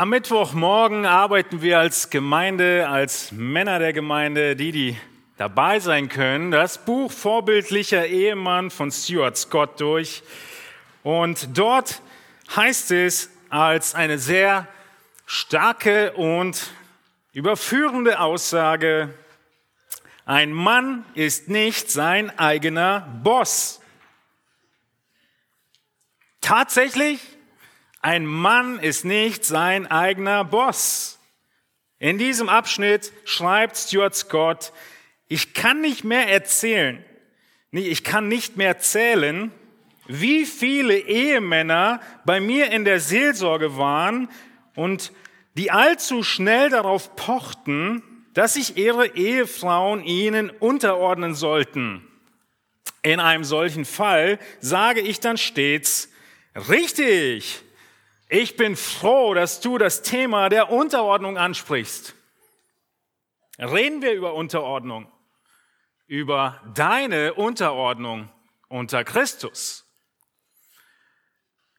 Am 0.00 0.10
Mittwochmorgen 0.10 1.06
arbeiten 1.06 1.60
wir 1.60 1.80
als 1.80 2.08
Gemeinde, 2.08 2.88
als 2.88 3.32
Männer 3.32 3.80
der 3.80 3.92
Gemeinde, 3.92 4.54
die, 4.54 4.70
die 4.70 4.96
dabei 5.38 5.80
sein 5.80 6.08
können, 6.08 6.52
das 6.52 6.84
Buch 6.84 7.10
Vorbildlicher 7.10 8.06
Ehemann 8.06 8.70
von 8.70 8.92
Stuart 8.92 9.36
Scott 9.36 9.80
durch. 9.80 10.22
Und 11.02 11.58
dort 11.58 12.00
heißt 12.54 12.92
es 12.92 13.28
als 13.48 13.96
eine 13.96 14.20
sehr 14.20 14.68
starke 15.26 16.12
und 16.12 16.70
überführende 17.32 18.20
Aussage, 18.20 19.12
ein 20.24 20.52
Mann 20.52 21.04
ist 21.14 21.48
nicht 21.48 21.90
sein 21.90 22.38
eigener 22.38 23.00
Boss. 23.24 23.80
Tatsächlich 26.40 27.18
ein 28.00 28.26
Mann 28.26 28.78
ist 28.78 29.04
nicht 29.04 29.44
sein 29.44 29.86
eigener 29.86 30.44
Boss. 30.44 31.18
In 31.98 32.18
diesem 32.18 32.48
Abschnitt 32.48 33.12
schreibt 33.24 33.76
Stuart 33.76 34.14
Scott, 34.14 34.72
ich 35.26 35.52
kann 35.52 35.80
nicht 35.80 36.04
mehr 36.04 36.28
erzählen, 36.28 37.04
ich 37.72 38.04
kann 38.04 38.28
nicht 38.28 38.56
mehr 38.56 38.78
zählen, 38.78 39.52
wie 40.06 40.46
viele 40.46 40.96
Ehemänner 40.96 42.00
bei 42.24 42.40
mir 42.40 42.70
in 42.70 42.84
der 42.84 43.00
Seelsorge 43.00 43.76
waren 43.76 44.28
und 44.74 45.12
die 45.54 45.70
allzu 45.70 46.22
schnell 46.22 46.70
darauf 46.70 47.14
pochten, 47.16 48.02
dass 48.32 48.54
sich 48.54 48.76
ihre 48.76 49.16
Ehefrauen 49.16 50.04
ihnen 50.04 50.50
unterordnen 50.50 51.34
sollten. 51.34 52.06
In 53.02 53.20
einem 53.20 53.44
solchen 53.44 53.84
Fall 53.84 54.38
sage 54.60 55.00
ich 55.00 55.20
dann 55.20 55.36
stets, 55.36 56.10
richtig, 56.68 57.62
ich 58.28 58.56
bin 58.56 58.76
froh, 58.76 59.34
dass 59.34 59.60
du 59.60 59.78
das 59.78 60.02
Thema 60.02 60.48
der 60.48 60.70
Unterordnung 60.70 61.38
ansprichst. 61.38 62.14
Reden 63.58 64.02
wir 64.02 64.12
über 64.12 64.34
Unterordnung, 64.34 65.10
über 66.06 66.60
deine 66.74 67.34
Unterordnung 67.34 68.30
unter 68.68 69.02
Christus. 69.02 69.84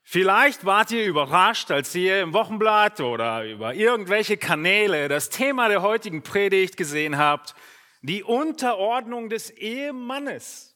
Vielleicht 0.03 0.65
wart 0.65 0.89
ihr 0.89 1.05
überrascht, 1.05 1.69
als 1.69 1.93
ihr 1.93 2.21
im 2.21 2.33
Wochenblatt 2.33 2.99
oder 2.99 3.45
über 3.45 3.75
irgendwelche 3.75 4.37
Kanäle 4.37 5.07
das 5.07 5.29
Thema 5.29 5.69
der 5.69 5.83
heutigen 5.83 6.23
Predigt 6.23 6.77
gesehen 6.77 7.19
habt, 7.19 7.53
die 8.01 8.23
Unterordnung 8.23 9.29
des 9.29 9.51
Ehemannes 9.51 10.68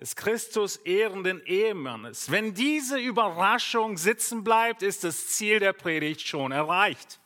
des 0.00 0.16
Christus 0.16 0.76
ehrenden 0.76 1.44
Ehemannes. 1.44 2.30
Wenn 2.30 2.54
diese 2.54 2.98
Überraschung 2.98 3.96
sitzen 3.96 4.42
bleibt, 4.42 4.82
ist 4.82 5.04
das 5.04 5.28
Ziel 5.28 5.60
der 5.60 5.72
Predigt 5.72 6.22
schon 6.22 6.52
erreicht. 6.52 7.20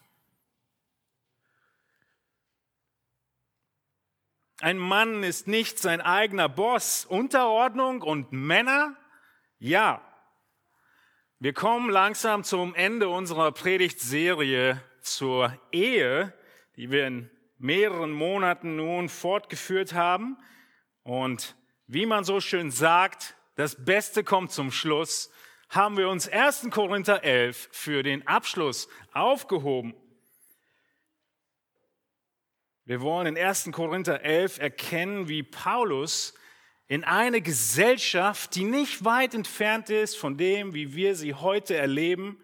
Ein 4.61 4.79
Mann 4.79 5.23
ist 5.23 5.49
nicht 5.49 5.79
sein 5.79 6.01
eigener 6.01 6.49
Boss. 6.49 7.05
Unterordnung 7.05 8.03
und 8.03 8.33
Männer? 8.33 8.97
Ja. 9.59 10.01
Wir 11.39 11.53
kommen 11.53 11.91
langsam 11.91 12.43
zum 12.45 12.75
Ende 12.75 13.09
unserer 13.09 13.53
Predigtserie 13.53 14.83
zur 15.03 15.57
Ehe, 15.73 16.33
die 16.77 16.91
wir 16.91 17.07
in 17.07 17.31
mehreren 17.59 18.13
Monaten 18.13 18.77
nun 18.77 19.09
fortgeführt 19.09 19.93
haben. 19.95 20.39
Und 21.03 21.56
wie 21.87 22.07
man 22.07 22.25
so 22.25 22.41
schön 22.41 22.71
sagt, 22.71 23.37
das 23.55 23.85
Beste 23.85 24.25
kommt 24.25 24.53
zum 24.53 24.71
Schluss, 24.71 25.31
haben 25.69 25.97
wir 25.97 26.09
uns 26.09 26.29
1. 26.29 26.69
Korinther 26.71 27.25
11 27.25 27.69
für 27.73 28.03
den 28.03 28.27
Abschluss 28.27 28.89
aufgehoben. 29.13 29.95
Wir 32.85 33.01
wollen 33.01 33.27
in 33.27 33.39
1. 33.39 33.71
Korinther 33.73 34.23
11 34.23 34.59
erkennen, 34.59 35.29
wie 35.29 35.43
Paulus 35.43 36.35
in 36.87 37.03
eine 37.03 37.41
Gesellschaft, 37.41 38.55
die 38.55 38.65
nicht 38.65 39.05
weit 39.05 39.35
entfernt 39.35 39.91
ist 39.91 40.17
von 40.17 40.37
dem, 40.37 40.73
wie 40.73 40.95
wir 40.95 41.17
sie 41.17 41.35
heute 41.35 41.77
erleben, 41.77 42.41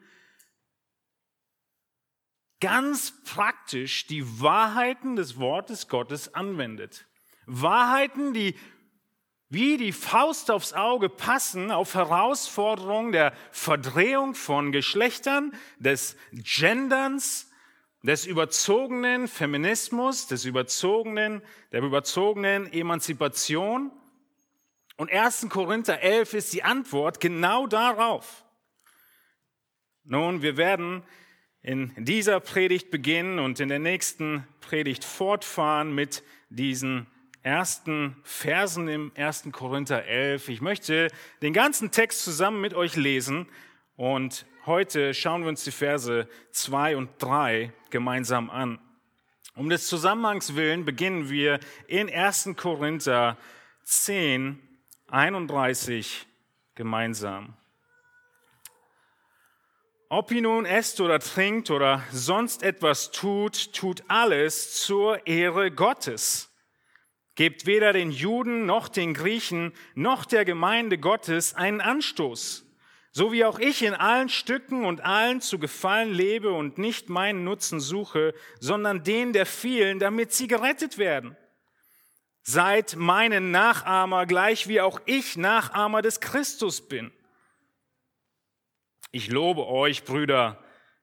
ganz 2.60 3.22
praktisch 3.24 4.06
die 4.06 4.40
Wahrheiten 4.40 5.14
des 5.14 5.38
Wortes 5.38 5.88
Gottes 5.88 6.34
anwendet. 6.34 7.06
Wahrheiten, 7.46 8.32
die 8.32 8.56
wie 9.52 9.76
die 9.76 9.92
Faust 9.92 10.50
aufs 10.50 10.72
Auge 10.72 11.10
passen 11.10 11.70
auf 11.70 11.94
Herausforderungen 11.94 13.12
der 13.12 13.34
Verdrehung 13.50 14.34
von 14.34 14.72
Geschlechtern, 14.72 15.52
des 15.78 16.16
Genderns, 16.32 17.50
des 18.02 18.24
überzogenen 18.24 19.28
Feminismus, 19.28 20.26
des 20.26 20.46
überzogenen, 20.46 21.42
der 21.70 21.82
überzogenen 21.82 22.72
Emanzipation. 22.72 23.92
Und 24.96 25.12
1. 25.12 25.48
Korinther 25.50 26.00
11 26.00 26.32
ist 26.32 26.54
die 26.54 26.62
Antwort 26.62 27.20
genau 27.20 27.66
darauf. 27.66 28.46
Nun, 30.04 30.40
wir 30.40 30.56
werden 30.56 31.02
in 31.60 31.92
dieser 31.98 32.40
Predigt 32.40 32.90
beginnen 32.90 33.38
und 33.38 33.60
in 33.60 33.68
der 33.68 33.80
nächsten 33.80 34.48
Predigt 34.62 35.04
fortfahren 35.04 35.94
mit 35.94 36.22
diesen 36.48 37.06
ersten 37.42 38.16
Versen 38.22 38.88
im 38.88 39.12
1. 39.16 39.48
Korinther 39.52 40.04
11. 40.04 40.48
Ich 40.48 40.60
möchte 40.60 41.08
den 41.42 41.52
ganzen 41.52 41.90
Text 41.90 42.24
zusammen 42.24 42.60
mit 42.60 42.74
euch 42.74 42.94
lesen 42.96 43.48
und 43.96 44.46
heute 44.64 45.12
schauen 45.12 45.42
wir 45.42 45.48
uns 45.48 45.64
die 45.64 45.72
Verse 45.72 46.28
2 46.52 46.96
und 46.96 47.10
3 47.18 47.72
gemeinsam 47.90 48.48
an. 48.48 48.78
Um 49.54 49.68
des 49.68 49.88
Zusammenhangs 49.88 50.54
willen 50.54 50.84
beginnen 50.84 51.28
wir 51.28 51.58
in 51.88 52.08
1. 52.08 52.50
Korinther 52.56 53.36
10, 53.84 54.60
31 55.08 56.26
gemeinsam. 56.74 57.54
Ob 60.08 60.30
ihr 60.30 60.42
nun 60.42 60.64
esst 60.64 61.00
oder 61.00 61.18
trinkt 61.18 61.70
oder 61.70 62.02
sonst 62.12 62.62
etwas 62.62 63.10
tut, 63.10 63.72
tut 63.72 64.04
alles 64.08 64.80
zur 64.82 65.26
Ehre 65.26 65.70
Gottes. 65.70 66.51
Gebt 67.34 67.66
weder 67.66 67.92
den 67.92 68.10
Juden 68.10 68.66
noch 68.66 68.88
den 68.88 69.14
Griechen 69.14 69.72
noch 69.94 70.24
der 70.24 70.44
Gemeinde 70.44 70.98
Gottes 70.98 71.54
einen 71.54 71.80
Anstoß, 71.80 72.66
so 73.10 73.32
wie 73.32 73.44
auch 73.44 73.58
ich 73.58 73.82
in 73.82 73.94
allen 73.94 74.28
Stücken 74.28 74.84
und 74.84 75.02
allen 75.02 75.40
zu 75.40 75.58
gefallen 75.58 76.12
lebe 76.12 76.52
und 76.52 76.76
nicht 76.76 77.08
meinen 77.08 77.44
Nutzen 77.44 77.80
suche, 77.80 78.34
sondern 78.60 79.02
den 79.02 79.32
der 79.32 79.46
vielen, 79.46 79.98
damit 79.98 80.32
sie 80.32 80.46
gerettet 80.46 80.98
werden. 80.98 81.36
Seid 82.42 82.96
meine 82.96 83.40
Nachahmer, 83.40 84.26
gleich 84.26 84.68
wie 84.68 84.80
auch 84.80 85.00
ich 85.06 85.36
Nachahmer 85.36 86.02
des 86.02 86.20
Christus 86.20 86.86
bin. 86.86 87.12
Ich 89.10 89.30
lobe 89.30 89.66
euch, 89.66 90.04
Brüder, 90.04 90.62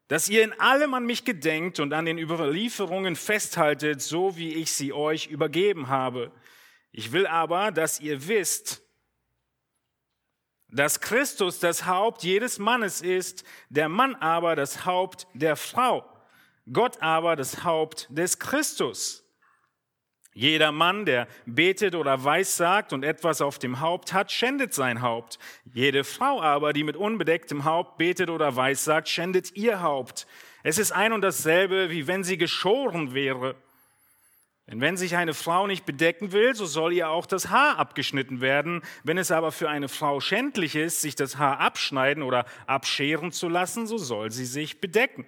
dass 0.09 0.27
ihr 0.27 0.43
in 0.43 0.59
allem 0.59 0.95
an 0.95 1.05
mich 1.05 1.23
gedenkt 1.23 1.79
und 1.79 1.93
an 1.93 2.05
den 2.05 2.17
Überlieferungen 2.17 3.15
festhaltet, 3.15 4.01
so 4.01 4.35
wie 4.37 4.55
ich 4.55 4.73
sie 4.73 4.91
euch 4.91 5.27
übergeben 5.27 5.87
habe. 5.87 6.31
Ich 6.91 7.11
will 7.11 7.27
aber, 7.27 7.71
dass 7.71 7.99
ihr 7.99 8.27
wisst, 8.27 8.81
dass 10.67 10.99
Christus 10.99 11.59
das 11.59 11.85
Haupt 11.85 12.23
jedes 12.23 12.57
Mannes 12.57 13.01
ist, 13.01 13.43
der 13.69 13.87
Mann 13.87 14.15
aber 14.15 14.55
das 14.55 14.83
Haupt 14.83 15.27
der 15.35 15.55
Frau, 15.55 16.03
Gott 16.73 17.01
aber 17.01 17.35
das 17.35 17.63
Haupt 17.63 18.07
des 18.09 18.39
Christus. 18.39 19.23
Jeder 20.33 20.71
Mann, 20.71 21.05
der 21.05 21.27
betet 21.45 21.95
oder 21.95 22.23
weissagt 22.23 22.93
und 22.93 23.03
etwas 23.03 23.41
auf 23.41 23.59
dem 23.59 23.79
Haupt 23.79 24.13
hat, 24.13 24.31
schändet 24.31 24.73
sein 24.73 25.01
Haupt. 25.01 25.39
Jede 25.73 26.03
Frau 26.03 26.41
aber, 26.41 26.71
die 26.71 26.83
mit 26.83 26.95
unbedecktem 26.95 27.65
Haupt 27.65 27.97
betet 27.97 28.29
oder 28.29 28.55
weissagt, 28.55 29.09
schändet 29.09 29.55
ihr 29.55 29.81
Haupt. 29.81 30.27
Es 30.63 30.77
ist 30.77 30.91
ein 30.91 31.13
und 31.13 31.21
dasselbe, 31.21 31.89
wie 31.89 32.07
wenn 32.07 32.23
sie 32.23 32.37
geschoren 32.37 33.13
wäre. 33.13 33.55
Denn 34.69 34.81
wenn 34.81 34.97
sich 34.97 35.15
eine 35.15 35.33
Frau 35.33 35.65
nicht 35.65 35.85
bedecken 35.85 36.31
will, 36.31 36.53
so 36.53 36.67
soll 36.67 36.93
ihr 36.93 37.09
auch 37.09 37.25
das 37.25 37.49
Haar 37.49 37.79
abgeschnitten 37.79 38.39
werden. 38.39 38.83
Wenn 39.03 39.17
es 39.17 39.31
aber 39.31 39.51
für 39.51 39.67
eine 39.67 39.89
Frau 39.89 40.19
schändlich 40.19 40.75
ist, 40.75 41.01
sich 41.01 41.15
das 41.15 41.37
Haar 41.37 41.59
abschneiden 41.59 42.21
oder 42.21 42.45
abscheren 42.67 43.31
zu 43.31 43.49
lassen, 43.49 43.87
so 43.87 43.97
soll 43.97 44.29
sie 44.29 44.45
sich 44.45 44.79
bedecken. 44.79 45.25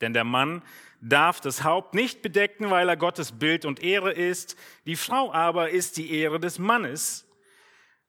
Denn 0.00 0.14
der 0.14 0.24
Mann 0.24 0.62
darf 1.04 1.40
das 1.40 1.64
Haupt 1.64 1.94
nicht 1.94 2.22
bedecken, 2.22 2.70
weil 2.70 2.88
er 2.88 2.96
Gottes 2.96 3.32
Bild 3.32 3.64
und 3.64 3.82
Ehre 3.82 4.12
ist. 4.12 4.56
Die 4.86 4.96
Frau 4.96 5.32
aber 5.32 5.70
ist 5.70 5.98
die 5.98 6.12
Ehre 6.12 6.40
des 6.40 6.58
Mannes. 6.58 7.28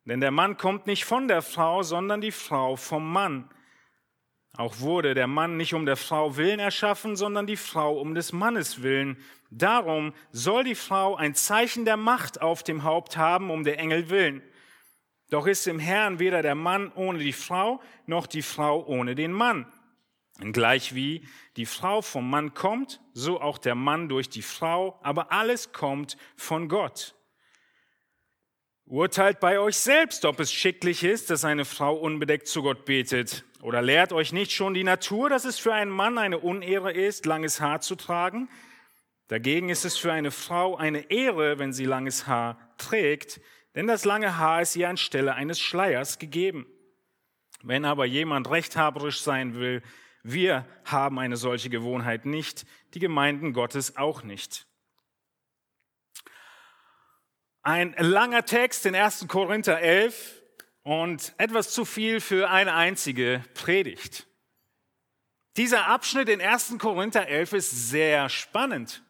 Denn 0.05 0.21
der 0.21 0.31
Mann 0.31 0.57
kommt 0.57 0.87
nicht 0.87 1.03
von 1.03 1.27
der 1.27 1.41
Frau, 1.41 1.83
sondern 1.83 2.21
die 2.21 2.31
Frau 2.31 2.75
vom 2.75 3.11
Mann. 3.11 3.49
Auch 4.55 4.79
wurde 4.79 5.13
der 5.13 5.27
Mann 5.27 5.57
nicht 5.57 5.73
um 5.73 5.85
der 5.85 5.97
Frau 5.97 6.37
willen 6.37 6.59
erschaffen, 6.59 7.17
sondern 7.17 7.45
die 7.45 7.57
Frau 7.57 7.99
um 7.99 8.15
des 8.15 8.31
Mannes 8.31 8.81
willen. 8.81 9.17
Darum 9.51 10.13
soll 10.31 10.63
die 10.63 10.75
Frau 10.75 11.15
ein 11.15 11.35
Zeichen 11.35 11.83
der 11.83 11.97
Macht 11.97 12.41
auf 12.41 12.63
dem 12.63 12.83
Haupt 12.83 13.17
haben, 13.17 13.51
um 13.51 13.65
der 13.65 13.77
Engel 13.79 14.09
willen. 14.09 14.41
Doch 15.29 15.47
ist 15.47 15.67
im 15.67 15.79
Herrn 15.79 16.19
weder 16.19 16.41
der 16.41 16.55
Mann 16.55 16.93
ohne 16.95 17.19
die 17.19 17.33
Frau, 17.33 17.81
noch 18.05 18.27
die 18.27 18.43
Frau 18.43 18.85
ohne 18.85 19.15
den 19.15 19.33
Mann. 19.33 19.65
Gleich 20.39 20.93
wie 20.93 21.25
die 21.55 21.65
Frau 21.65 22.01
vom 22.01 22.29
Mann 22.29 22.53
kommt, 22.53 22.99
so 23.13 23.39
auch 23.39 23.57
der 23.57 23.75
Mann 23.75 24.09
durch 24.09 24.29
die 24.29 24.41
Frau, 24.41 24.99
aber 25.01 25.31
alles 25.31 25.71
kommt 25.71 26.17
von 26.35 26.67
Gott. 26.67 27.15
Urteilt 28.87 29.39
bei 29.39 29.59
euch 29.59 29.77
selbst, 29.77 30.25
ob 30.25 30.39
es 30.39 30.51
schicklich 30.51 31.03
ist, 31.03 31.29
dass 31.29 31.45
eine 31.45 31.65
Frau 31.65 31.95
unbedeckt 31.95 32.47
zu 32.47 32.61
Gott 32.61 32.85
betet. 32.85 33.43
Oder 33.61 33.81
lehrt 33.81 34.13
euch 34.13 34.31
nicht 34.31 34.51
schon 34.51 34.75
die 34.75 34.83
Natur, 34.83 35.29
dass 35.29 35.45
es 35.45 35.57
für 35.57 35.73
einen 35.73 35.89
Mann 35.89 36.19
eine 36.19 36.37
Unehre 36.37 36.91
ist, 36.91 37.25
langes 37.25 37.61
Haar 37.61 37.81
zu 37.81 37.95
tragen? 37.95 38.47
Dagegen 39.27 39.69
ist 39.69 39.85
es 39.85 39.97
für 39.97 40.11
eine 40.11 40.29
Frau 40.29 40.75
eine 40.75 41.09
Ehre, 41.09 41.57
wenn 41.57 41.73
sie 41.73 41.85
langes 41.85 42.27
Haar 42.27 42.59
trägt, 42.77 43.41
denn 43.73 43.87
das 43.87 44.05
lange 44.05 44.37
Haar 44.37 44.61
ist 44.61 44.75
ihr 44.75 44.87
anstelle 44.87 45.33
eines 45.33 45.59
Schleiers 45.59 46.19
gegeben. 46.19 46.67
Wenn 47.63 47.85
aber 47.85 48.05
jemand 48.05 48.51
rechthaberisch 48.51 49.21
sein 49.21 49.55
will, 49.55 49.81
wir 50.27 50.65
haben 50.85 51.19
eine 51.19 51.37
solche 51.37 51.69
Gewohnheit 51.69 52.25
nicht, 52.25 52.65
die 52.95 52.99
Gemeinden 52.99 53.53
Gottes 53.53 53.95
auch 53.95 54.23
nicht. 54.23 54.65
Ein 57.61 57.93
langer 57.99 58.43
Text 58.43 58.87
in 58.87 58.95
1. 58.95 59.27
Korinther 59.27 59.79
11 59.79 60.41
und 60.81 61.35
etwas 61.37 61.69
zu 61.69 61.85
viel 61.85 62.21
für 62.21 62.49
eine 62.49 62.73
einzige 62.73 63.43
Predigt. 63.53 64.25
Dieser 65.57 65.85
Abschnitt 65.85 66.27
in 66.27 66.41
1. 66.41 66.79
Korinther 66.79 67.27
11 67.27 67.53
ist 67.53 67.89
sehr 67.89 68.27
spannend. 68.29 69.03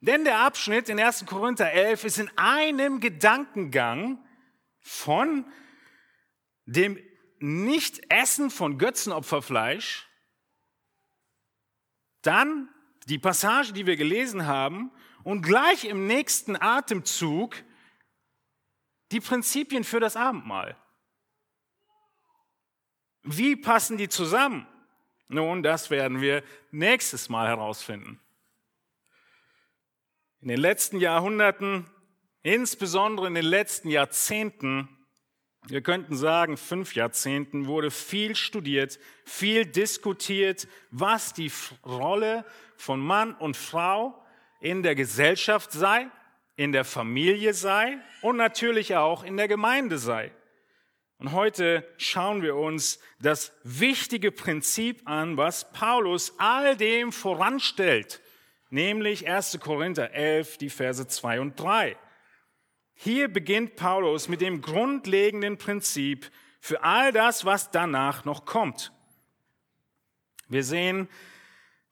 Denn 0.00 0.24
der 0.24 0.38
Abschnitt 0.38 0.88
in 0.88 0.98
1. 0.98 1.26
Korinther 1.26 1.70
11 1.70 2.04
ist 2.04 2.18
in 2.18 2.30
einem 2.38 3.00
Gedankengang 3.00 4.24
von 4.80 5.44
dem 6.64 6.98
Nicht-Essen 7.40 8.50
von 8.50 8.78
Götzenopferfleisch 8.78 10.09
dann 12.22 12.68
die 13.06 13.18
Passage, 13.18 13.72
die 13.72 13.86
wir 13.86 13.96
gelesen 13.96 14.46
haben, 14.46 14.90
und 15.22 15.42
gleich 15.42 15.84
im 15.84 16.06
nächsten 16.06 16.56
Atemzug 16.60 17.56
die 19.12 19.20
Prinzipien 19.20 19.84
für 19.84 20.00
das 20.00 20.16
Abendmahl. 20.16 20.76
Wie 23.22 23.56
passen 23.56 23.98
die 23.98 24.08
zusammen? 24.08 24.66
Nun, 25.28 25.62
das 25.62 25.90
werden 25.90 26.20
wir 26.20 26.42
nächstes 26.70 27.28
Mal 27.28 27.46
herausfinden. 27.48 28.18
In 30.40 30.48
den 30.48 30.58
letzten 30.58 30.98
Jahrhunderten, 30.98 31.88
insbesondere 32.42 33.26
in 33.26 33.34
den 33.34 33.44
letzten 33.44 33.90
Jahrzehnten, 33.90 34.88
wir 35.70 35.82
könnten 35.82 36.16
sagen, 36.16 36.56
fünf 36.56 36.94
Jahrzehnten 36.94 37.66
wurde 37.66 37.90
viel 37.90 38.34
studiert, 38.36 38.98
viel 39.24 39.66
diskutiert, 39.66 40.66
was 40.90 41.32
die 41.32 41.52
Rolle 41.84 42.44
von 42.76 43.00
Mann 43.00 43.34
und 43.34 43.56
Frau 43.56 44.20
in 44.60 44.82
der 44.82 44.94
Gesellschaft 44.94 45.72
sei, 45.72 46.08
in 46.56 46.72
der 46.72 46.84
Familie 46.84 47.54
sei 47.54 47.98
und 48.22 48.36
natürlich 48.36 48.96
auch 48.96 49.24
in 49.24 49.36
der 49.36 49.48
Gemeinde 49.48 49.98
sei. 49.98 50.32
Und 51.18 51.32
heute 51.32 51.86
schauen 51.98 52.42
wir 52.42 52.56
uns 52.56 52.98
das 53.20 53.52
wichtige 53.62 54.32
Prinzip 54.32 55.02
an, 55.04 55.36
was 55.36 55.70
Paulus 55.72 56.34
all 56.38 56.76
dem 56.76 57.12
voranstellt, 57.12 58.20
nämlich 58.70 59.28
1. 59.28 59.60
Korinther 59.60 60.12
11, 60.12 60.56
die 60.56 60.70
Verse 60.70 61.06
2 61.06 61.40
und 61.40 61.60
3. 61.60 61.96
Hier 63.02 63.28
beginnt 63.28 63.76
Paulus 63.76 64.28
mit 64.28 64.42
dem 64.42 64.60
grundlegenden 64.60 65.56
Prinzip 65.56 66.30
für 66.60 66.82
all 66.82 67.12
das, 67.12 67.46
was 67.46 67.70
danach 67.70 68.26
noch 68.26 68.44
kommt. 68.44 68.92
Wir 70.48 70.62
sehen 70.62 71.08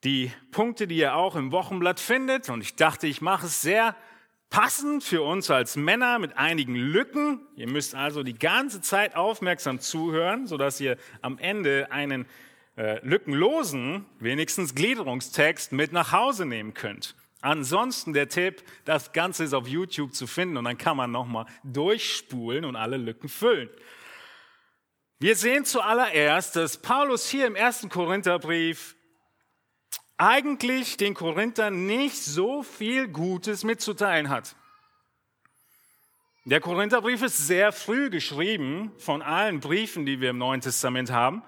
die 0.03 0.31
Punkte, 0.51 0.85
die 0.85 0.97
ihr 0.97 1.15
auch 1.15 1.35
im 1.35 1.51
Wochenblatt 1.51 1.99
findet. 1.99 2.49
Und 2.49 2.61
ich 2.61 2.75
dachte, 2.75 3.07
ich 3.07 3.21
mache 3.21 3.47
es 3.47 3.63
sehr 3.63 3.95
passend 4.51 5.03
für 5.03 5.23
uns 5.23 5.49
als 5.49 5.75
Männer 5.75 6.19
mit 6.19 6.37
einigen 6.37 6.75
Lücken. 6.75 7.41
Ihr 7.55 7.67
müsst 7.67 7.95
also 7.95 8.21
die 8.21 8.37
ganze 8.37 8.79
Zeit 8.79 9.15
aufmerksam 9.15 9.79
zuhören, 9.79 10.45
sodass 10.45 10.79
ihr 10.79 10.95
am 11.23 11.39
Ende 11.39 11.91
einen 11.91 12.27
äh, 12.77 13.03
lückenlosen, 13.03 14.05
wenigstens 14.19 14.75
Gliederungstext 14.75 15.71
mit 15.71 15.91
nach 15.91 16.11
Hause 16.11 16.45
nehmen 16.45 16.75
könnt. 16.75 17.15
Ansonsten 17.41 18.13
der 18.13 18.27
Tipp, 18.27 18.63
das 18.85 19.13
Ganze 19.13 19.45
ist 19.45 19.53
auf 19.53 19.67
YouTube 19.67 20.13
zu 20.13 20.27
finden 20.27 20.57
und 20.57 20.65
dann 20.65 20.77
kann 20.77 20.97
man 20.97 21.11
nochmal 21.11 21.45
durchspulen 21.63 22.65
und 22.65 22.75
alle 22.75 22.97
Lücken 22.97 23.29
füllen. 23.29 23.69
Wir 25.19 25.35
sehen 25.35 25.65
zuallererst, 25.65 26.55
dass 26.55 26.77
Paulus 26.77 27.29
hier 27.29 27.47
im 27.47 27.55
ersten 27.55 27.89
Korintherbrief 27.89 28.95
eigentlich 30.17 30.97
den 30.97 31.13
Korinthern 31.13 31.85
nicht 31.85 32.17
so 32.17 32.61
viel 32.61 33.07
Gutes 33.07 33.63
mitzuteilen 33.63 34.29
hat. 34.29 34.55
Der 36.43 36.59
Korintherbrief 36.59 37.21
ist 37.21 37.37
sehr 37.47 37.71
früh 37.71 38.09
geschrieben 38.09 38.91
von 38.97 39.21
allen 39.21 39.59
Briefen, 39.59 40.05
die 40.05 40.19
wir 40.19 40.31
im 40.31 40.37
Neuen 40.37 40.61
Testament 40.61 41.11
haben. 41.11 41.43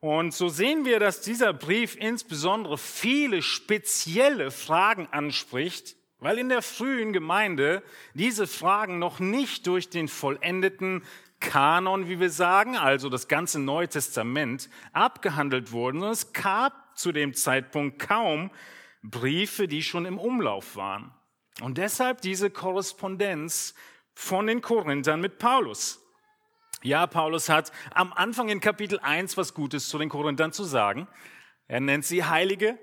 Und 0.00 0.34
so 0.34 0.48
sehen 0.48 0.84
wir, 0.84 1.00
dass 1.00 1.22
dieser 1.22 1.52
Brief 1.52 1.96
insbesondere 1.96 2.78
viele 2.78 3.42
spezielle 3.42 4.50
Fragen 4.50 5.08
anspricht, 5.10 5.96
weil 6.18 6.38
in 6.38 6.48
der 6.48 6.62
frühen 6.62 7.12
Gemeinde 7.12 7.82
diese 8.14 8.46
Fragen 8.46 8.98
noch 8.98 9.20
nicht 9.20 9.66
durch 9.66 9.90
den 9.90 10.08
vollendeten 10.08 11.02
Kanon, 11.40 12.08
wie 12.08 12.20
wir 12.20 12.30
sagen, 12.30 12.76
also 12.76 13.08
das 13.08 13.28
ganze 13.28 13.58
Neue 13.58 13.88
Testament, 13.88 14.70
abgehandelt 14.92 15.72
wurden, 15.72 16.00
sondern 16.00 16.12
es 16.12 16.32
gab 16.32 16.96
zu 16.96 17.12
dem 17.12 17.34
Zeitpunkt 17.34 17.98
kaum 17.98 18.50
Briefe, 19.02 19.68
die 19.68 19.82
schon 19.82 20.06
im 20.06 20.18
Umlauf 20.18 20.76
waren. 20.76 21.12
Und 21.60 21.78
deshalb 21.78 22.20
diese 22.20 22.50
Korrespondenz 22.50 23.74
von 24.14 24.46
den 24.46 24.62
Korinthern 24.62 25.20
mit 25.20 25.38
Paulus. 25.38 26.02
Ja, 26.86 27.08
Paulus 27.08 27.48
hat 27.48 27.72
am 27.94 28.12
Anfang 28.12 28.48
in 28.48 28.60
Kapitel 28.60 29.00
1 29.00 29.36
was 29.36 29.54
Gutes 29.54 29.88
zu 29.88 29.98
den 29.98 30.08
Korinthern 30.08 30.52
zu 30.52 30.62
sagen. 30.62 31.08
Er 31.66 31.80
nennt 31.80 32.04
sie 32.04 32.22
Heilige 32.22 32.78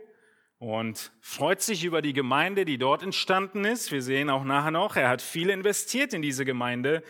und 0.60 1.14
freut 1.22 1.62
sich 1.62 1.86
über 1.86 2.02
die 2.02 2.12
Gemeinde, 2.12 2.66
die 2.66 2.78
dort 2.78 3.02
entstanden 3.02 3.64
ist. 3.64 3.94
Wir 3.94 4.02
sehen 4.02 4.30
auch 4.30 4.44
nachher 4.44 4.72
noch, 4.72 4.98
er 4.98 5.08
hat 5.08 5.22
viel 5.22 5.50
investiert 5.50 6.14
in 6.14 6.22
diese 6.22 6.44
Gemeinde. 6.44 7.02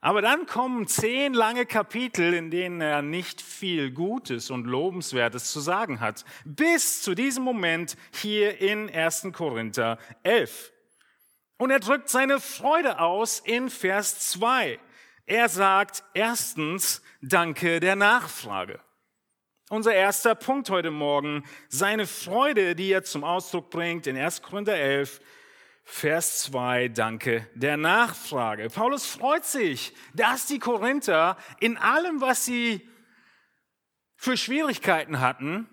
Aber 0.00 0.22
dann 0.22 0.46
kommen 0.46 0.86
zehn 0.86 1.34
lange 1.34 1.66
Kapitel, 1.66 2.32
in 2.32 2.50
denen 2.50 2.80
er 2.80 3.02
nicht 3.02 3.42
viel 3.42 3.90
Gutes 3.90 4.50
und 4.50 4.64
Lobenswertes 4.66 5.52
zu 5.52 5.60
sagen 5.60 6.00
hat. 6.00 6.24
Bis 6.46 7.02
zu 7.02 7.14
diesem 7.14 7.44
Moment 7.44 7.98
hier 8.14 8.58
in 8.58 8.88
1. 8.88 9.32
Korinther 9.34 9.98
11. 10.22 10.72
Und 11.58 11.70
er 11.70 11.80
drückt 11.80 12.08
seine 12.08 12.40
Freude 12.40 13.00
aus 13.00 13.38
in 13.38 13.68
Vers 13.68 14.30
2. 14.30 14.78
Er 15.28 15.50
sagt 15.50 16.04
erstens 16.14 17.02
Danke 17.20 17.80
der 17.80 17.96
Nachfrage. 17.96 18.80
Unser 19.68 19.92
erster 19.92 20.34
Punkt 20.34 20.70
heute 20.70 20.90
Morgen, 20.90 21.44
seine 21.68 22.06
Freude, 22.06 22.74
die 22.74 22.90
er 22.90 23.04
zum 23.04 23.24
Ausdruck 23.24 23.68
bringt 23.68 24.06
in 24.06 24.16
1. 24.16 24.40
Korinther 24.40 24.76
11, 24.76 25.20
Vers 25.84 26.44
2, 26.44 26.88
Danke 26.88 27.46
der 27.52 27.76
Nachfrage. 27.76 28.70
Paulus 28.70 29.04
freut 29.04 29.44
sich, 29.44 29.92
dass 30.14 30.46
die 30.46 30.58
Korinther 30.58 31.36
in 31.60 31.76
allem, 31.76 32.22
was 32.22 32.46
sie 32.46 32.88
für 34.16 34.38
Schwierigkeiten 34.38 35.20
hatten, 35.20 35.68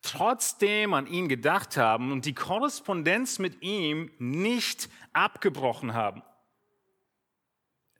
trotzdem 0.00 0.94
an 0.94 1.06
ihn 1.06 1.28
gedacht 1.28 1.76
haben 1.76 2.10
und 2.10 2.24
die 2.24 2.34
Korrespondenz 2.34 3.38
mit 3.38 3.60
ihm 3.60 4.10
nicht 4.18 4.88
abgebrochen 5.12 5.92
haben. 5.92 6.22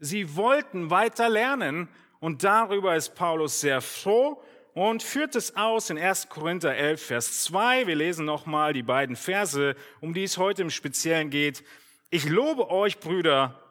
Sie 0.04 0.35
wollten 0.35 0.90
weiter 0.90 1.28
lernen 1.28 1.88
und 2.18 2.42
darüber 2.42 2.97
ist 2.97 3.14
Paulus 3.14 3.61
sehr 3.61 3.80
froh 3.80 4.42
und 4.75 5.00
führt 5.00 5.37
es 5.37 5.54
aus 5.54 5.90
in 5.90 5.99
1. 5.99 6.28
Korinther 6.28 6.75
11, 6.75 7.06
Vers 7.06 7.44
2. 7.44 7.87
Wir 7.87 7.94
lesen 7.94 8.25
nochmal 8.25 8.73
die 8.73 8.82
beiden 8.82 9.14
Verse, 9.14 9.76
um 10.00 10.12
die 10.12 10.25
es 10.25 10.38
heute 10.38 10.62
im 10.62 10.71
Speziellen 10.71 11.30
geht. 11.30 11.62
Ich 12.11 12.28
lobe 12.28 12.68
euch, 12.68 12.99
Brüder, 12.99 13.62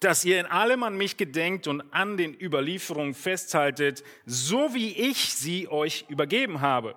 dass 0.00 0.26
ihr 0.26 0.38
in 0.38 0.44
allem 0.44 0.82
an 0.82 0.98
mich 0.98 1.16
gedenkt 1.16 1.66
und 1.66 1.80
an 1.94 2.18
den 2.18 2.38
Überlieferungen 2.38 3.14
festhaltet, 3.14 4.04
so 4.26 4.74
wie 4.74 4.92
ich 4.92 5.32
sie 5.32 5.66
euch 5.68 6.04
übergeben 6.10 6.60
habe. 6.60 6.94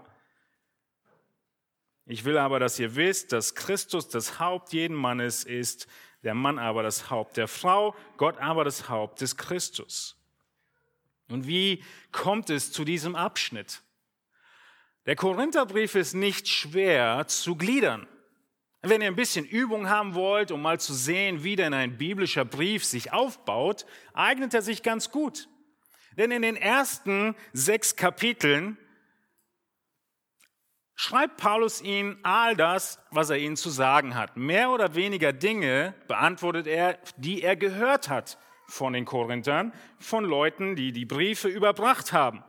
Ich 2.06 2.26
will 2.26 2.38
aber, 2.38 2.60
dass 2.60 2.80
ihr 2.80 2.98
wisst, 2.98 3.32
dass 3.32 3.56
Christus 3.56 4.10
das 4.10 4.42
Haupt 4.42 4.74
jeden 4.74 4.98
Mannes 4.98 5.46
ist, 5.46 5.88
der 6.28 6.36
Mann 6.36 6.60
aber 6.60 6.84
das 6.84 7.10
Haupt 7.10 7.38
der 7.38 7.48
Frau, 7.48 7.96
Gott 8.18 8.38
aber 8.38 8.66
das 8.66 8.90
Haupt 8.90 9.22
des 9.22 9.38
Christus. 9.38 10.18
Und 11.30 11.48
wie 11.48 11.82
kommt 12.12 12.50
es 12.50 12.74
zu 12.74 12.84
diesem 12.84 13.16
Abschnitt? 13.16 13.82
Der 15.06 15.16
Korintherbrief 15.16 15.96
ist 15.96 16.16
nicht 16.16 16.50
schwer 16.50 17.26
zu 17.28 17.56
gliedern. 17.56 18.10
Wenn 18.82 19.00
ihr 19.00 19.08
ein 19.08 19.16
bisschen 19.16 19.46
Übung 19.46 19.88
haben 19.88 20.16
wollt, 20.16 20.52
um 20.52 20.62
mal 20.62 20.82
zu 20.82 20.94
sehen, 20.94 21.46
wie 21.46 21.56
denn 21.56 21.74
ein 21.74 21.98
biblischer 21.98 22.44
Brief 22.44 22.84
sich 22.84 23.14
aufbaut, 23.14 23.86
eignet 24.14 24.54
er 24.54 24.62
sich 24.62 24.84
ganz 24.84 25.12
gut. 25.12 25.48
Denn 26.18 26.32
in 26.32 26.42
den 26.42 26.58
ersten 26.58 27.38
sechs 27.54 27.96
Kapiteln 27.96 28.78
schreibt 30.98 31.38
Paulus 31.38 31.82
ihnen 31.82 32.18
all 32.24 32.56
das, 32.56 33.00
was 33.12 33.30
er 33.30 33.38
ihnen 33.38 33.56
zu 33.56 33.70
sagen 33.70 34.16
hat. 34.16 34.36
Mehr 34.36 34.72
oder 34.72 34.96
weniger 34.96 35.32
Dinge 35.32 35.94
beantwortet 36.08 36.68
er, 36.68 36.98
die 37.18 37.44
er 37.44 37.56
gehört 37.56 38.10
hat 38.10 38.38
von 38.68 38.94
den 38.94 39.06
Korinthern, 39.06 39.74
von 40.00 40.26
Leuten, 40.26 40.76
die 40.76 40.92
die 40.92 41.06
Briefe 41.06 41.48
überbracht 41.48 42.12
haben. 42.12 42.44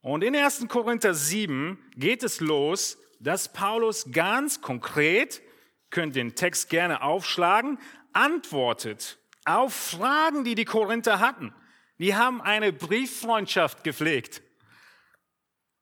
Und 0.00 0.24
in 0.24 0.34
1. 0.34 0.66
Korinther 0.68 1.12
7 1.14 1.78
geht 1.94 2.22
es 2.22 2.40
los, 2.40 2.98
dass 3.20 3.52
Paulus 3.52 4.10
ganz 4.12 4.62
konkret, 4.62 5.42
könnt 5.90 6.16
den 6.16 6.34
Text 6.34 6.70
gerne 6.70 7.02
aufschlagen, 7.02 7.78
antwortet 8.14 9.18
auf 9.44 9.74
Fragen, 9.74 10.42
die 10.42 10.54
die 10.54 10.64
Korinther 10.64 11.20
hatten. 11.20 11.54
Die 11.98 12.14
haben 12.14 12.40
eine 12.40 12.72
Brieffreundschaft 12.72 13.84
gepflegt. 13.84 14.42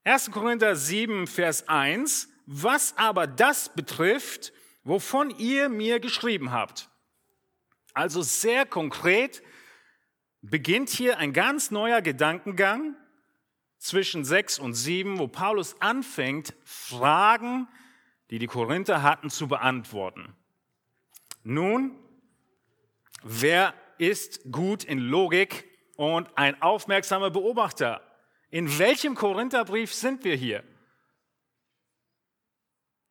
1. 0.07 0.31
Korinther 0.31 0.77
7, 0.77 1.27
Vers 1.27 1.69
1. 1.69 2.29
Was 2.47 2.97
aber 2.97 3.27
das 3.27 3.75
betrifft, 3.75 4.53
wovon 4.85 5.31
ihr 5.31 5.69
mir 5.69 5.99
geschrieben 5.99 6.53
habt. 6.53 6.89
Also 7.93 8.23
sehr 8.23 8.67
konkret 8.67 9.43
beginnt 10.43 10.91
hier 10.91 11.19
ein 11.19 11.33
ganz 11.33 11.73
neuer 11.73 12.03
Gedankengang 12.03 12.95
zwischen 13.79 14.25
6 14.25 14.61
und 14.61 14.75
7, 14.75 15.19
wo 15.19 15.27
Paulus 15.27 15.75
anfängt, 15.81 16.55
Fragen, 16.63 17.67
die 18.31 18.39
die 18.39 18.47
Korinther 18.47 19.03
hatten, 19.03 19.29
zu 19.29 19.49
beantworten. 19.49 20.37
Nun, 21.43 21.99
wer 23.25 23.75
ist 23.99 24.53
gut 24.53 24.85
in 24.85 25.01
Logik 25.01 25.65
und 25.97 26.29
ein 26.39 26.63
aufmerksamer 26.63 27.31
Beobachter? 27.31 28.06
In 28.51 28.79
welchem 28.79 29.15
Korintherbrief 29.15 29.93
sind 29.93 30.25
wir 30.25 30.37
hier? 30.37 30.63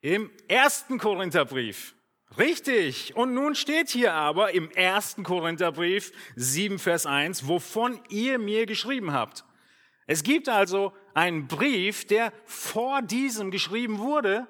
Im 0.02 0.32
ersten 0.48 0.98
Korintherbrief. 0.98 1.96
Richtig. 2.38 3.16
Und 3.16 3.34
nun 3.34 3.56
steht 3.56 3.90
hier 3.90 4.14
aber 4.14 4.54
im 4.54 4.70
ersten 4.72 5.24
Korintherbrief 5.24 6.12
7, 6.36 6.80
Vers 6.80 7.06
1, 7.06 7.48
wovon 7.48 8.00
ihr 8.10 8.40
mir 8.40 8.66
geschrieben 8.66 9.14
habt. 9.14 9.46
Es 10.08 10.24
gibt 10.24 10.50
also 10.50 10.94
einen 11.14 11.48
Brief, 11.48 12.06
der 12.06 12.32
vor 12.46 13.02
diesem 13.02 13.52
geschrieben 13.52 14.00
wurde 14.00 14.48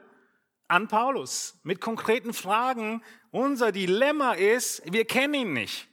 an 0.67 0.87
Paulus 0.87 1.59
mit 1.63 1.79
konkreten 1.79 2.33
Fragen. 2.33 3.03
Unser 3.31 3.71
Dilemma 3.71 4.33
ist, 4.33 4.81
wir 4.91 5.05
kennen 5.05 5.33
ihn 5.33 5.53
nicht. 5.53 5.87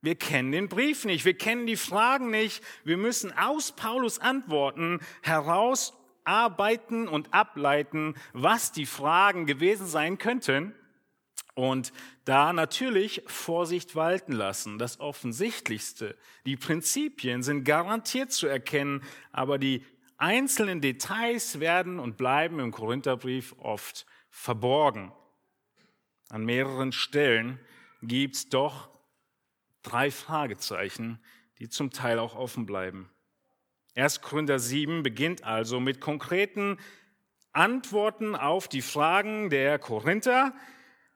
Wir 0.00 0.14
kennen 0.14 0.52
den 0.52 0.68
Brief 0.68 1.04
nicht, 1.04 1.24
wir 1.24 1.36
kennen 1.36 1.66
die 1.66 1.76
Fragen 1.76 2.30
nicht. 2.30 2.62
Wir 2.84 2.96
müssen 2.96 3.36
aus 3.36 3.72
Paulus 3.72 4.20
Antworten 4.20 5.00
herausarbeiten 5.22 7.08
und 7.08 7.34
ableiten, 7.34 8.14
was 8.32 8.70
die 8.70 8.86
Fragen 8.86 9.46
gewesen 9.46 9.86
sein 9.86 10.18
könnten. 10.18 10.74
Und 11.54 11.92
da 12.24 12.52
natürlich 12.52 13.24
Vorsicht 13.26 13.96
walten 13.96 14.30
lassen. 14.30 14.78
Das 14.78 15.00
Offensichtlichste. 15.00 16.16
Die 16.46 16.56
Prinzipien 16.56 17.42
sind 17.42 17.64
garantiert 17.64 18.30
zu 18.30 18.46
erkennen, 18.46 19.02
aber 19.32 19.58
die 19.58 19.84
einzelnen 20.18 20.80
Details 20.80 21.58
werden 21.58 21.98
und 21.98 22.16
bleiben 22.16 22.60
im 22.60 22.70
Korintherbrief 22.70 23.56
oft 23.58 24.06
verborgen. 24.30 25.10
An 26.28 26.44
mehreren 26.44 26.92
Stellen 26.92 27.58
gibt 28.02 28.36
es 28.36 28.48
doch 28.48 28.90
drei 29.88 30.10
Fragezeichen, 30.10 31.18
die 31.58 31.68
zum 31.68 31.90
Teil 31.90 32.18
auch 32.18 32.34
offen 32.34 32.66
bleiben. 32.66 33.08
1. 33.94 34.20
Korinther 34.20 34.58
7 34.58 35.02
beginnt 35.02 35.44
also 35.44 35.80
mit 35.80 36.00
konkreten 36.00 36.78
Antworten 37.52 38.36
auf 38.36 38.68
die 38.68 38.82
Fragen 38.82 39.50
der 39.50 39.78
Korinther. 39.78 40.54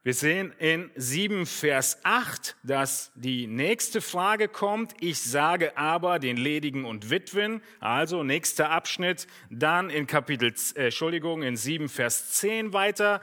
Wir 0.02 0.14
sehen 0.14 0.52
in 0.58 0.90
7 0.96 1.46
Vers 1.46 1.98
8, 2.02 2.56
dass 2.64 3.12
die 3.14 3.46
nächste 3.46 4.00
Frage 4.00 4.48
kommt. 4.48 4.94
Ich 5.00 5.20
sage 5.20 5.76
aber 5.76 6.18
den 6.18 6.36
Ledigen 6.36 6.84
und 6.84 7.10
Witwen, 7.10 7.62
also 7.78 8.24
nächster 8.24 8.70
Abschnitt. 8.70 9.28
Dann 9.48 9.90
in 9.90 10.08
Kapitel, 10.08 10.52
äh, 10.74 10.86
Entschuldigung, 10.86 11.42
in 11.42 11.56
7 11.56 11.88
Vers 11.88 12.32
10 12.32 12.72
weiter. 12.72 13.20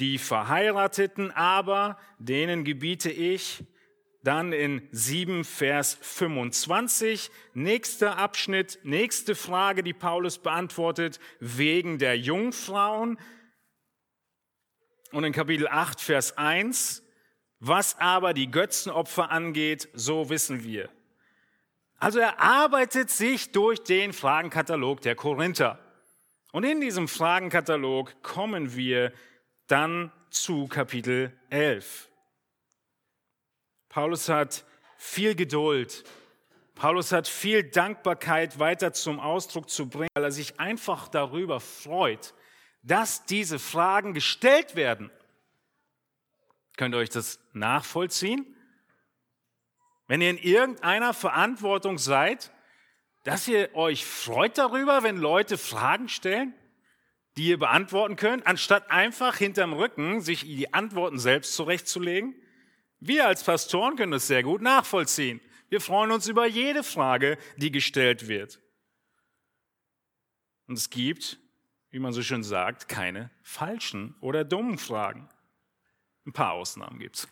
Die 0.00 0.18
Verheirateten 0.18 1.30
aber, 1.30 1.98
denen 2.18 2.64
gebiete 2.64 3.10
ich, 3.10 3.64
dann 4.22 4.52
in 4.52 4.88
7 4.90 5.44
Vers 5.44 5.98
25, 6.00 7.30
nächster 7.54 8.18
Abschnitt, 8.18 8.80
nächste 8.82 9.34
Frage, 9.34 9.82
die 9.82 9.92
Paulus 9.92 10.38
beantwortet, 10.38 11.20
wegen 11.40 11.98
der 11.98 12.18
Jungfrauen. 12.18 13.18
Und 15.12 15.24
in 15.24 15.32
Kapitel 15.32 15.68
8 15.68 16.00
Vers 16.00 16.36
1, 16.36 17.02
was 17.60 17.98
aber 17.98 18.34
die 18.34 18.50
Götzenopfer 18.50 19.30
angeht, 19.30 19.88
so 19.94 20.30
wissen 20.30 20.64
wir. 20.64 20.90
Also 21.98 22.20
er 22.20 22.40
arbeitet 22.40 23.10
sich 23.10 23.50
durch 23.50 23.82
den 23.82 24.12
Fragenkatalog 24.12 25.00
der 25.00 25.16
Korinther. 25.16 25.78
Und 26.52 26.64
in 26.64 26.80
diesem 26.80 27.08
Fragenkatalog 27.08 28.22
kommen 28.22 28.76
wir 28.76 29.12
dann 29.66 30.12
zu 30.30 30.66
Kapitel 30.68 31.32
11. 31.50 32.07
Paulus 33.88 34.28
hat 34.28 34.64
viel 34.96 35.34
Geduld. 35.34 36.04
Paulus 36.74 37.12
hat 37.12 37.26
viel 37.26 37.64
Dankbarkeit 37.64 38.58
weiter 38.58 38.92
zum 38.92 39.18
Ausdruck 39.18 39.68
zu 39.70 39.88
bringen, 39.88 40.10
weil 40.14 40.24
er 40.24 40.30
sich 40.30 40.60
einfach 40.60 41.08
darüber 41.08 41.60
freut, 41.60 42.34
dass 42.82 43.24
diese 43.24 43.58
Fragen 43.58 44.14
gestellt 44.14 44.76
werden. 44.76 45.10
Könnt 46.76 46.94
ihr 46.94 46.98
euch 46.98 47.10
das 47.10 47.40
nachvollziehen? 47.52 48.46
Wenn 50.06 50.20
ihr 50.20 50.30
in 50.30 50.38
irgendeiner 50.38 51.12
Verantwortung 51.12 51.98
seid, 51.98 52.52
dass 53.24 53.48
ihr 53.48 53.74
euch 53.74 54.06
freut 54.06 54.56
darüber, 54.56 55.02
wenn 55.02 55.16
Leute 55.16 55.58
Fragen 55.58 56.08
stellen, 56.08 56.54
die 57.36 57.48
ihr 57.48 57.58
beantworten 57.58 58.16
könnt, 58.16 58.46
anstatt 58.46 58.90
einfach 58.90 59.36
hinterm 59.36 59.72
Rücken 59.72 60.20
sich 60.20 60.42
die 60.42 60.72
Antworten 60.72 61.18
selbst 61.18 61.54
zurechtzulegen? 61.54 62.34
Wir 63.00 63.26
als 63.26 63.44
Pastoren 63.44 63.96
können 63.96 64.12
das 64.12 64.26
sehr 64.26 64.42
gut 64.42 64.60
nachvollziehen. 64.60 65.40
Wir 65.68 65.80
freuen 65.80 66.10
uns 66.10 66.26
über 66.26 66.46
jede 66.46 66.82
Frage, 66.82 67.38
die 67.56 67.70
gestellt 67.70 68.28
wird. 68.28 68.60
Und 70.66 70.76
es 70.76 70.90
gibt, 70.90 71.38
wie 71.90 71.98
man 71.98 72.12
so 72.12 72.22
schön 72.22 72.42
sagt, 72.42 72.88
keine 72.88 73.30
falschen 73.42 74.14
oder 74.20 74.44
dummen 74.44 74.78
Fragen. 74.78 75.28
Ein 76.26 76.32
paar 76.32 76.52
Ausnahmen 76.52 76.98
gibt's. 76.98 77.28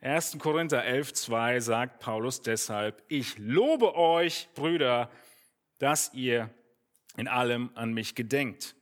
1. 0.00 0.38
Korinther 0.38 0.84
11, 0.84 1.14
2 1.14 1.60
sagt 1.60 2.00
Paulus 2.00 2.42
deshalb, 2.42 3.02
ich 3.08 3.38
lobe 3.38 3.96
euch, 3.96 4.48
Brüder, 4.54 5.10
dass 5.78 6.12
ihr 6.14 6.50
in 7.16 7.28
allem 7.28 7.70
an 7.74 7.92
mich 7.94 8.14
gedenkt. 8.14 8.76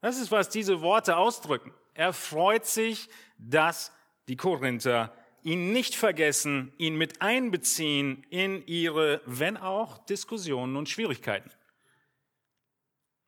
Das 0.00 0.18
ist, 0.18 0.30
was 0.30 0.48
diese 0.48 0.80
Worte 0.80 1.16
ausdrücken. 1.16 1.72
Er 1.98 2.12
freut 2.12 2.64
sich, 2.64 3.08
dass 3.38 3.92
die 4.28 4.36
Korinther 4.36 5.12
ihn 5.42 5.72
nicht 5.72 5.96
vergessen, 5.96 6.72
ihn 6.78 6.94
mit 6.94 7.20
einbeziehen 7.20 8.24
in 8.30 8.64
ihre, 8.68 9.20
wenn 9.26 9.56
auch, 9.56 9.98
Diskussionen 10.06 10.76
und 10.76 10.88
Schwierigkeiten. 10.88 11.50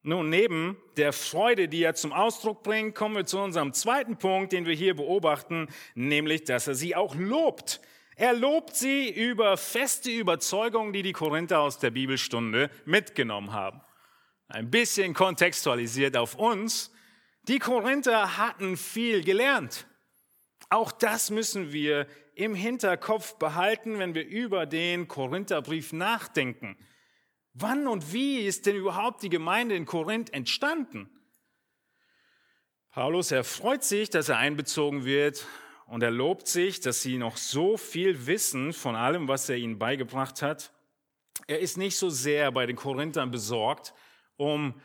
Nun, 0.02 0.30
neben 0.30 0.76
der 0.96 1.12
Freude, 1.12 1.66
die 1.66 1.82
er 1.82 1.96
zum 1.96 2.12
Ausdruck 2.12 2.62
bringt, 2.62 2.94
kommen 2.94 3.16
wir 3.16 3.26
zu 3.26 3.40
unserem 3.40 3.72
zweiten 3.72 4.18
Punkt, 4.18 4.52
den 4.52 4.66
wir 4.66 4.74
hier 4.76 4.94
beobachten, 4.94 5.66
nämlich, 5.96 6.44
dass 6.44 6.68
er 6.68 6.76
sie 6.76 6.94
auch 6.94 7.16
lobt. 7.16 7.80
Er 8.14 8.34
lobt 8.34 8.76
sie 8.76 9.10
über 9.10 9.56
feste 9.56 10.12
Überzeugungen, 10.12 10.92
die 10.92 11.02
die 11.02 11.12
Korinther 11.12 11.58
aus 11.58 11.80
der 11.80 11.90
Bibelstunde 11.90 12.70
mitgenommen 12.84 13.52
haben. 13.52 13.80
Ein 14.46 14.70
bisschen 14.70 15.12
kontextualisiert 15.12 16.16
auf 16.16 16.36
uns. 16.36 16.92
Die 17.48 17.58
Korinther 17.58 18.36
hatten 18.36 18.76
viel 18.76 19.24
gelernt. 19.24 19.86
Auch 20.68 20.92
das 20.92 21.30
müssen 21.30 21.72
wir 21.72 22.06
im 22.34 22.54
Hinterkopf 22.54 23.36
behalten, 23.36 23.98
wenn 23.98 24.14
wir 24.14 24.26
über 24.26 24.66
den 24.66 25.08
Korintherbrief 25.08 25.92
nachdenken. 25.92 26.76
Wann 27.52 27.86
und 27.86 28.12
wie 28.12 28.40
ist 28.40 28.66
denn 28.66 28.76
überhaupt 28.76 29.22
die 29.22 29.28
Gemeinde 29.28 29.74
in 29.74 29.86
Korinth 29.86 30.32
entstanden? 30.32 31.10
Paulus 32.90 33.30
erfreut 33.30 33.84
sich, 33.84 34.10
dass 34.10 34.28
er 34.28 34.38
einbezogen 34.38 35.04
wird 35.04 35.46
und 35.86 36.02
er 36.02 36.10
lobt 36.10 36.46
sich, 36.46 36.80
dass 36.80 37.02
sie 37.02 37.18
noch 37.18 37.36
so 37.36 37.76
viel 37.76 38.26
wissen 38.26 38.72
von 38.72 38.94
allem, 38.94 39.28
was 39.28 39.48
er 39.48 39.56
ihnen 39.56 39.78
beigebracht 39.78 40.42
hat. 40.42 40.72
Er 41.46 41.60
ist 41.60 41.76
nicht 41.76 41.96
so 41.96 42.10
sehr 42.10 42.52
bei 42.52 42.66
den 42.66 42.76
Korinthern 42.76 43.30
besorgt 43.30 43.94
um 44.36 44.80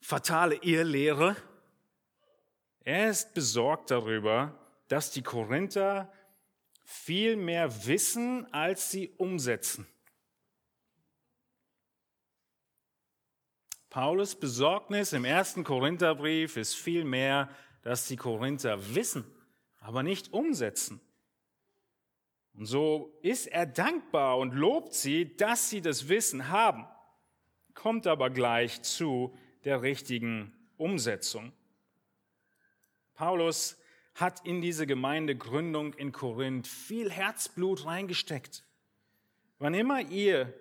fatale 0.00 0.56
Irrlehre 0.62 1.36
er 2.84 3.10
ist 3.10 3.34
besorgt 3.34 3.90
darüber, 3.90 4.58
dass 4.88 5.10
die 5.10 5.22
Korinther 5.22 6.12
viel 6.84 7.36
mehr 7.36 7.86
wissen, 7.86 8.46
als 8.52 8.90
sie 8.90 9.10
umsetzen. 9.16 9.86
Paulus 13.88 14.34
Besorgnis 14.34 15.12
im 15.12 15.24
ersten 15.24 15.64
Korintherbrief 15.64 16.56
ist 16.56 16.74
vielmehr, 16.74 17.48
dass 17.82 18.08
die 18.08 18.16
Korinther 18.16 18.94
wissen, 18.94 19.24
aber 19.78 20.02
nicht 20.02 20.32
umsetzen. 20.32 21.00
Und 22.54 22.66
so 22.66 23.18
ist 23.22 23.46
er 23.46 23.66
dankbar 23.66 24.38
und 24.38 24.52
lobt 24.52 24.94
sie, 24.94 25.36
dass 25.36 25.70
sie 25.70 25.80
das 25.80 26.08
Wissen 26.08 26.48
haben, 26.48 26.86
kommt 27.72 28.06
aber 28.06 28.30
gleich 28.30 28.82
zu 28.82 29.36
der 29.64 29.82
richtigen 29.82 30.52
Umsetzung. 30.76 31.52
Paulus 33.14 33.78
hat 34.14 34.46
in 34.46 34.60
diese 34.60 34.86
Gemeindegründung 34.86 35.94
in 35.94 36.12
Korinth 36.12 36.66
viel 36.66 37.10
Herzblut 37.10 37.84
reingesteckt. 37.84 38.64
Wann 39.58 39.74
immer 39.74 40.00
ihr 40.00 40.52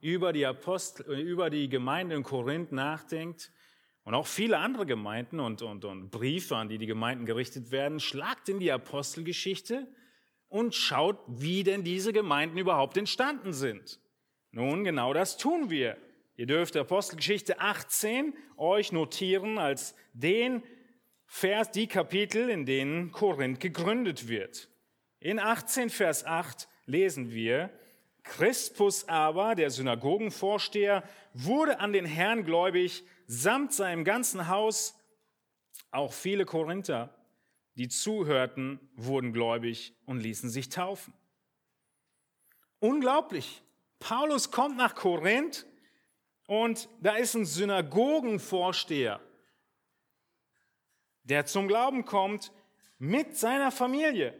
über 0.00 0.32
die 0.32 0.46
Apostel, 0.46 1.18
über 1.20 1.50
die 1.50 1.68
Gemeinde 1.68 2.16
in 2.16 2.22
Korinth 2.22 2.72
nachdenkt 2.72 3.50
und 4.04 4.14
auch 4.14 4.26
viele 4.26 4.58
andere 4.58 4.86
Gemeinden 4.86 5.40
und, 5.40 5.62
und, 5.62 5.84
und 5.84 6.10
Briefe, 6.10 6.56
an 6.56 6.68
die 6.68 6.78
die 6.78 6.86
Gemeinden 6.86 7.26
gerichtet 7.26 7.70
werden, 7.70 7.98
schlagt 7.98 8.48
in 8.48 8.60
die 8.60 8.70
Apostelgeschichte 8.70 9.88
und 10.48 10.74
schaut, 10.74 11.18
wie 11.26 11.64
denn 11.64 11.82
diese 11.82 12.12
Gemeinden 12.12 12.58
überhaupt 12.58 12.96
entstanden 12.96 13.52
sind. 13.52 13.98
Nun, 14.52 14.84
genau 14.84 15.12
das 15.12 15.38
tun 15.38 15.70
wir. 15.70 15.96
Ihr 16.36 16.46
dürft 16.46 16.76
Apostelgeschichte 16.76 17.58
18 17.58 18.34
euch 18.56 18.92
notieren 18.92 19.58
als 19.58 19.94
den 20.12 20.62
Vers, 21.26 21.70
die 21.70 21.86
Kapitel, 21.86 22.48
in 22.48 22.66
denen 22.66 23.12
Korinth 23.12 23.60
gegründet 23.60 24.28
wird. 24.28 24.68
In 25.18 25.38
18 25.38 25.90
Vers 25.90 26.24
8 26.24 26.68
lesen 26.86 27.30
wir, 27.30 27.70
Crispus 28.22 29.08
aber, 29.08 29.54
der 29.54 29.70
Synagogenvorsteher, 29.70 31.02
wurde 31.32 31.80
an 31.80 31.92
den 31.92 32.06
Herrn 32.06 32.44
gläubig, 32.44 33.04
samt 33.26 33.72
seinem 33.72 34.04
ganzen 34.04 34.48
Haus. 34.48 34.98
Auch 35.90 36.12
viele 36.12 36.44
Korinther, 36.44 37.14
die 37.76 37.88
zuhörten, 37.88 38.80
wurden 38.94 39.32
gläubig 39.32 39.94
und 40.06 40.20
ließen 40.20 40.50
sich 40.50 40.68
taufen. 40.68 41.14
Unglaublich. 42.78 43.62
Paulus 43.98 44.50
kommt 44.50 44.76
nach 44.76 44.94
Korinth 44.94 45.66
und 46.46 46.88
da 47.00 47.16
ist 47.16 47.34
ein 47.34 47.46
Synagogenvorsteher, 47.46 49.20
der 51.26 51.46
zum 51.46 51.68
Glauben 51.68 52.04
kommt 52.04 52.52
mit 52.98 53.36
seiner 53.36 53.70
Familie. 53.70 54.34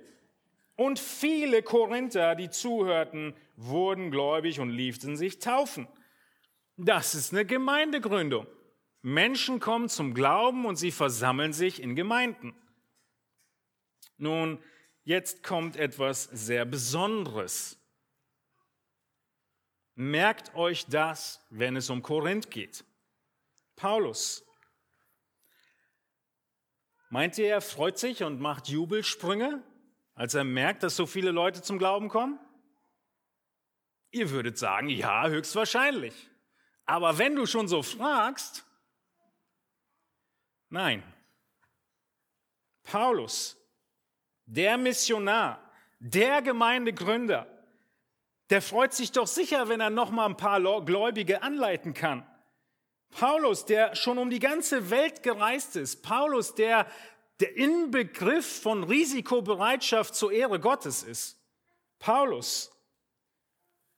Und 0.76 0.98
viele 0.98 1.62
Korinther, 1.62 2.34
die 2.34 2.50
zuhörten, 2.50 3.34
wurden 3.56 4.10
gläubig 4.10 4.60
und 4.60 4.70
ließen 4.70 5.16
sich 5.16 5.38
taufen. 5.38 5.88
Das 6.76 7.14
ist 7.14 7.32
eine 7.32 7.46
Gemeindegründung. 7.46 8.46
Menschen 9.02 9.60
kommen 9.60 9.88
zum 9.88 10.14
Glauben 10.14 10.66
und 10.66 10.76
sie 10.76 10.90
versammeln 10.90 11.52
sich 11.52 11.80
in 11.80 11.94
Gemeinden. 11.94 12.54
Nun, 14.18 14.62
jetzt 15.04 15.42
kommt 15.42 15.76
etwas 15.76 16.24
sehr 16.24 16.64
Besonderes. 16.64 17.78
Merkt 19.94 20.54
euch 20.54 20.86
das, 20.86 21.40
wenn 21.48 21.76
es 21.76 21.88
um 21.88 22.02
Korinth 22.02 22.50
geht. 22.50 22.84
Paulus. 23.76 24.45
Meint 27.08 27.38
ihr, 27.38 27.48
er 27.48 27.60
freut 27.60 27.98
sich 27.98 28.22
und 28.22 28.40
macht 28.40 28.68
Jubelsprünge, 28.68 29.62
als 30.14 30.34
er 30.34 30.44
merkt, 30.44 30.82
dass 30.82 30.96
so 30.96 31.06
viele 31.06 31.30
Leute 31.30 31.62
zum 31.62 31.78
Glauben 31.78 32.08
kommen? 32.08 32.38
Ihr 34.10 34.30
würdet 34.30 34.58
sagen, 34.58 34.88
ja, 34.88 35.28
höchstwahrscheinlich. 35.28 36.30
Aber 36.84 37.18
wenn 37.18 37.34
du 37.36 37.46
schon 37.46 37.68
so 37.68 37.82
fragst, 37.82 38.64
nein. 40.68 41.02
Paulus, 42.82 43.56
der 44.44 44.78
Missionar, 44.78 45.60
der 45.98 46.40
Gemeindegründer, 46.42 47.46
der 48.50 48.62
freut 48.62 48.94
sich 48.94 49.10
doch 49.12 49.26
sicher, 49.26 49.68
wenn 49.68 49.80
er 49.80 49.90
noch 49.90 50.10
mal 50.10 50.26
ein 50.26 50.36
paar 50.36 50.60
Gläubige 50.84 51.42
anleiten 51.42 51.94
kann. 51.94 52.24
Paulus, 53.18 53.64
der 53.64 53.96
schon 53.96 54.18
um 54.18 54.28
die 54.28 54.40
ganze 54.40 54.90
Welt 54.90 55.22
gereist 55.22 55.74
ist. 55.76 56.02
Paulus, 56.02 56.54
der 56.54 56.86
der 57.40 57.56
Inbegriff 57.56 58.60
von 58.60 58.84
Risikobereitschaft 58.84 60.14
zur 60.14 60.32
Ehre 60.32 60.60
Gottes 60.60 61.02
ist. 61.02 61.38
Paulus, 61.98 62.70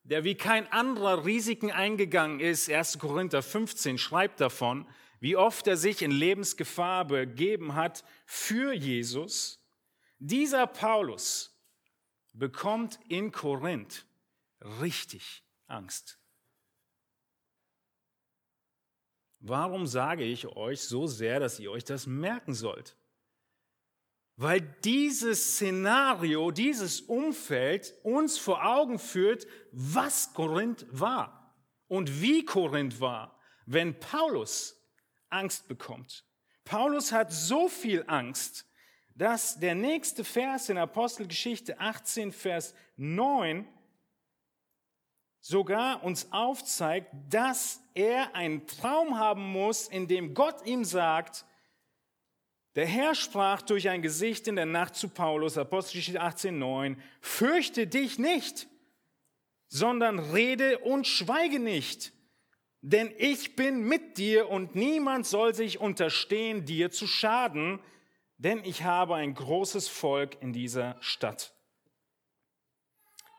der 0.05 0.23
wie 0.23 0.37
kein 0.37 0.71
anderer 0.71 1.25
Risiken 1.25 1.73
eingegangen 1.73 2.39
ist, 2.39 2.71
1. 2.71 3.01
Korinther 3.01 3.43
15 3.43 3.99
schreibt 3.99 4.41
davon, 4.41 4.87
wie 5.19 5.37
oft 5.37 5.67
er 5.67 5.77
sich 5.77 6.03
in 6.03 6.13
Lebensgefahr 6.13 7.05
begeben 7.05 7.75
hat 7.75 8.05
für 8.25 8.73
Jesus. 8.73 9.61
Dieser 10.21 10.69
Paulus 10.69 11.61
bekommt 12.35 13.01
in 13.09 13.33
Korinth 13.33 14.07
richtig 14.81 15.43
Angst. 15.67 16.19
Warum 19.41 19.87
sage 19.87 20.25
ich 20.25 20.47
euch 20.47 20.83
so 20.83 21.07
sehr, 21.07 21.39
dass 21.41 21.61
ihr 21.61 21.71
euch 21.71 21.85
das 21.85 22.07
merken 22.07 22.55
sollt? 22.55 22.97
Weil 24.37 24.61
dieses 24.61 25.55
Szenario, 25.55 26.51
dieses 26.51 27.01
Umfeld 27.01 27.95
uns 28.03 28.39
vor 28.39 28.65
Augen 28.65 28.99
führt, 28.99 29.47
was 29.73 30.33
Korinth 30.33 30.87
war 30.91 31.57
und 31.89 32.21
wie 32.21 32.45
Korinth 32.45 33.01
war, 33.01 33.39
wenn 33.67 33.99
Paulus 33.99 34.81
Angst 35.29 35.69
bekommt. 35.69 36.25
Paulus 36.65 37.13
hat 37.13 37.33
so 37.33 37.69
viel 37.69 38.05
Angst, 38.07 38.67
dass 39.15 39.59
der 39.59 39.75
nächste 39.75 40.23
Vers 40.23 40.69
in 40.69 40.79
Apostelgeschichte 40.79 41.81
18, 41.81 42.31
Vers 42.31 42.75
9 42.97 43.67
sogar 45.41 46.03
uns 46.05 46.33
aufzeigt, 46.33 47.13
dass 47.31 47.81
er 47.95 48.35
einen 48.35 48.67
Traum 48.67 49.19
haben 49.19 49.53
muss, 49.53 49.89
in 49.89 50.09
dem 50.09 50.35
Gott 50.35 50.67
ihm 50.67 50.85
sagt, 50.85 51.45
der 52.75 52.87
Herr 52.87 53.15
sprach 53.15 53.63
durch 53.63 53.89
ein 53.89 54.03
Gesicht 54.03 54.47
in 54.47 54.57
der 54.57 54.67
Nacht 54.67 54.95
zu 54.95 55.09
Paulus, 55.09 55.59
Apostelgeschichte 55.59 56.23
18,9, 56.23 56.97
fürchte 57.21 57.87
dich 57.87 58.19
nicht, 58.19 58.69
sondern 59.69 60.19
rede 60.19 60.79
und 60.79 61.07
schweige 61.07 61.59
nicht, 61.59 62.13
denn 62.81 63.13
ich 63.19 63.57
bin 63.57 63.81
mit 63.83 64.19
dir 64.19 64.49
und 64.49 64.77
niemand 64.77 65.27
soll 65.27 65.55
sich 65.55 65.81
unterstehen, 65.81 66.65
dir 66.65 66.91
zu 66.91 67.07
schaden, 67.07 67.81
denn 68.37 68.63
ich 68.65 68.85
habe 68.85 69.17
ein 69.17 69.35
großes 69.35 69.89
Volk 69.89 70.41
in 70.41 70.53
dieser 70.53 70.97
Stadt. 71.01 71.58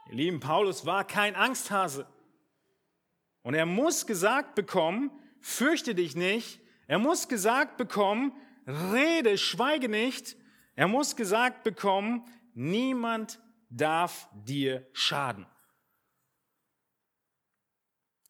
Ihr 0.09 0.15
Lieben, 0.15 0.39
Paulus 0.39 0.87
war 0.87 1.05
kein 1.05 1.35
Angsthase. 1.35 2.07
Und 3.43 3.53
er 3.53 3.67
muss 3.67 4.07
gesagt 4.07 4.55
bekommen, 4.55 5.11
fürchte 5.39 5.93
dich 5.93 6.15
nicht. 6.15 6.59
Er 6.87 6.97
muss 6.97 7.27
gesagt 7.27 7.77
bekommen, 7.77 8.33
rede, 8.65 9.37
schweige 9.37 9.87
nicht. 9.87 10.35
Er 10.75 10.87
muss 10.87 11.15
gesagt 11.15 11.63
bekommen, 11.63 12.25
niemand 12.55 13.39
darf 13.69 14.27
dir 14.33 14.87
schaden. 14.93 15.45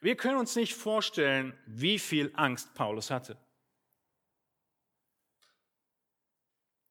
Wir 0.01 0.17
können 0.17 0.37
uns 0.37 0.57
nicht 0.57 0.73
vorstellen, 0.73 1.57
wie 1.65 1.97
viel 1.97 2.31
Angst 2.35 2.73
Paulus 2.73 3.09
hatte. 3.09 3.37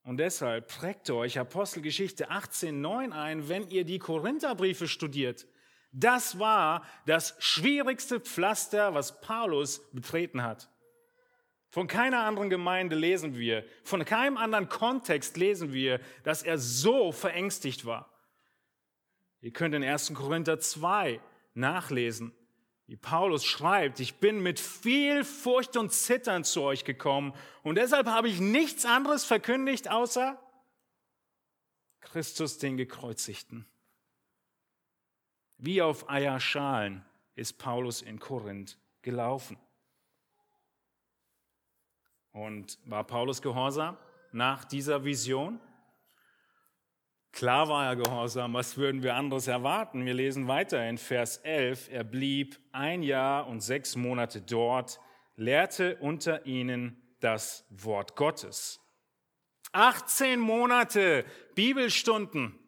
Und 0.09 0.17
deshalb 0.17 0.69
prägt 0.69 1.11
euch 1.11 1.39
Apostelgeschichte 1.39 2.31
18.9 2.31 3.13
ein, 3.13 3.51
wenn 3.51 3.69
ihr 3.69 3.85
die 3.85 3.99
Korintherbriefe 3.99 4.89
studiert. 4.89 5.47
Das 5.93 6.39
war 6.39 6.83
das 7.05 7.37
schwierigste 7.41 8.19
Pflaster, 8.19 8.95
was 8.95 9.21
Paulus 9.21 9.87
betreten 9.93 10.43
hat. 10.43 10.71
Von 11.69 11.89
keiner 11.89 12.21
anderen 12.25 12.49
Gemeinde 12.49 12.97
lesen 12.97 13.37
wir, 13.37 13.67
von 13.85 14.03
keinem 14.07 14.39
anderen 14.39 14.71
Kontext 14.71 15.37
lesen 15.37 15.75
wir, 15.75 16.01
dass 16.25 16.43
er 16.43 16.57
so 16.57 17.13
verängstigt 17.13 17.85
war. 17.85 18.11
Ihr 19.43 19.53
könnt 19.53 19.75
in 19.75 19.85
1. 19.85 20.15
Korinther 20.15 20.59
2 20.59 21.21
nachlesen, 21.53 22.33
wie 22.89 22.97
Paulus 22.97 23.45
schreibt, 23.45 24.01
ich 24.01 24.17
bin 24.17 24.43
mit 24.43 24.59
viel 24.59 25.23
Furcht 25.23 25.77
und 25.77 25.93
Zittern 25.93 26.43
zu 26.43 26.63
euch 26.63 26.85
gekommen 26.85 27.35
und 27.63 27.75
deshalb 27.75 28.07
habe 28.07 28.29
ich 28.29 28.41
nichts 28.41 28.87
anderes 28.87 29.27
verkündigt 29.27 29.91
außer 29.91 30.43
Christus 32.01 32.57
den 32.57 32.79
Gekreuzigten. 32.79 33.67
Wie 35.59 35.83
auf 35.83 36.09
Eierschalen 36.09 37.05
ist 37.35 37.59
Paulus 37.59 38.01
in 38.01 38.19
Korinth 38.19 38.79
gelaufen. 39.03 39.59
Und 42.33 42.79
war 42.87 43.05
Paulus 43.05 43.43
gehorsam 43.43 43.99
nach 44.33 44.65
dieser 44.65 45.05
Vision? 45.05 45.61
Klar 47.39 47.69
war 47.69 47.87
er 47.87 47.95
gehorsam. 47.95 48.55
Was 48.55 48.77
würden 48.79 49.05
wir 49.05 49.15
anderes 49.15 49.47
erwarten? 49.47 50.05
Wir 50.05 50.13
lesen 50.13 50.49
weiter 50.49 50.85
in 50.89 50.99
Vers 50.99 51.37
11. 51.37 51.89
Er 51.89 52.03
blieb 52.03 52.59
ein 52.73 53.05
Jahr 53.05 53.47
und 53.47 53.61
sechs 53.61 53.95
Monate 53.95 54.41
dort, 54.41 54.99
lehrte 55.37 55.95
unter 56.01 56.47
ihnen 56.47 57.01
das 57.21 57.65
Wort 57.71 58.17
Gottes. 58.17 58.81
18 59.71 60.41
Monate 60.41 61.25
Bibelstunden. 61.55 62.59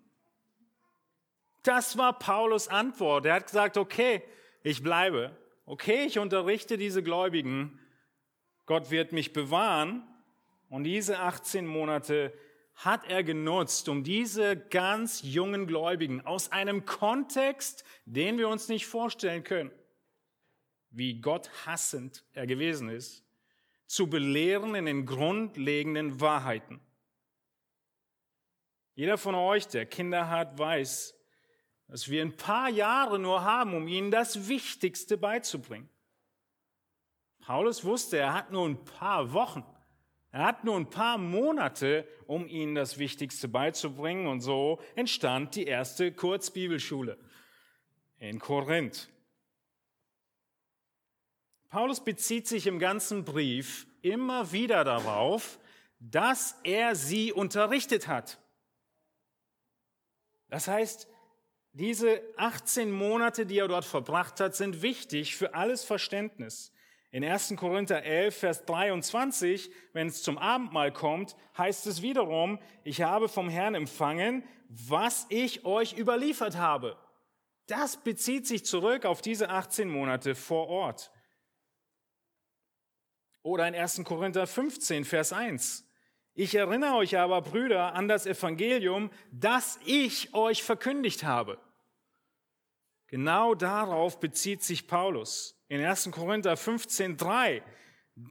Das 1.64 1.98
war 1.98 2.16
Paulus 2.20 2.68
Antwort. 2.68 3.26
Er 3.26 3.34
hat 3.34 3.46
gesagt, 3.46 3.76
okay, 3.76 4.22
ich 4.62 4.84
bleibe. 4.84 5.36
Okay, 5.66 6.04
ich 6.04 6.20
unterrichte 6.20 6.78
diese 6.78 7.02
Gläubigen. 7.02 7.80
Gott 8.66 8.92
wird 8.92 9.10
mich 9.10 9.32
bewahren. 9.32 10.04
Und 10.68 10.84
diese 10.84 11.18
18 11.18 11.66
Monate 11.66 12.32
hat 12.84 13.04
er 13.08 13.22
genutzt, 13.22 13.90
um 13.90 14.04
diese 14.04 14.56
ganz 14.56 15.20
jungen 15.22 15.66
Gläubigen 15.66 16.24
aus 16.24 16.50
einem 16.50 16.86
Kontext, 16.86 17.84
den 18.06 18.38
wir 18.38 18.48
uns 18.48 18.68
nicht 18.68 18.86
vorstellen 18.86 19.44
können, 19.44 19.70
wie 20.88 21.20
Gott 21.20 21.50
hassend 21.66 22.24
er 22.32 22.46
gewesen 22.46 22.88
ist, 22.88 23.22
zu 23.86 24.08
belehren 24.08 24.74
in 24.74 24.86
den 24.86 25.04
grundlegenden 25.04 26.20
Wahrheiten. 26.20 26.80
Jeder 28.94 29.18
von 29.18 29.34
euch, 29.34 29.68
der 29.68 29.84
Kinder 29.84 30.30
hat, 30.30 30.58
weiß, 30.58 31.14
dass 31.86 32.08
wir 32.08 32.22
ein 32.22 32.36
paar 32.36 32.70
Jahre 32.70 33.18
nur 33.18 33.44
haben, 33.44 33.74
um 33.74 33.88
ihnen 33.88 34.10
das 34.10 34.48
Wichtigste 34.48 35.18
beizubringen. 35.18 35.90
Paulus 37.40 37.84
wusste, 37.84 38.16
er 38.18 38.32
hat 38.32 38.52
nur 38.52 38.66
ein 38.66 38.84
paar 38.84 39.32
Wochen, 39.32 39.64
er 40.32 40.44
hat 40.44 40.64
nur 40.64 40.76
ein 40.76 40.90
paar 40.90 41.18
Monate, 41.18 42.06
um 42.26 42.46
ihnen 42.46 42.74
das 42.74 42.98
Wichtigste 42.98 43.48
beizubringen. 43.48 44.28
Und 44.28 44.40
so 44.40 44.80
entstand 44.94 45.56
die 45.56 45.64
erste 45.64 46.12
Kurzbibelschule 46.12 47.18
in 48.18 48.38
Korinth. 48.38 49.08
Paulus 51.68 52.02
bezieht 52.02 52.46
sich 52.46 52.66
im 52.66 52.78
ganzen 52.78 53.24
Brief 53.24 53.86
immer 54.02 54.52
wieder 54.52 54.84
darauf, 54.84 55.58
dass 55.98 56.58
er 56.64 56.94
sie 56.94 57.32
unterrichtet 57.32 58.08
hat. 58.08 58.38
Das 60.48 60.66
heißt, 60.66 61.08
diese 61.72 62.22
18 62.36 62.90
Monate, 62.90 63.46
die 63.46 63.58
er 63.58 63.68
dort 63.68 63.84
verbracht 63.84 64.40
hat, 64.40 64.56
sind 64.56 64.82
wichtig 64.82 65.36
für 65.36 65.54
alles 65.54 65.84
Verständnis. 65.84 66.72
In 67.12 67.24
1. 67.24 67.56
Korinther 67.56 68.04
11, 68.04 68.36
Vers 68.36 68.64
23, 68.66 69.70
wenn 69.92 70.06
es 70.06 70.22
zum 70.22 70.38
Abendmahl 70.38 70.92
kommt, 70.92 71.34
heißt 71.58 71.86
es 71.88 72.02
wiederum, 72.02 72.60
ich 72.84 73.02
habe 73.02 73.28
vom 73.28 73.48
Herrn 73.48 73.74
empfangen, 73.74 74.44
was 74.68 75.26
ich 75.28 75.64
euch 75.64 75.98
überliefert 75.98 76.56
habe. 76.56 76.96
Das 77.66 77.96
bezieht 77.96 78.46
sich 78.46 78.64
zurück 78.64 79.06
auf 79.06 79.22
diese 79.22 79.48
18 79.48 79.88
Monate 79.88 80.36
vor 80.36 80.68
Ort. 80.68 81.10
Oder 83.42 83.66
in 83.66 83.74
1. 83.74 84.04
Korinther 84.04 84.46
15, 84.46 85.04
Vers 85.04 85.32
1. 85.32 85.84
Ich 86.34 86.54
erinnere 86.54 86.94
euch 86.94 87.18
aber, 87.18 87.42
Brüder, 87.42 87.94
an 87.94 88.06
das 88.06 88.24
Evangelium, 88.26 89.10
das 89.32 89.80
ich 89.84 90.32
euch 90.32 90.62
verkündigt 90.62 91.24
habe. 91.24 91.58
Genau 93.08 93.56
darauf 93.56 94.20
bezieht 94.20 94.62
sich 94.62 94.86
Paulus 94.86 95.59
in 95.70 95.82
1. 95.82 96.10
Korinther 96.10 96.56
15, 96.56 97.16
3. 97.16 97.62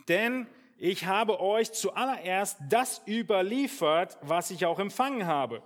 Denn 0.08 0.46
ich 0.78 1.06
habe 1.06 1.40
euch 1.40 1.72
zuallererst 1.72 2.60
das 2.70 3.02
überliefert, 3.08 4.18
was 4.22 4.52
ich 4.52 4.66
auch 4.66 4.78
empfangen 4.78 5.26
habe, 5.26 5.64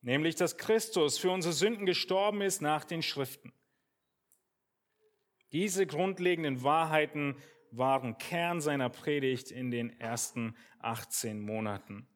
nämlich 0.00 0.34
dass 0.34 0.56
Christus 0.56 1.18
für 1.18 1.30
unsere 1.30 1.52
Sünden 1.52 1.86
gestorben 1.86 2.40
ist 2.40 2.62
nach 2.62 2.84
den 2.84 3.02
Schriften. 3.02 3.52
Diese 5.52 5.86
grundlegenden 5.86 6.64
Wahrheiten 6.64 7.36
waren 7.70 8.16
Kern 8.16 8.62
seiner 8.62 8.88
Predigt 8.88 9.50
in 9.50 9.70
den 9.70 10.00
ersten 10.00 10.56
18 10.80 11.38
Monaten. 11.38 12.08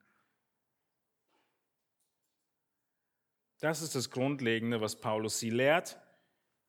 Das 3.60 3.82
ist 3.82 3.94
das 3.94 4.10
Grundlegende, 4.10 4.80
was 4.80 4.98
Paulus 4.98 5.38
sie 5.38 5.50
lehrt. 5.50 5.98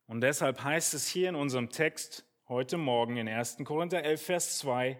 Und 0.08 0.22
deshalb 0.22 0.64
heißt 0.64 0.94
es 0.94 1.08
hier 1.08 1.28
in 1.30 1.36
unserem 1.36 1.70
Text 1.70 2.26
heute 2.48 2.78
Morgen 2.78 3.18
in 3.18 3.28
1. 3.28 3.58
Korinther 3.66 4.04
11, 4.04 4.22
Vers 4.22 4.58
2, 4.60 4.98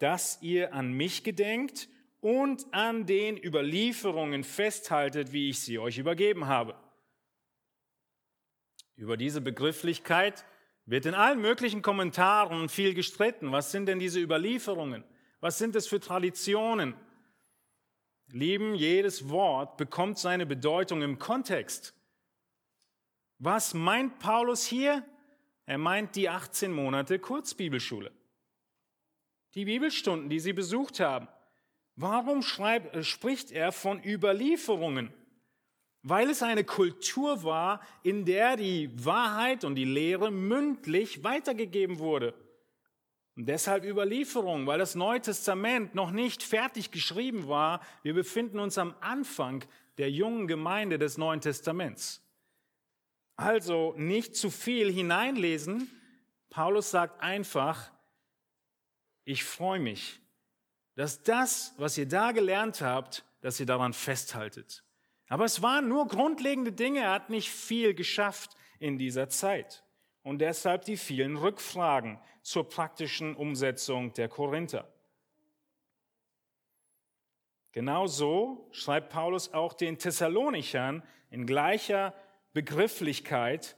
dass 0.00 0.42
ihr 0.42 0.74
an 0.74 0.92
mich 0.92 1.22
gedenkt 1.22 1.88
und 2.20 2.66
an 2.72 3.06
den 3.06 3.36
Überlieferungen 3.42 4.42
festhaltet, 4.42 5.32
wie 5.32 5.48
ich 5.48 5.60
sie 5.60 5.78
euch 5.78 5.98
übergeben 5.98 6.48
habe. 6.48 6.74
Über 8.96 9.16
diese 9.16 9.40
Begrifflichkeit 9.40 10.44
wird 10.86 11.06
in 11.06 11.14
allen 11.14 11.40
möglichen 11.40 11.82
Kommentaren 11.82 12.68
viel 12.68 12.94
gestritten. 12.94 13.52
Was 13.52 13.70
sind 13.70 13.86
denn 13.86 14.00
diese 14.00 14.20
Überlieferungen? 14.20 15.04
Was 15.38 15.58
sind 15.58 15.76
es 15.76 15.86
für 15.86 16.00
Traditionen? 16.00 16.94
Lieben, 18.32 18.74
jedes 18.74 19.28
Wort 19.28 19.76
bekommt 19.76 20.18
seine 20.18 20.46
Bedeutung 20.46 21.02
im 21.02 21.20
Kontext. 21.20 21.95
Was 23.38 23.74
meint 23.74 24.18
Paulus 24.18 24.66
hier? 24.66 25.04
Er 25.66 25.78
meint 25.78 26.16
die 26.16 26.28
18 26.28 26.72
Monate 26.72 27.18
Kurzbibelschule. 27.18 28.12
Die 29.54 29.64
Bibelstunden, 29.64 30.28
die 30.28 30.40
sie 30.40 30.52
besucht 30.52 31.00
haben. 31.00 31.28
Warum 31.96 32.42
schreibt, 32.42 32.94
äh, 32.94 33.02
spricht 33.02 33.50
er 33.50 33.72
von 33.72 34.02
Überlieferungen? 34.04 35.12
weil 36.08 36.30
es 36.30 36.40
eine 36.40 36.62
Kultur 36.62 37.42
war, 37.42 37.80
in 38.04 38.24
der 38.24 38.56
die 38.56 38.88
Wahrheit 39.04 39.64
und 39.64 39.74
die 39.74 39.84
Lehre 39.84 40.30
mündlich 40.30 41.24
weitergegeben 41.24 41.98
wurde. 41.98 42.32
Und 43.34 43.48
deshalb 43.48 43.84
Überlieferung, 43.84 44.68
weil 44.68 44.78
das 44.78 44.94
Neue 44.94 45.20
Testament 45.20 45.96
noch 45.96 46.12
nicht 46.12 46.44
fertig 46.44 46.92
geschrieben 46.92 47.48
war. 47.48 47.80
Wir 48.04 48.14
befinden 48.14 48.60
uns 48.60 48.78
am 48.78 48.94
Anfang 49.00 49.64
der 49.98 50.08
jungen 50.08 50.46
Gemeinde 50.46 50.96
des 50.96 51.18
Neuen 51.18 51.40
Testaments. 51.40 52.24
Also 53.36 53.94
nicht 53.96 54.34
zu 54.34 54.50
viel 54.50 54.90
hineinlesen. 54.90 55.90
Paulus 56.50 56.90
sagt 56.90 57.20
einfach, 57.22 57.90
ich 59.24 59.44
freue 59.44 59.80
mich, 59.80 60.20
dass 60.94 61.22
das, 61.22 61.74
was 61.76 61.98
ihr 61.98 62.08
da 62.08 62.32
gelernt 62.32 62.80
habt, 62.80 63.24
dass 63.42 63.60
ihr 63.60 63.66
daran 63.66 63.92
festhaltet. 63.92 64.82
Aber 65.28 65.44
es 65.44 65.60
waren 65.60 65.88
nur 65.88 66.08
grundlegende 66.08 66.72
Dinge. 66.72 67.00
Er 67.00 67.12
hat 67.12 67.30
nicht 67.30 67.50
viel 67.50 67.94
geschafft 67.94 68.56
in 68.78 68.96
dieser 68.98 69.28
Zeit. 69.28 69.84
Und 70.22 70.38
deshalb 70.38 70.84
die 70.84 70.96
vielen 70.96 71.36
Rückfragen 71.36 72.18
zur 72.42 72.68
praktischen 72.68 73.36
Umsetzung 73.36 74.12
der 74.14 74.28
Korinther. 74.28 74.88
Genauso 77.72 78.68
schreibt 78.72 79.10
Paulus 79.10 79.52
auch 79.52 79.74
den 79.74 79.98
Thessalonichern 79.98 81.02
in 81.30 81.46
gleicher 81.46 82.14
Begrifflichkeit. 82.56 83.76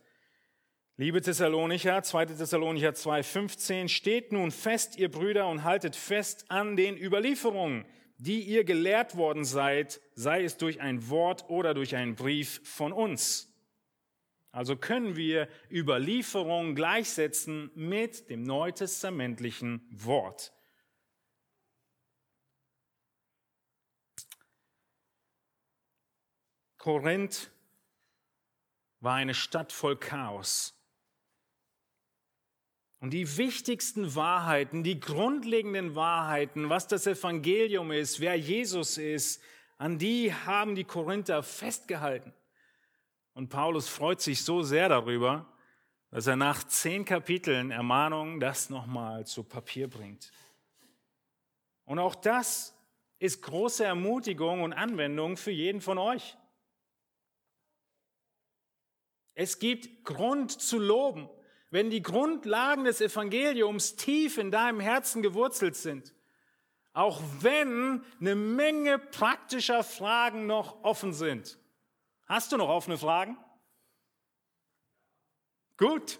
Liebe 0.96 1.20
Thessalonicher, 1.20 2.00
2. 2.00 2.26
Thessalonicher 2.26 2.90
2,15, 2.90 3.88
steht 3.88 4.30
nun 4.30 4.52
fest, 4.52 4.96
ihr 4.96 5.10
Brüder, 5.10 5.48
und 5.48 5.64
haltet 5.64 5.96
fest 5.96 6.44
an 6.48 6.76
den 6.76 6.96
Überlieferungen, 6.96 7.86
die 8.18 8.40
ihr 8.40 8.62
gelehrt 8.62 9.16
worden 9.16 9.44
seid, 9.44 10.00
sei 10.14 10.44
es 10.44 10.58
durch 10.58 10.80
ein 10.80 11.08
Wort 11.10 11.50
oder 11.50 11.74
durch 11.74 11.96
einen 11.96 12.14
Brief 12.14 12.60
von 12.62 12.92
uns. 12.92 13.52
Also 14.52 14.76
können 14.76 15.16
wir 15.16 15.48
Überlieferung 15.72 16.76
gleichsetzen 16.76 17.72
mit 17.74 18.30
dem 18.30 18.44
neutestamentlichen 18.44 19.88
Wort. 19.90 20.52
Korinth 26.76 27.50
war 29.00 29.14
eine 29.14 29.34
Stadt 29.34 29.72
voll 29.72 29.96
Chaos. 29.96 30.74
Und 33.00 33.10
die 33.10 33.36
wichtigsten 33.36 34.14
Wahrheiten, 34.16 34.82
die 34.82 34.98
grundlegenden 34.98 35.94
Wahrheiten, 35.94 36.68
was 36.68 36.88
das 36.88 37.06
Evangelium 37.06 37.92
ist, 37.92 38.18
wer 38.18 38.34
Jesus 38.34 38.98
ist, 38.98 39.40
an 39.76 39.98
die 39.98 40.34
haben 40.34 40.74
die 40.74 40.84
Korinther 40.84 41.44
festgehalten. 41.44 42.32
Und 43.34 43.50
Paulus 43.50 43.88
freut 43.88 44.20
sich 44.20 44.44
so 44.44 44.62
sehr 44.62 44.88
darüber, 44.88 45.46
dass 46.10 46.26
er 46.26 46.34
nach 46.34 46.64
zehn 46.64 47.04
Kapiteln 47.04 47.70
Ermahnungen 47.70 48.40
das 48.40 48.68
nochmal 48.68 49.26
zu 49.26 49.44
Papier 49.44 49.88
bringt. 49.88 50.32
Und 51.84 52.00
auch 52.00 52.16
das 52.16 52.74
ist 53.20 53.42
große 53.42 53.84
Ermutigung 53.84 54.62
und 54.62 54.72
Anwendung 54.72 55.36
für 55.36 55.52
jeden 55.52 55.80
von 55.80 55.98
euch. 55.98 56.36
Es 59.38 59.58
gibt 59.58 60.04
Grund 60.04 60.50
zu 60.50 60.78
loben 60.78 61.28
wenn 61.70 61.90
die 61.90 62.02
Grundlagen 62.02 62.84
des 62.84 63.00
Evangeliums 63.00 63.96
tief 63.96 64.38
in 64.38 64.50
deinem 64.50 64.80
Herzen 64.80 65.22
gewurzelt 65.22 65.76
sind, 65.76 66.14
auch 66.92 67.20
wenn 67.40 68.02
eine 68.20 68.34
Menge 68.34 68.98
praktischer 68.98 69.84
Fragen 69.84 70.46
noch 70.46 70.82
offen 70.82 71.12
sind. 71.12 71.58
Hast 72.26 72.52
du 72.52 72.56
noch 72.56 72.68
offene 72.68 72.98
Fragen? 72.98 73.36
Gut. 75.76 76.18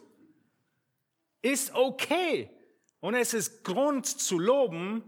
Ist 1.41 1.75
okay. 1.75 2.51
Und 3.01 3.15
es 3.15 3.33
ist 3.33 3.65
Grund 3.65 4.07
zu 4.07 4.39
loben, 4.39 5.05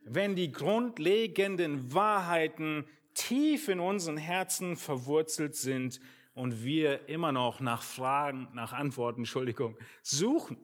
wenn 0.00 0.34
die 0.34 0.50
grundlegenden 0.50 1.92
Wahrheiten 1.92 2.86
tief 3.14 3.68
in 3.68 3.80
unseren 3.80 4.16
Herzen 4.16 4.76
verwurzelt 4.76 5.54
sind 5.54 6.00
und 6.34 6.64
wir 6.64 7.08
immer 7.08 7.32
noch 7.32 7.60
nach 7.60 7.82
Fragen, 7.82 8.48
nach 8.52 8.72
Antworten, 8.72 9.22
Entschuldigung, 9.22 9.78
suchen. 10.02 10.58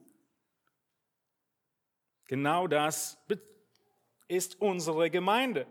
Genau 2.25 2.67
das 2.67 3.17
ist 4.27 4.61
unsere 4.61 5.09
Gemeinde. 5.09 5.65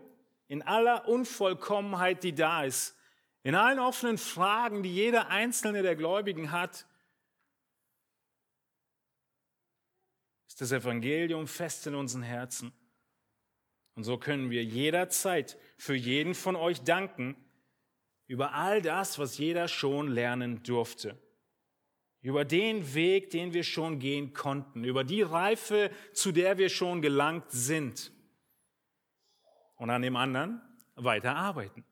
In 0.47 0.61
aller 0.61 1.07
Unvollkommenheit, 1.07 2.23
die 2.23 2.35
da 2.35 2.63
ist. 2.63 2.97
In 3.43 3.55
allen 3.55 3.79
offenen 3.79 4.17
Fragen, 4.17 4.83
die 4.83 4.93
jeder 4.93 5.29
einzelne 5.29 5.81
der 5.81 5.95
Gläubigen 5.95 6.51
hat, 6.51 6.85
ist 10.47 10.61
das 10.61 10.71
Evangelium 10.71 11.47
fest 11.47 11.87
in 11.87 11.95
unseren 11.95 12.23
Herzen. 12.23 12.73
Und 13.95 14.03
so 14.03 14.17
können 14.17 14.49
wir 14.49 14.63
jederzeit 14.63 15.57
für 15.77 15.95
jeden 15.95 16.35
von 16.35 16.55
euch 16.55 16.83
danken 16.83 17.35
über 18.31 18.53
all 18.53 18.81
das, 18.81 19.19
was 19.19 19.37
jeder 19.37 19.67
schon 19.67 20.07
lernen 20.07 20.63
durfte 20.63 21.17
über 22.21 22.45
den 22.45 22.93
Weg, 22.93 23.31
den 23.31 23.53
wir 23.53 23.63
schon 23.63 23.99
gehen 23.99 24.33
konnten, 24.33 24.83
über 24.83 25.03
die 25.03 25.23
Reife, 25.23 25.91
zu 26.13 26.31
der 26.31 26.57
wir 26.57 26.69
schon 26.69 27.01
gelangt 27.01 27.49
sind 27.49 28.11
und 29.75 29.89
an 29.89 30.03
dem 30.03 30.15
anderen 30.15 30.61
weiter 30.95 31.35
arbeiten. 31.35 31.83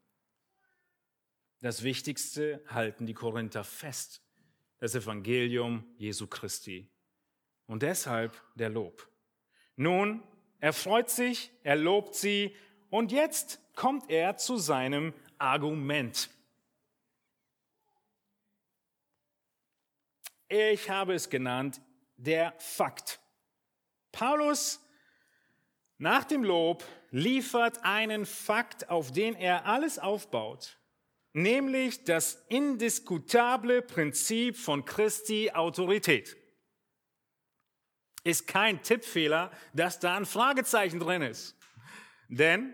Das 1.62 1.84
Wichtigste 1.84 2.64
halten 2.68 3.06
die 3.06 3.16
Korinther 3.16 3.64
fest, 3.64 4.22
das 4.78 4.96
Evangelium 4.96 5.84
Jesu 5.98 6.28
Christi. 6.28 6.88
Und 7.66 7.84
deshalb 7.84 8.42
der 8.56 8.70
Lob. 8.70 9.08
Nun, 9.76 10.24
er 10.60 10.74
freut 10.74 11.10
sich, 11.10 11.52
er 11.64 11.76
lobt 11.76 12.16
sie 12.16 12.56
und 12.90 13.12
jetzt 13.12 13.60
kommt 13.76 14.10
er 14.10 14.38
zu 14.38 14.58
seinem 14.58 15.14
Argument. 15.40 16.30
Ich 20.48 20.90
habe 20.90 21.14
es 21.14 21.30
genannt, 21.30 21.82
der 22.18 22.54
Fakt. 22.58 23.20
Paulus 24.12 24.80
nach 25.98 26.24
dem 26.24 26.44
Lob 26.44 26.84
liefert 27.12 27.84
einen 27.84 28.26
Fakt, 28.26 28.90
auf 28.90 29.12
den 29.12 29.36
er 29.36 29.66
alles 29.66 30.00
aufbaut, 30.00 30.80
nämlich 31.34 32.04
das 32.04 32.46
indiskutable 32.50 33.82
Prinzip 33.82 34.58
von 34.58 34.86
Christi 34.86 35.52
Autorität. 35.52 36.36
Ist 38.24 38.48
kein 38.48 38.82
Tippfehler, 38.82 39.52
dass 39.74 40.00
da 40.00 40.18
ein 40.18 40.26
Fragezeichen 40.26 41.00
drin 41.00 41.22
ist. 41.22 41.56
Denn 42.28 42.74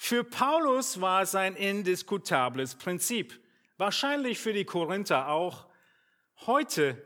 für 0.00 0.22
Paulus 0.22 1.00
war 1.00 1.22
es 1.22 1.34
ein 1.34 1.56
indiskutables 1.56 2.76
Prinzip. 2.76 3.38
Wahrscheinlich 3.76 4.38
für 4.38 4.52
die 4.52 4.64
Korinther 4.64 5.28
auch. 5.28 5.66
Heute 6.46 7.04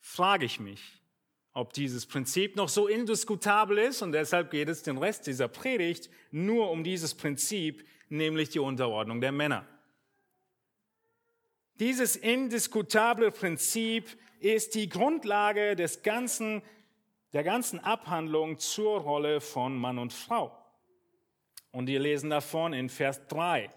frage 0.00 0.46
ich 0.46 0.58
mich, 0.58 0.80
ob 1.52 1.74
dieses 1.74 2.06
Prinzip 2.06 2.56
noch 2.56 2.70
so 2.70 2.88
indiskutabel 2.88 3.78
ist 3.78 4.00
und 4.00 4.12
deshalb 4.12 4.50
geht 4.50 4.70
es 4.70 4.82
den 4.82 4.96
Rest 4.96 5.26
dieser 5.26 5.46
Predigt 5.46 6.08
nur 6.30 6.70
um 6.70 6.84
dieses 6.84 7.14
Prinzip, 7.14 7.86
nämlich 8.08 8.48
die 8.48 8.60
Unterordnung 8.60 9.20
der 9.20 9.32
Männer. 9.32 9.66
Dieses 11.74 12.16
indiskutable 12.16 13.30
Prinzip 13.30 14.18
ist 14.40 14.74
die 14.74 14.88
Grundlage 14.88 15.76
des 15.76 16.02
ganzen, 16.02 16.62
der 17.34 17.44
ganzen 17.44 17.78
Abhandlung 17.78 18.58
zur 18.58 19.00
Rolle 19.00 19.42
von 19.42 19.76
Mann 19.76 19.98
und 19.98 20.14
Frau. 20.14 20.59
Und 21.72 21.86
wir 21.86 22.00
lesen 22.00 22.30
davon 22.30 22.72
in 22.72 22.88
Vers 22.88 23.26
3. 23.28 23.70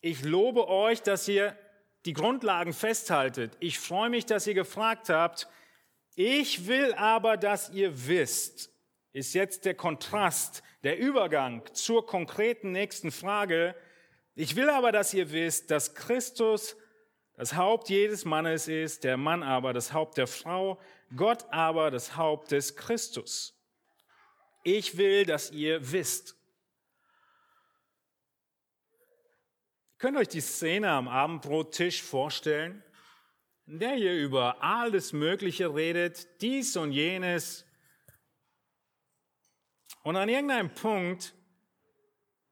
Ich 0.00 0.22
lobe 0.22 0.68
euch, 0.68 1.02
dass 1.02 1.26
ihr 1.28 1.56
die 2.04 2.12
Grundlagen 2.12 2.72
festhaltet. 2.72 3.56
Ich 3.60 3.78
freue 3.78 4.10
mich, 4.10 4.26
dass 4.26 4.46
ihr 4.46 4.54
gefragt 4.54 5.08
habt. 5.08 5.48
Ich 6.14 6.66
will 6.66 6.94
aber, 6.94 7.36
dass 7.36 7.70
ihr 7.70 8.06
wisst, 8.06 8.70
ist 9.12 9.34
jetzt 9.34 9.64
der 9.64 9.74
Kontrast, 9.74 10.62
der 10.82 10.98
Übergang 10.98 11.62
zur 11.72 12.06
konkreten 12.06 12.72
nächsten 12.72 13.10
Frage. 13.10 13.74
Ich 14.34 14.54
will 14.54 14.68
aber, 14.68 14.92
dass 14.92 15.14
ihr 15.14 15.32
wisst, 15.32 15.70
dass 15.70 15.94
Christus 15.94 16.76
das 17.36 17.54
Haupt 17.54 17.88
jedes 17.88 18.24
Mannes 18.24 18.68
ist, 18.68 19.02
der 19.02 19.16
Mann 19.16 19.42
aber 19.42 19.72
das 19.72 19.92
Haupt 19.92 20.18
der 20.18 20.26
Frau, 20.26 20.78
Gott 21.16 21.46
aber 21.50 21.90
das 21.90 22.16
Haupt 22.16 22.52
des 22.52 22.76
Christus. 22.76 23.58
Ich 24.62 24.96
will, 24.96 25.26
dass 25.26 25.50
ihr 25.50 25.92
wisst. 25.92 26.36
Könnt 30.04 30.18
euch 30.18 30.28
die 30.28 30.42
Szene 30.42 30.90
am 30.90 31.08
Abendbrottisch 31.08 32.02
vorstellen, 32.02 32.84
in 33.64 33.78
der 33.78 33.96
ihr 33.96 34.14
über 34.14 34.62
alles 34.62 35.14
Mögliche 35.14 35.74
redet, 35.74 36.42
dies 36.42 36.76
und 36.76 36.92
jenes. 36.92 37.64
Und 40.02 40.16
an 40.16 40.28
irgendeinem 40.28 40.74
Punkt 40.74 41.32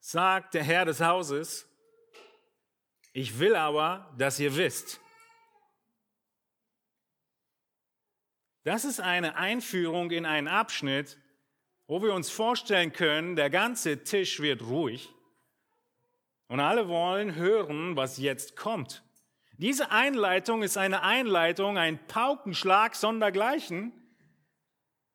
sagt 0.00 0.54
der 0.54 0.64
Herr 0.64 0.86
des 0.86 1.02
Hauses, 1.02 1.68
ich 3.12 3.38
will 3.38 3.54
aber, 3.54 4.10
dass 4.16 4.40
ihr 4.40 4.56
wisst. 4.56 4.98
Das 8.64 8.86
ist 8.86 8.98
eine 8.98 9.36
Einführung 9.36 10.10
in 10.10 10.24
einen 10.24 10.48
Abschnitt, 10.48 11.18
wo 11.86 12.02
wir 12.02 12.14
uns 12.14 12.30
vorstellen 12.30 12.94
können, 12.94 13.36
der 13.36 13.50
ganze 13.50 14.04
Tisch 14.04 14.40
wird 14.40 14.62
ruhig 14.62 15.12
und 16.52 16.60
alle 16.60 16.86
wollen 16.86 17.34
hören, 17.34 17.96
was 17.96 18.18
jetzt 18.18 18.56
kommt. 18.56 19.02
Diese 19.56 19.90
Einleitung 19.90 20.62
ist 20.62 20.76
eine 20.76 21.02
Einleitung, 21.02 21.78
ein 21.78 21.98
Paukenschlag 22.08 22.94
sondergleichen. 22.94 23.90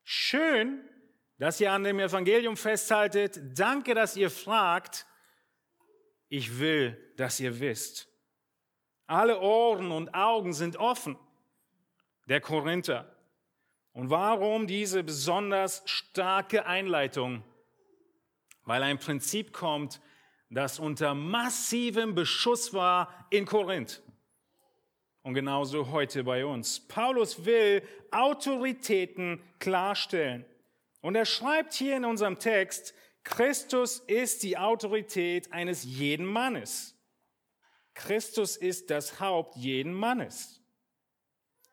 Schön, 0.03 0.83
dass 1.37 1.61
ihr 1.61 1.71
an 1.71 1.83
dem 1.83 1.99
Evangelium 1.99 2.57
festhaltet. 2.57 3.39
Danke, 3.53 3.93
dass 3.93 4.17
ihr 4.17 4.31
fragt. 4.31 5.05
Ich 6.27 6.57
will, 6.57 6.97
dass 7.17 7.39
ihr 7.39 7.59
wisst. 7.59 8.07
Alle 9.05 9.39
Ohren 9.39 9.91
und 9.91 10.15
Augen 10.15 10.53
sind 10.53 10.77
offen. 10.77 11.19
Der 12.25 12.41
Korinther. 12.41 13.15
Und 13.91 14.09
warum 14.09 14.65
diese 14.65 15.03
besonders 15.03 15.83
starke 15.85 16.65
Einleitung? 16.65 17.43
Weil 18.63 18.81
ein 18.81 18.97
Prinzip 18.97 19.53
kommt, 19.53 20.01
das 20.49 20.79
unter 20.79 21.13
massivem 21.13 22.15
Beschuss 22.15 22.73
war 22.73 23.27
in 23.29 23.45
Korinth. 23.45 24.01
Und 25.23 25.33
genauso 25.33 25.91
heute 25.91 26.23
bei 26.23 26.45
uns. 26.45 26.79
Paulus 26.79 27.45
will 27.45 27.81
Autoritäten 28.11 29.43
klarstellen. 29.59 30.45
Und 31.01 31.15
er 31.15 31.25
schreibt 31.25 31.73
hier 31.73 31.97
in 31.97 32.05
unserem 32.05 32.39
Text, 32.39 32.93
Christus 33.23 33.99
ist 33.99 34.43
die 34.43 34.57
Autorität 34.57 35.51
eines 35.51 35.83
jeden 35.83 36.25
Mannes. 36.25 36.95
Christus 37.93 38.55
ist 38.55 38.89
das 38.89 39.19
Haupt 39.19 39.57
jeden 39.57 39.93
Mannes. 39.93 40.61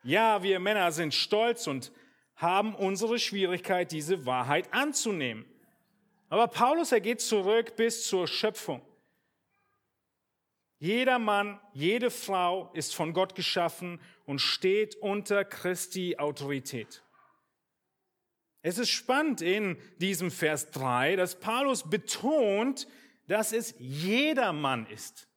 Ja, 0.03 0.43
wir 0.43 0.59
Männer 0.59 0.91
sind 0.91 1.15
stolz 1.15 1.69
und 1.69 1.93
haben 2.35 2.75
unsere 2.75 3.19
Schwierigkeit, 3.19 3.93
diese 3.93 4.27
Wahrheit 4.27 4.73
anzunehmen. 4.73 5.45
Aber 6.35 6.49
Paulus, 6.49 6.91
er 6.91 7.01
geht 7.01 7.21
zurück 7.21 7.77
bis 7.77 8.09
zur 8.09 8.27
Schöpfung. 8.27 8.83
Jeder 10.81 11.21
Mann, 11.21 11.61
jede 11.73 12.11
Frau 12.11 12.73
ist 12.73 12.93
von 12.93 13.13
Gott 13.13 13.37
geschaffen 13.37 14.01
und 14.27 14.41
steht 14.41 14.97
unter 14.97 15.45
Christi 15.45 16.17
Autorität. 16.19 17.05
Es 18.63 18.79
ist 18.79 18.91
spannend 18.91 19.43
in 19.43 19.79
diesem 19.99 20.33
Vers 20.33 20.73
3, 20.73 21.15
dass 21.15 21.39
Paulus 21.39 21.89
betont, 21.89 22.89
dass 23.29 23.53
es 23.53 23.77
jeder 23.79 24.53
Mann 24.53 24.87
ist. 24.87 25.29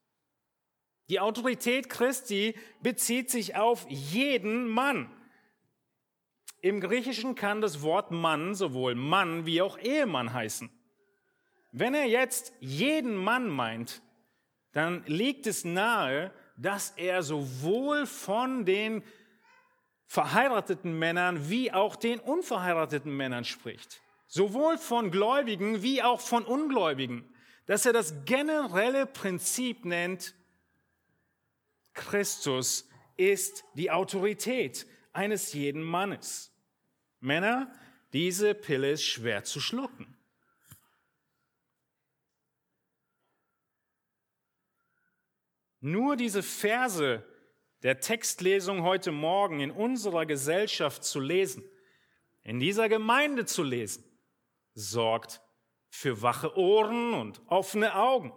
Die 1.09 1.19
Autorität 1.19 1.89
Christi 1.91 2.55
bezieht 2.81 3.29
sich 3.29 3.55
auf 3.55 3.85
jeden 3.87 4.67
Mann. 4.67 5.15
Im 6.61 6.81
Griechischen 6.81 7.35
kann 7.35 7.61
das 7.61 7.83
Wort 7.83 8.09
Mann 8.09 8.55
sowohl 8.55 8.95
Mann 8.95 9.45
wie 9.45 9.61
auch 9.61 9.77
Ehemann 9.77 10.33
heißen. 10.33 10.71
Wenn 11.71 11.93
er 11.93 12.05
jetzt 12.05 12.53
jeden 12.59 13.15
Mann 13.15 13.49
meint, 13.49 14.01
dann 14.71 15.03
liegt 15.05 15.47
es 15.47 15.65
nahe, 15.65 16.31
dass 16.57 16.91
er 16.97 17.23
sowohl 17.23 18.05
von 18.05 18.65
den 18.65 19.03
verheirateten 20.07 20.97
Männern 20.97 21.49
wie 21.49 21.71
auch 21.71 21.95
den 21.95 22.19
unverheirateten 22.19 23.15
Männern 23.15 23.45
spricht. 23.45 24.01
Sowohl 24.27 24.77
von 24.77 25.11
Gläubigen 25.11 25.83
wie 25.83 26.01
auch 26.01 26.21
von 26.21 26.43
Ungläubigen. 26.45 27.29
Dass 27.65 27.85
er 27.85 27.93
das 27.93 28.25
generelle 28.25 29.05
Prinzip 29.05 29.85
nennt, 29.85 30.33
Christus 31.93 32.89
ist 33.17 33.65
die 33.73 33.91
Autorität 33.91 34.85
eines 35.11 35.53
jeden 35.53 35.83
Mannes. 35.83 36.51
Männer, 37.19 37.71
diese 38.13 38.53
Pille 38.53 38.91
ist 38.91 39.03
schwer 39.03 39.43
zu 39.43 39.59
schlucken. 39.59 40.16
Nur 45.87 46.17
diese 46.17 46.43
Verse 46.43 47.23
der 47.81 48.01
Textlesung 48.01 48.83
heute 48.83 49.13
Morgen 49.13 49.61
in 49.61 49.71
unserer 49.71 50.25
Gesellschaft 50.25 51.05
zu 51.05 51.21
lesen, 51.21 51.63
in 52.43 52.59
dieser 52.59 52.89
Gemeinde 52.89 53.45
zu 53.45 53.63
lesen, 53.63 54.03
sorgt 54.73 55.41
für 55.87 56.21
wache 56.21 56.57
Ohren 56.57 57.13
und 57.13 57.41
offene 57.47 57.95
Augen. 57.95 58.33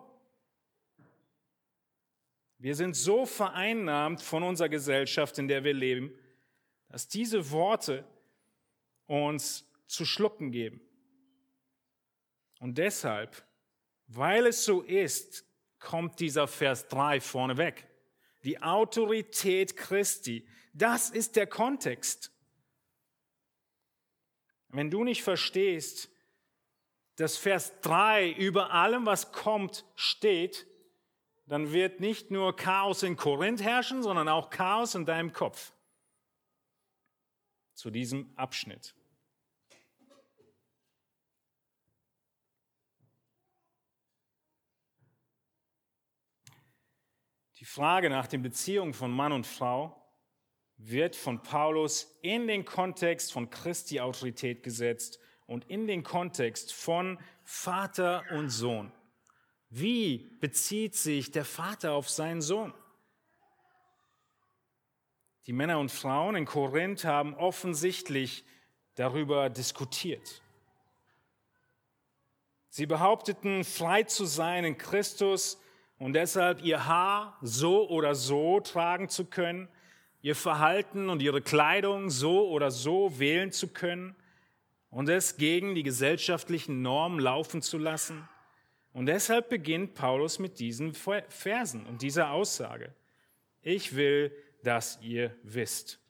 Wir 2.59 2.77
sind 2.77 2.95
so 2.95 3.27
vereinnahmt 3.27 4.23
von 4.23 4.45
unserer 4.45 4.69
Gesellschaft, 4.69 5.37
in 5.39 5.49
der 5.49 5.65
wir 5.65 5.75
leben, 5.75 6.17
dass 6.89 7.09
diese 7.09 7.51
Worte 7.51 8.05
uns 9.07 9.69
zu 9.89 10.05
schlucken 10.05 10.53
geben. 10.53 10.81
Und 12.61 12.79
deshalb, 12.79 13.45
weil 14.07 14.47
es 14.47 14.65
so 14.65 14.83
ist, 14.83 15.50
kommt 15.81 16.21
dieser 16.21 16.47
Vers 16.47 16.88
3 16.88 17.21
vorneweg. 17.21 17.87
Die 18.45 18.62
Autorität 18.62 19.77
Christi, 19.77 20.47
das 20.73 21.11
ist 21.11 21.37
der 21.37 21.47
Kontext. 21.47 22.33
Wenn 24.69 24.90
du 24.90 25.03
nicht 25.03 25.23
verstehst, 25.23 26.11
dass 27.16 27.37
Vers 27.37 27.81
3 27.81 28.31
über 28.31 28.71
allem, 28.73 29.05
was 29.05 29.33
kommt, 29.33 29.85
steht, 29.95 30.66
dann 31.47 31.73
wird 31.73 31.99
nicht 31.99 32.31
nur 32.31 32.55
Chaos 32.55 33.03
in 33.03 33.16
Korinth 33.16 33.61
herrschen, 33.61 34.03
sondern 34.03 34.29
auch 34.29 34.51
Chaos 34.51 34.95
in 34.95 35.05
deinem 35.05 35.33
Kopf. 35.33 35.73
Zu 37.75 37.90
diesem 37.90 38.33
Abschnitt. 38.37 38.95
Die 47.61 47.66
Frage 47.81 48.11
nach 48.11 48.27
den 48.27 48.43
Beziehungen 48.43 48.93
von 48.93 49.11
Mann 49.11 49.33
und 49.33 49.47
Frau 49.47 49.97
wird 50.77 51.16
von 51.16 51.43
Paulus 51.43 52.14
in 52.21 52.47
den 52.47 52.66
Kontext 52.66 53.33
von 53.33 53.49
Christi 53.49 54.01
Autorität 54.01 54.62
gesetzt 54.62 55.19
und 55.47 55.64
in 55.71 55.87
den 55.87 56.03
Kontext 56.03 56.75
von 56.75 57.19
Vater 57.43 58.23
und 58.33 58.51
Sohn. 58.51 58.93
Wie 59.71 60.19
bezieht 60.40 60.95
sich 60.95 61.31
der 61.31 61.47
Vater 61.47 61.95
auf 61.95 62.11
seinen 62.11 62.43
Sohn? 62.43 62.75
Die 65.47 65.55
Männer 65.55 65.79
und 65.79 65.90
Frauen 65.90 66.37
in 66.37 66.45
Korinth 66.45 67.07
haben 67.07 67.33
offensichtlich 67.33 68.45
darüber 68.97 69.49
diskutiert. 69.49 70.43
Sie 72.69 72.85
behaupteten, 72.85 73.64
frei 73.64 74.03
zu 74.03 74.27
sein 74.27 74.66
in 74.66 74.77
Christus 74.77 75.59
und 76.01 76.15
deshalb 76.15 76.65
ihr 76.65 76.87
Haar 76.87 77.37
so 77.43 77.89
oder 77.91 78.15
so 78.15 78.59
tragen 78.61 79.11
zu 79.11 79.27
können, 79.27 79.69
ihr 80.23 80.35
Verhalten 80.35 81.11
und 81.11 81.21
ihre 81.21 81.43
Kleidung 81.43 82.09
so 82.09 82.49
oder 82.49 82.71
so 82.71 83.19
wählen 83.19 83.53
zu 83.53 83.69
können 83.69 84.17
und 84.89 85.11
es 85.11 85.37
gegen 85.37 85.75
die 85.75 85.83
gesellschaftlichen 85.83 86.81
Normen 86.81 87.21
laufen 87.21 87.61
zu 87.61 87.77
lassen. 87.77 88.27
Und 88.95 89.07
deshalb 89.07 89.51
beginnt 89.51 89.95
Paulus 89.95 90.39
mit 90.39 90.59
diesen 90.59 90.95
Versen 90.95 91.85
und 91.85 92.01
dieser 92.01 92.31
Aussage. 92.31 92.95
Ich 93.61 93.95
will, 93.95 94.33
dass 94.63 94.99
ihr 95.03 95.37
wisst. 95.43 96.01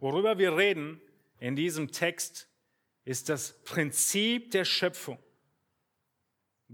Worüber 0.00 0.36
wir 0.36 0.56
reden 0.56 1.00
in 1.38 1.54
diesem 1.54 1.92
Text 1.92 2.48
ist 3.04 3.28
das 3.28 3.62
Prinzip 3.62 4.50
der 4.50 4.64
Schöpfung. 4.64 5.18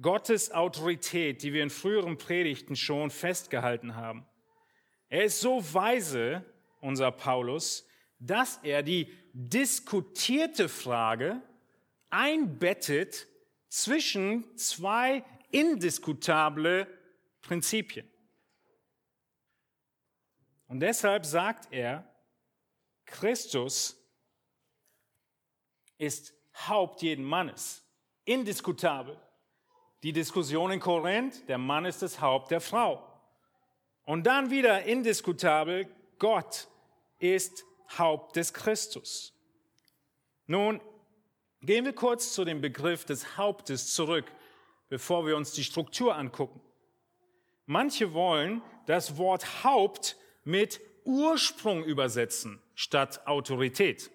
Gottes 0.00 0.50
Autorität, 0.52 1.42
die 1.42 1.52
wir 1.52 1.62
in 1.62 1.70
früheren 1.70 2.18
Predigten 2.18 2.76
schon 2.76 3.11
festgehalten 3.11 3.96
haben. 3.96 4.26
Er 5.09 5.24
ist 5.24 5.40
so 5.40 5.62
weise, 5.72 6.44
unser 6.80 7.11
Paulus, 7.11 7.87
dass 8.18 8.59
er 8.62 8.82
die 8.82 9.12
diskutierte 9.32 10.68
Frage 10.68 11.40
einbettet 12.11 13.26
zwischen 13.68 14.56
zwei 14.56 15.24
indiskutable 15.50 16.87
Prinzipien. 17.42 18.11
Und 20.68 20.80
deshalb 20.80 21.24
sagt 21.24 21.72
er, 21.72 22.04
Christus 23.04 23.96
ist 25.98 26.35
Haupt 26.68 27.02
jeden 27.02 27.24
Mannes, 27.24 27.85
indiskutabel. 28.24 29.20
Die 30.06 30.12
Diskussion 30.12 30.70
in 30.70 30.78
Korinth, 30.78 31.48
der 31.48 31.58
Mann 31.58 31.84
ist 31.84 32.00
das 32.00 32.20
Haupt 32.20 32.52
der 32.52 32.60
Frau. 32.60 33.02
Und 34.04 34.24
dann 34.24 34.52
wieder 34.52 34.84
indiskutabel, 34.84 35.88
Gott 36.20 36.68
ist 37.18 37.64
Haupt 37.98 38.36
des 38.36 38.54
Christus. 38.54 39.34
Nun, 40.46 40.80
gehen 41.60 41.84
wir 41.84 41.92
kurz 41.92 42.34
zu 42.34 42.44
dem 42.44 42.60
Begriff 42.60 43.04
des 43.04 43.36
Hauptes 43.36 43.94
zurück, 43.94 44.26
bevor 44.88 45.26
wir 45.26 45.36
uns 45.36 45.50
die 45.50 45.64
Struktur 45.64 46.14
angucken. 46.14 46.60
Manche 47.64 48.14
wollen 48.14 48.62
das 48.86 49.16
Wort 49.16 49.64
Haupt 49.64 50.16
mit 50.44 50.80
Ursprung 51.02 51.82
übersetzen 51.82 52.62
statt 52.76 53.26
Autorität. 53.26 54.12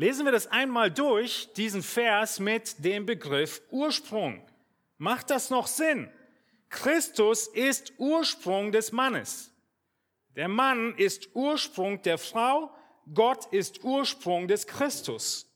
Lesen 0.00 0.26
wir 0.26 0.30
das 0.30 0.46
einmal 0.46 0.92
durch, 0.92 1.52
diesen 1.54 1.82
Vers 1.82 2.38
mit 2.38 2.84
dem 2.84 3.04
Begriff 3.04 3.60
Ursprung. 3.72 4.40
Macht 4.96 5.28
das 5.28 5.50
noch 5.50 5.66
Sinn? 5.66 6.08
Christus 6.68 7.48
ist 7.48 7.94
Ursprung 7.98 8.70
des 8.70 8.92
Mannes. 8.92 9.52
Der 10.36 10.46
Mann 10.46 10.94
ist 10.94 11.34
Ursprung 11.34 12.00
der 12.02 12.16
Frau, 12.16 12.72
Gott 13.12 13.52
ist 13.52 13.82
Ursprung 13.82 14.46
des 14.46 14.68
Christus. 14.68 15.52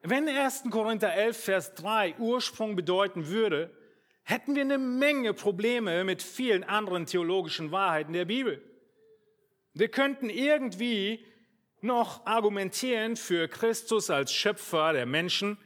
Wenn 0.00 0.26
1. 0.26 0.64
Korinther 0.70 1.12
11, 1.12 1.36
Vers 1.36 1.74
3 1.74 2.14
Ursprung 2.18 2.76
bedeuten 2.76 3.26
würde, 3.26 3.76
hätten 4.22 4.54
wir 4.54 4.62
eine 4.62 4.78
Menge 4.78 5.34
Probleme 5.34 6.02
mit 6.04 6.22
vielen 6.22 6.64
anderen 6.64 7.04
theologischen 7.04 7.72
Wahrheiten 7.72 8.14
der 8.14 8.24
Bibel. 8.24 8.64
Wir 9.74 9.88
könnten 9.88 10.30
irgendwie 10.30 11.22
noch 11.80 12.26
argumentieren 12.26 13.16
für 13.16 13.48
Christus 13.48 14.10
als 14.10 14.32
Schöpfer 14.32 14.92
der 14.92 15.06
Menschen 15.06 15.58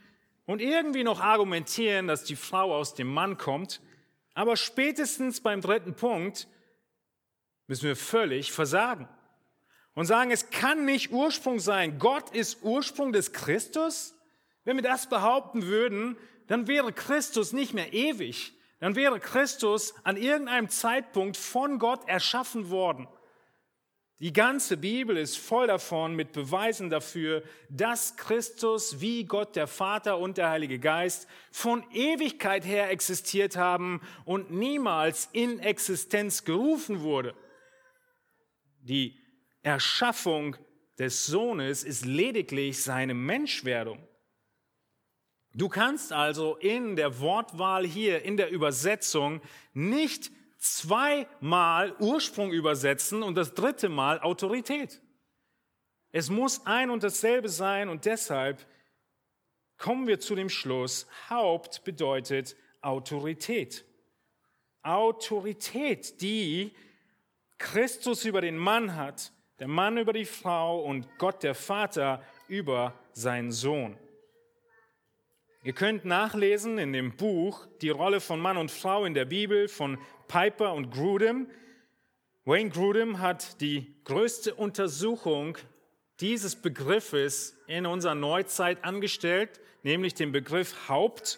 und 0.45 0.61
irgendwie 0.61 1.03
noch 1.03 1.21
argumentieren, 1.21 2.07
dass 2.07 2.23
die 2.23 2.35
Frau 2.35 2.75
aus 2.75 2.93
dem 2.93 3.07
Mann 3.07 3.37
kommt. 3.37 3.81
Aber 4.33 4.57
spätestens 4.57 5.41
beim 5.41 5.61
dritten 5.61 5.95
Punkt 5.95 6.47
müssen 7.67 7.83
wir 7.83 7.95
völlig 7.95 8.51
versagen 8.51 9.07
und 9.93 10.05
sagen, 10.05 10.31
es 10.31 10.49
kann 10.49 10.85
nicht 10.85 11.11
Ursprung 11.11 11.59
sein. 11.59 11.99
Gott 11.99 12.31
ist 12.31 12.63
Ursprung 12.63 13.11
des 13.11 13.33
Christus. 13.33 14.15
Wenn 14.63 14.77
wir 14.77 14.83
das 14.83 15.07
behaupten 15.07 15.63
würden, 15.67 16.17
dann 16.47 16.67
wäre 16.67 16.93
Christus 16.93 17.53
nicht 17.53 17.73
mehr 17.73 17.93
ewig. 17.93 18.53
Dann 18.79 18.95
wäre 18.95 19.19
Christus 19.19 19.93
an 20.03 20.17
irgendeinem 20.17 20.69
Zeitpunkt 20.69 21.37
von 21.37 21.79
Gott 21.79 22.07
erschaffen 22.07 22.69
worden. 22.69 23.07
Die 24.21 24.33
ganze 24.33 24.77
Bibel 24.77 25.17
ist 25.17 25.39
voll 25.39 25.65
davon 25.65 26.15
mit 26.15 26.31
Beweisen 26.31 26.91
dafür, 26.91 27.41
dass 27.69 28.17
Christus 28.17 29.01
wie 29.01 29.23
Gott 29.23 29.55
der 29.55 29.65
Vater 29.65 30.19
und 30.19 30.37
der 30.37 30.51
Heilige 30.51 30.77
Geist 30.77 31.27
von 31.49 31.83
Ewigkeit 31.91 32.63
her 32.63 32.91
existiert 32.91 33.57
haben 33.57 33.99
und 34.23 34.51
niemals 34.51 35.27
in 35.33 35.57
Existenz 35.57 36.45
gerufen 36.45 37.01
wurde. 37.01 37.33
Die 38.81 39.17
Erschaffung 39.63 40.55
des 40.99 41.25
Sohnes 41.25 41.83
ist 41.83 42.05
lediglich 42.05 42.83
seine 42.83 43.15
Menschwerdung. 43.15 44.07
Du 45.55 45.67
kannst 45.67 46.13
also 46.13 46.57
in 46.57 46.95
der 46.95 47.19
Wortwahl 47.21 47.87
hier, 47.87 48.21
in 48.21 48.37
der 48.37 48.51
Übersetzung 48.51 49.41
nicht 49.73 50.29
zweimal 50.61 51.95
Ursprung 51.97 52.51
übersetzen 52.51 53.23
und 53.23 53.35
das 53.35 53.55
dritte 53.55 53.89
Mal 53.89 54.21
Autorität. 54.21 55.01
Es 56.11 56.29
muss 56.29 56.65
ein 56.67 56.91
und 56.91 57.03
dasselbe 57.03 57.49
sein 57.49 57.89
und 57.89 58.05
deshalb 58.05 58.65
kommen 59.77 60.05
wir 60.05 60.19
zu 60.19 60.35
dem 60.35 60.49
Schluss, 60.49 61.07
Haupt 61.29 61.83
bedeutet 61.83 62.55
Autorität. 62.81 63.85
Autorität, 64.83 66.21
die 66.21 66.75
Christus 67.57 68.23
über 68.25 68.41
den 68.41 68.57
Mann 68.57 68.95
hat, 68.95 69.31
der 69.59 69.67
Mann 69.67 69.97
über 69.97 70.13
die 70.13 70.25
Frau 70.25 70.81
und 70.81 71.07
Gott 71.17 71.41
der 71.41 71.55
Vater 71.55 72.23
über 72.47 72.93
seinen 73.13 73.51
Sohn. 73.51 73.97
Ihr 75.63 75.73
könnt 75.73 76.05
nachlesen 76.05 76.79
in 76.79 76.91
dem 76.91 77.15
Buch 77.15 77.67
die 77.81 77.91
Rolle 77.91 78.19
von 78.19 78.39
Mann 78.39 78.57
und 78.57 78.71
Frau 78.71 79.05
in 79.05 79.13
der 79.13 79.25
Bibel 79.25 79.67
von 79.67 79.99
Piper 80.31 80.73
und 80.73 80.91
Grudem. 80.91 81.47
Wayne 82.45 82.69
Grudem 82.69 83.19
hat 83.19 83.59
die 83.59 83.93
größte 84.05 84.55
Untersuchung 84.55 85.57
dieses 86.21 86.55
Begriffes 86.55 87.57
in 87.67 87.85
unserer 87.85 88.15
Neuzeit 88.15 88.85
angestellt, 88.85 89.59
nämlich 89.83 90.13
den 90.13 90.31
Begriff 90.31 90.87
Haupt, 90.87 91.37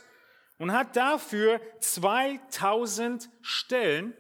und 0.60 0.74
hat 0.74 0.96
dafür 0.96 1.60
2000 1.80 3.30
Stellen, 3.42 4.14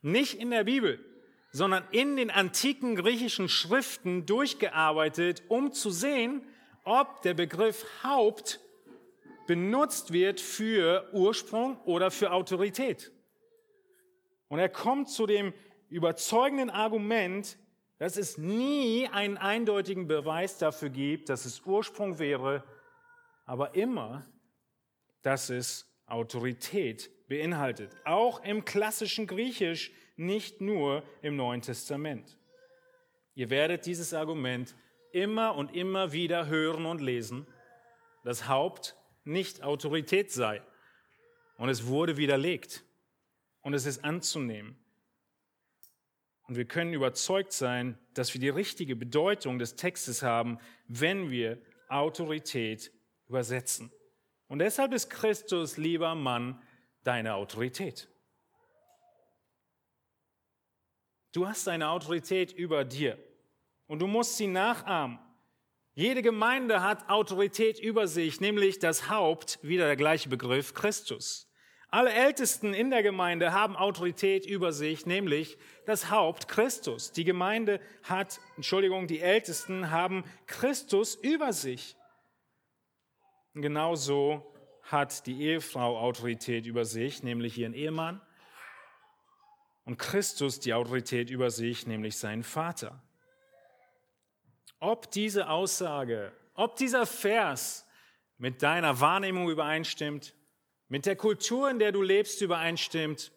nicht 0.00 0.38
in 0.38 0.52
der 0.52 0.62
Bibel, 0.62 1.04
sondern 1.50 1.82
in 1.90 2.16
den 2.16 2.30
antiken 2.30 2.94
griechischen 2.94 3.48
Schriften 3.48 4.26
durchgearbeitet, 4.26 5.42
um 5.48 5.72
zu 5.72 5.90
sehen, 5.90 6.46
ob 6.84 7.20
der 7.22 7.34
Begriff 7.34 7.84
Haupt 8.04 8.60
benutzt 9.48 10.12
wird 10.12 10.40
für 10.40 11.10
Ursprung 11.12 11.80
oder 11.80 12.12
für 12.12 12.30
Autorität. 12.30 13.10
Und 14.50 14.58
er 14.58 14.68
kommt 14.68 15.08
zu 15.08 15.26
dem 15.26 15.54
überzeugenden 15.88 16.70
Argument, 16.70 17.56
dass 17.98 18.16
es 18.16 18.36
nie 18.36 19.08
einen 19.08 19.38
eindeutigen 19.38 20.08
Beweis 20.08 20.58
dafür 20.58 20.88
gibt, 20.88 21.28
dass 21.28 21.44
es 21.44 21.64
Ursprung 21.64 22.18
wäre, 22.18 22.64
aber 23.46 23.76
immer, 23.76 24.26
dass 25.22 25.50
es 25.50 25.88
Autorität 26.06 27.10
beinhaltet. 27.28 27.94
Auch 28.04 28.42
im 28.42 28.64
klassischen 28.64 29.28
Griechisch, 29.28 29.92
nicht 30.16 30.60
nur 30.60 31.04
im 31.22 31.36
Neuen 31.36 31.62
Testament. 31.62 32.36
Ihr 33.34 33.50
werdet 33.50 33.86
dieses 33.86 34.12
Argument 34.12 34.74
immer 35.12 35.54
und 35.54 35.76
immer 35.76 36.10
wieder 36.12 36.48
hören 36.48 36.86
und 36.86 37.00
lesen, 37.00 37.46
dass 38.24 38.48
Haupt 38.48 38.96
nicht 39.22 39.62
Autorität 39.62 40.32
sei. 40.32 40.60
Und 41.56 41.68
es 41.68 41.86
wurde 41.86 42.16
widerlegt. 42.16 42.82
Und 43.62 43.74
es 43.74 43.86
ist 43.86 44.04
anzunehmen. 44.04 44.78
Und 46.50 46.56
wir 46.56 46.64
können 46.64 46.94
überzeugt 46.94 47.52
sein, 47.52 47.98
dass 48.14 48.34
wir 48.34 48.40
die 48.40 48.48
richtige 48.48 48.96
Bedeutung 48.96 49.58
des 49.58 49.76
Textes 49.76 50.22
haben, 50.22 50.58
wenn 50.88 51.30
wir 51.30 51.62
Autorität 51.88 52.92
übersetzen. 53.28 53.92
Und 54.48 54.58
deshalb 54.58 54.92
ist 54.92 55.10
Christus, 55.10 55.76
lieber 55.76 56.14
Mann, 56.16 56.60
deine 57.04 57.34
Autorität. 57.34 58.08
Du 61.32 61.46
hast 61.46 61.68
eine 61.68 61.88
Autorität 61.88 62.52
über 62.52 62.84
dir 62.84 63.16
und 63.86 64.00
du 64.00 64.08
musst 64.08 64.36
sie 64.36 64.48
nachahmen. 64.48 65.18
Jede 65.94 66.22
Gemeinde 66.22 66.82
hat 66.82 67.08
Autorität 67.08 67.78
über 67.78 68.08
sich, 68.08 68.40
nämlich 68.40 68.78
das 68.78 69.08
Haupt, 69.08 69.58
wieder 69.62 69.86
der 69.86 69.96
gleiche 69.96 70.28
Begriff, 70.28 70.74
Christus. 70.74 71.49
Alle 71.92 72.12
Ältesten 72.12 72.72
in 72.72 72.90
der 72.90 73.02
Gemeinde 73.02 73.52
haben 73.52 73.74
Autorität 73.74 74.46
über 74.46 74.72
sich, 74.72 75.06
nämlich 75.06 75.58
das 75.86 76.10
Haupt 76.10 76.46
Christus. 76.46 77.10
Die 77.10 77.24
Gemeinde 77.24 77.80
hat, 78.04 78.40
Entschuldigung, 78.54 79.08
die 79.08 79.20
Ältesten 79.20 79.90
haben 79.90 80.22
Christus 80.46 81.16
über 81.16 81.52
sich. 81.52 81.96
Und 83.54 83.62
genauso 83.62 84.54
hat 84.82 85.26
die 85.26 85.42
Ehefrau 85.42 85.98
Autorität 85.98 86.64
über 86.64 86.84
sich, 86.84 87.24
nämlich 87.24 87.58
ihren 87.58 87.74
Ehemann. 87.74 88.20
Und 89.84 89.98
Christus 89.98 90.60
die 90.60 90.74
Autorität 90.74 91.28
über 91.28 91.50
sich, 91.50 91.88
nämlich 91.88 92.16
seinen 92.18 92.44
Vater. 92.44 93.02
Ob 94.78 95.10
diese 95.10 95.48
Aussage, 95.48 96.32
ob 96.54 96.76
dieser 96.76 97.04
Vers 97.04 97.84
mit 98.38 98.62
deiner 98.62 99.00
Wahrnehmung 99.00 99.50
übereinstimmt, 99.50 100.34
mit 100.90 101.06
der 101.06 101.14
Kultur, 101.14 101.70
in 101.70 101.78
der 101.78 101.92
du 101.92 102.02
lebst, 102.02 102.42
übereinstimmt 102.42 103.32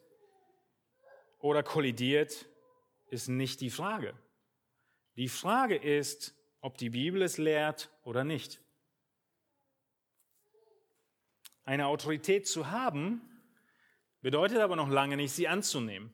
oder 1.37 1.61
kollidiert, 1.61 2.47
ist 3.11 3.27
nicht 3.27 3.61
die 3.61 3.69
Frage. 3.69 4.17
Die 5.17 5.29
Frage 5.29 5.75
ist, 5.75 6.35
ob 6.61 6.79
die 6.79 6.89
Bibel 6.89 7.21
es 7.21 7.37
lehrt 7.37 7.91
oder 8.03 8.23
nicht. 8.23 8.59
Eine 11.63 11.85
Autorität 11.85 12.47
zu 12.47 12.71
haben, 12.71 13.21
bedeutet 14.21 14.57
aber 14.57 14.75
noch 14.75 14.89
lange 14.89 15.15
nicht, 15.15 15.31
sie 15.31 15.47
anzunehmen. 15.47 16.11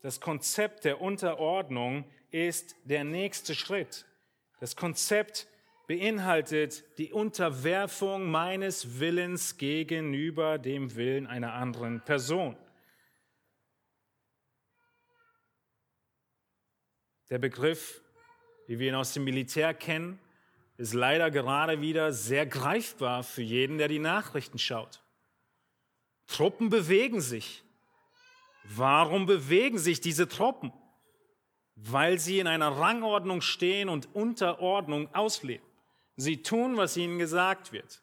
Das 0.00 0.22
Konzept 0.22 0.86
der 0.86 1.02
Unterordnung 1.02 2.10
ist 2.30 2.76
der 2.84 3.04
nächste 3.04 3.54
Schritt. 3.54 4.06
Das 4.58 4.74
Konzept 4.74 5.48
beinhaltet 5.86 6.84
die 6.98 7.12
Unterwerfung 7.12 8.30
meines 8.30 9.00
Willens 9.00 9.56
gegenüber 9.58 10.58
dem 10.58 10.94
Willen 10.96 11.26
einer 11.26 11.52
anderen 11.54 12.02
Person. 12.02 12.56
Der 17.30 17.38
Begriff, 17.38 18.02
wie 18.66 18.78
wir 18.78 18.88
ihn 18.88 18.94
aus 18.94 19.12
dem 19.12 19.24
Militär 19.24 19.74
kennen, 19.74 20.18
ist 20.76 20.94
leider 20.94 21.30
gerade 21.30 21.80
wieder 21.80 22.12
sehr 22.12 22.46
greifbar 22.46 23.22
für 23.22 23.42
jeden, 23.42 23.78
der 23.78 23.88
die 23.88 23.98
Nachrichten 23.98 24.58
schaut. 24.58 25.02
Truppen 26.26 26.70
bewegen 26.70 27.20
sich. 27.20 27.62
Warum 28.64 29.26
bewegen 29.26 29.78
sich 29.78 30.00
diese 30.00 30.28
Truppen? 30.28 30.72
Weil 31.76 32.18
sie 32.18 32.38
in 32.38 32.46
einer 32.46 32.70
Rangordnung 32.70 33.40
stehen 33.40 33.88
und 33.88 34.14
Unterordnung 34.14 35.14
ausleben. 35.14 35.66
Sie 36.16 36.42
tun, 36.42 36.76
was 36.76 36.96
ihnen 36.96 37.18
gesagt 37.18 37.72
wird. 37.72 38.02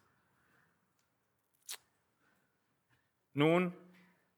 Nun, 3.34 3.74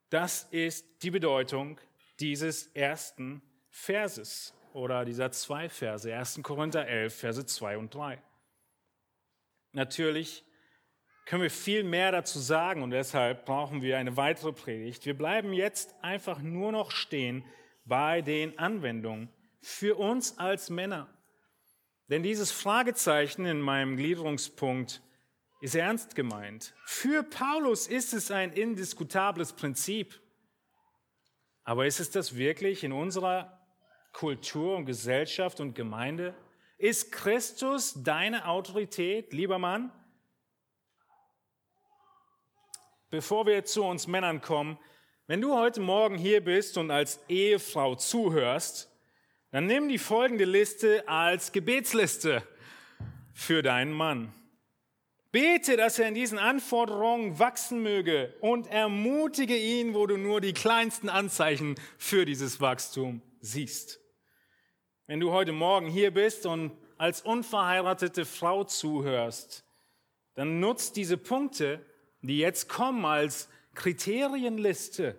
das 0.10 0.44
ist 0.52 0.86
die 1.02 1.10
Bedeutung 1.12 1.80
dieses 2.20 2.68
ersten 2.68 3.42
Verses 3.70 4.54
oder 4.74 5.06
dieser 5.06 5.32
zwei 5.32 5.70
Verse, 5.70 6.14
1. 6.14 6.42
Korinther 6.44 6.88
11, 6.88 7.16
Verse 7.16 7.46
2 7.46 7.78
und 7.78 7.94
3. 7.94 8.22
Natürlich 9.72 10.44
können 11.26 11.44
wir 11.44 11.52
viel 11.52 11.84
mehr 11.84 12.12
dazu 12.12 12.40
sagen 12.40 12.84
und 12.84 12.92
deshalb 12.92 13.46
brauchen 13.46 13.82
wir 13.82 13.98
eine 13.98 14.18
weitere 14.18 14.52
Predigt. 14.52 15.06
Wir 15.06 15.18
bleiben 15.18 15.54
jetzt 15.54 15.96
einfach 16.04 16.40
nur 16.40 16.72
noch 16.72 16.92
stehen 16.92 17.46
bei 17.86 18.22
den 18.22 18.58
Anwendungen 18.60 19.30
für 19.62 19.96
uns 19.96 20.38
als 20.38 20.70
Männer. 20.70 21.13
Denn 22.10 22.24
dieses 22.24 22.52
Fragezeichen 22.52 23.46
in 23.46 23.62
meinem 23.62 23.98
Gliederungspunkt 23.98 25.02
ist 25.62 25.76
ernst 25.76 26.16
gemeint. 26.16 26.74
Für 26.86 27.24
Paulus 27.24 27.88
ist 27.88 28.14
es 28.14 28.32
ein 28.32 28.52
indiskutables 28.52 29.54
Prinzip. 29.54 30.20
Aber 31.64 31.86
ist 31.86 32.02
es 32.02 32.12
das 32.12 32.36
wirklich 32.36 32.84
in 32.84 32.92
unserer 32.92 33.60
Kultur 34.12 34.76
und 34.76 34.86
Gesellschaft 34.86 35.62
und 35.62 35.74
Gemeinde? 35.74 36.36
Ist 36.78 37.14
Christus 37.14 37.94
deine 38.04 38.48
Autorität, 38.48 39.32
lieber 39.32 39.58
Mann? 39.58 39.92
Bevor 43.10 43.46
wir 43.46 43.64
zu 43.64 43.86
uns 43.86 44.08
Männern 44.08 44.42
kommen, 44.42 44.78
wenn 45.28 45.40
du 45.40 45.56
heute 45.56 45.80
Morgen 45.80 46.18
hier 46.18 46.44
bist 46.44 46.78
und 46.78 46.92
als 46.92 47.24
Ehefrau 47.30 47.96
zuhörst, 47.96 48.93
dann 49.54 49.68
nimm 49.68 49.88
die 49.88 50.00
folgende 50.00 50.46
Liste 50.46 51.08
als 51.08 51.52
Gebetsliste 51.52 52.42
für 53.34 53.62
deinen 53.62 53.92
Mann. 53.92 54.34
Bete, 55.32 55.78
dass 55.78 56.00
er 56.00 56.08
in 56.08 56.16
diesen 56.16 56.40
Anforderungen 56.40 57.38
wachsen 57.38 57.84
möge 57.84 58.34
und 58.42 58.66
ermutige 58.66 59.56
ihn, 59.56 59.94
wo 59.94 60.08
du 60.08 60.18
nur 60.18 60.42
die 60.42 60.54
kleinsten 60.54 61.08
Anzeichen 61.08 61.76
für 62.00 62.26
dieses 62.26 62.62
Wachstum 62.62 63.22
siehst. 63.42 64.00
Wenn 65.06 65.20
du 65.20 65.32
heute 65.32 65.52
Morgen 65.52 65.86
hier 65.86 66.12
bist 66.12 66.48
und 66.48 66.72
als 66.98 67.22
unverheiratete 67.22 68.26
Frau 68.26 68.64
zuhörst, 68.64 69.66
dann 70.34 70.62
nutzt 70.62 70.96
diese 70.96 71.18
Punkte, 71.18 71.86
die 72.22 72.40
jetzt 72.40 72.70
kommen, 72.70 73.06
als 73.06 73.50
Kriterienliste 73.76 75.16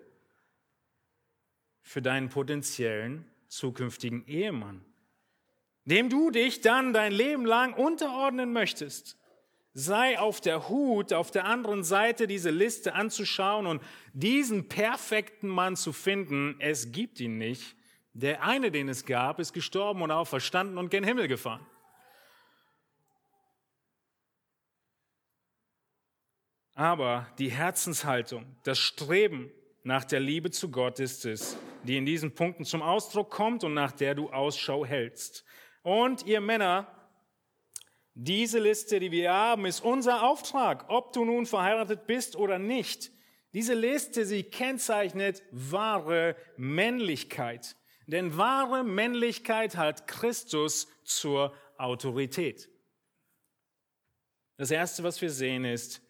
für 1.83 2.03
deinen 2.03 2.31
potenziellen 2.31 3.31
zukünftigen 3.55 4.27
Ehemann, 4.27 4.85
dem 5.85 6.09
du 6.09 6.31
dich 6.31 6.61
dann 6.61 6.93
dein 6.93 7.13
Leben 7.13 7.47
lang 7.47 7.75
unterordnen 7.75 8.53
möchtest. 8.53 9.19
Sei 9.77 10.19
auf 10.19 10.41
der 10.41 10.69
Hut, 10.69 11.13
auf 11.13 11.31
der 11.31 11.47
anderen 11.47 11.83
Seite 11.83 12.27
diese 12.27 12.51
Liste 12.51 12.95
anzuschauen 12.95 13.67
und 13.67 13.83
diesen 14.13 14.69
perfekten 14.69 15.49
Mann 15.49 15.75
zu 15.75 15.93
finden. 15.93 16.57
Es 16.61 16.93
gibt 16.93 17.19
ihn 17.19 17.39
nicht. 17.39 17.77
Der 18.13 18.45
eine, 18.45 18.71
den 18.71 18.89
es 18.89 19.05
gab, 19.05 19.41
ist 19.41 19.53
gestorben 19.53 20.03
und 20.03 20.13
auferstanden 20.13 20.79
und 20.79 20.91
gen 20.91 21.03
Himmel 21.03 21.27
gefahren. 21.27 21.67
Aber 26.75 27.27
die 27.39 27.51
Herzenshaltung, 27.51 28.57
das 28.63 28.79
Streben 28.79 29.51
nach 29.85 30.05
der 30.05 30.19
Liebe 30.19 30.51
zu 30.51 30.71
Gott 30.71 30.99
ist 30.99 31.27
es, 31.27 31.57
die 31.83 31.99
in 31.99 32.07
diesen 32.07 32.35
Punkten 32.35 32.65
zum 32.65 32.83
Ausdruck 32.83 33.31
kommt 33.31 33.65
und 33.65 33.75
nach 33.75 33.93
der 33.93 34.15
du 34.15 34.31
Ausschau 34.31 34.85
hältst. 34.85 35.45
Und 35.83 36.25
ihr 36.25 36.41
Männer, 36.41 36.89
diese 38.15 38.59
Liste, 38.59 38.99
die 38.99 39.11
wir 39.11 39.33
haben, 39.33 39.67
ist 39.67 39.85
unser 39.85 40.23
Auftrag, 40.23 40.87
ob 40.89 41.13
du 41.13 41.27
nun 41.27 41.45
verheiratet 41.45 42.07
bist 42.07 42.35
oder 42.35 42.59
nicht. 42.59 43.13
Diese 43.53 43.75
Liste, 43.75 44.25
sie 44.25 44.43
kennzeichnet 44.43 45.43
wahre 45.51 46.35
Männlichkeit. 46.57 47.77
Denn 48.07 48.39
wahre 48.39 48.85
Männlichkeit 48.85 49.77
hat 49.77 50.07
Christus 50.07 50.89
zur 51.05 51.55
Autorität. 51.77 52.71
Das 54.57 54.71
Erste, 54.71 55.03
was 55.03 55.21
wir 55.21 55.31
sehen, 55.31 55.67
ist, 55.67 56.01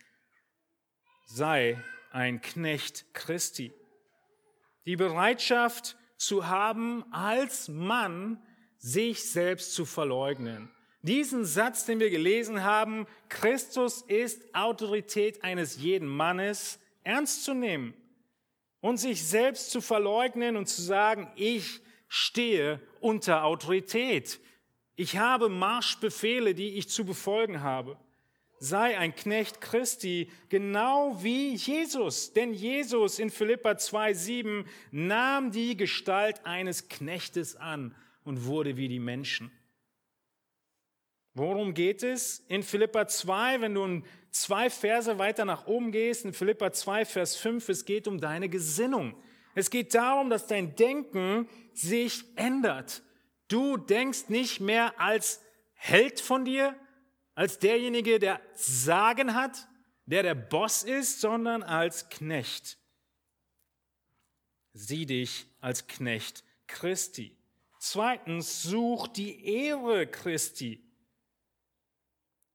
sei 1.27 1.83
ein 2.15 2.41
Knecht 2.41 3.07
Christi. 3.13 3.73
Die 4.87 4.95
Bereitschaft 4.95 5.97
zu 6.17 6.47
haben, 6.47 7.05
als 7.13 7.69
Mann 7.69 8.41
sich 8.79 9.25
selbst 9.25 9.75
zu 9.75 9.85
verleugnen. 9.85 10.71
Diesen 11.03 11.45
Satz, 11.45 11.87
den 11.87 11.99
wir 11.99 12.11
gelesen 12.11 12.63
haben, 12.63 13.07
Christus 13.29 14.03
ist 14.03 14.55
Autorität 14.55 15.43
eines 15.43 15.79
jeden 15.79 16.07
Mannes, 16.07 16.79
ernst 17.03 17.45
zu 17.45 17.53
nehmen 17.53 17.95
und 18.81 18.99
sich 18.99 19.27
selbst 19.27 19.73
zu 19.73 19.81
verleugnen 19.81 20.57
und 20.57 20.67
zu 20.67 20.83
sagen, 20.83 21.33
ich 21.35 21.81
stehe 22.07 22.81
unter 23.01 23.43
Autorität. 23.43 24.39
Ich 24.95 25.19
habe 25.19 25.49
Marschbefehle, 25.49 26.55
die 26.55 26.75
ich 26.75 26.89
zu 26.89 27.05
befolgen 27.05 27.61
habe. 27.61 27.99
Sei 28.65 28.97
ein 28.97 29.15
Knecht 29.15 29.61
Christi, 29.61 30.31
genau 30.49 31.23
wie 31.23 31.55
Jesus. 31.55 32.33
Denn 32.33 32.55
Jesus 32.55 33.19
in 33.19 33.29
Philippa 33.29 33.73
2,7 33.73 34.65
nahm 34.91 35.51
die 35.51 35.77
Gestalt 35.77 36.47
eines 36.47 36.89
Knechtes 36.89 37.57
an 37.57 37.95
und 38.25 38.47
wurde 38.47 38.79
wie 38.79 38.89
die 38.89 39.01
Menschen. 39.01 39.53
Worum 41.35 41.75
geht 41.75 42.03
es? 42.03 42.39
In 42.49 42.63
Philippa 42.63 43.07
2, 43.07 43.61
wenn 43.61 43.75
du 43.75 44.03
zwei 44.31 44.71
Verse 44.71 45.19
weiter 45.19 45.45
nach 45.45 45.67
oben 45.67 45.93
gehst, 45.93 46.25
in 46.25 46.33
Philippa 46.33 46.73
2, 46.73 47.05
Vers 47.05 47.37
5, 47.37 47.69
es 47.69 47.85
geht 47.85 48.09
um 48.09 48.19
deine 48.19 48.49
Gesinnung. 48.49 49.15
Es 49.55 49.69
geht 49.69 49.95
darum, 49.95 50.31
dass 50.31 50.47
dein 50.47 50.75
Denken 50.75 51.51
sich 51.75 52.25
ändert. 52.37 53.03
Du 53.49 53.77
denkst 53.77 54.31
nicht 54.31 54.61
mehr 54.61 54.99
als 54.99 55.43
Held 55.75 56.19
von 56.19 56.47
dir, 56.47 56.75
als 57.35 57.59
derjenige, 57.59 58.19
der 58.19 58.41
Sagen 58.55 59.35
hat, 59.35 59.69
der 60.07 60.23
der 60.23 60.35
Boss 60.35 60.83
ist, 60.83 61.21
sondern 61.21 61.63
als 61.63 62.09
Knecht. 62.09 62.79
Sieh 64.73 65.07
dich 65.07 65.47
als 65.61 65.87
Knecht 65.87 66.45
Christi. 66.67 67.37
Zweitens, 67.79 68.63
such 68.63 69.09
die 69.09 69.45
Ehre 69.45 70.07
Christi. 70.07 70.83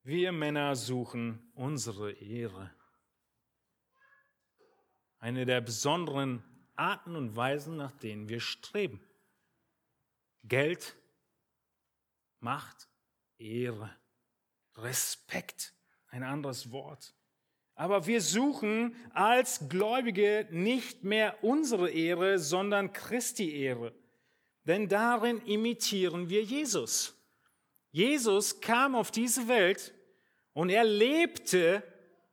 Wir 0.03 0.31
Männer 0.31 0.75
suchen 0.75 1.51
unsere 1.53 2.11
Ehre. 2.11 2.73
Eine 5.19 5.45
der 5.45 5.61
besonderen 5.61 6.43
Arten 6.75 7.15
und 7.15 7.35
Weisen, 7.35 7.77
nach 7.77 7.91
denen 7.91 8.29
wir 8.29 8.39
streben. 8.39 9.01
Geld, 10.43 10.95
Macht, 12.39 12.89
Ehre. 13.37 13.98
Respekt, 14.83 15.73
ein 16.09 16.23
anderes 16.23 16.71
Wort. 16.71 17.13
Aber 17.75 18.07
wir 18.07 18.21
suchen 18.21 18.95
als 19.13 19.69
Gläubige 19.69 20.47
nicht 20.51 21.03
mehr 21.03 21.43
unsere 21.43 21.89
Ehre, 21.89 22.37
sondern 22.37 22.91
Christi 22.91 23.55
Ehre. 23.55 23.93
Denn 24.65 24.89
darin 24.89 25.39
imitieren 25.45 26.29
wir 26.29 26.43
Jesus. 26.43 27.15
Jesus 27.91 28.59
kam 28.59 28.95
auf 28.95 29.11
diese 29.11 29.47
Welt 29.47 29.93
und 30.53 30.69
er 30.69 30.83
lebte 30.83 31.83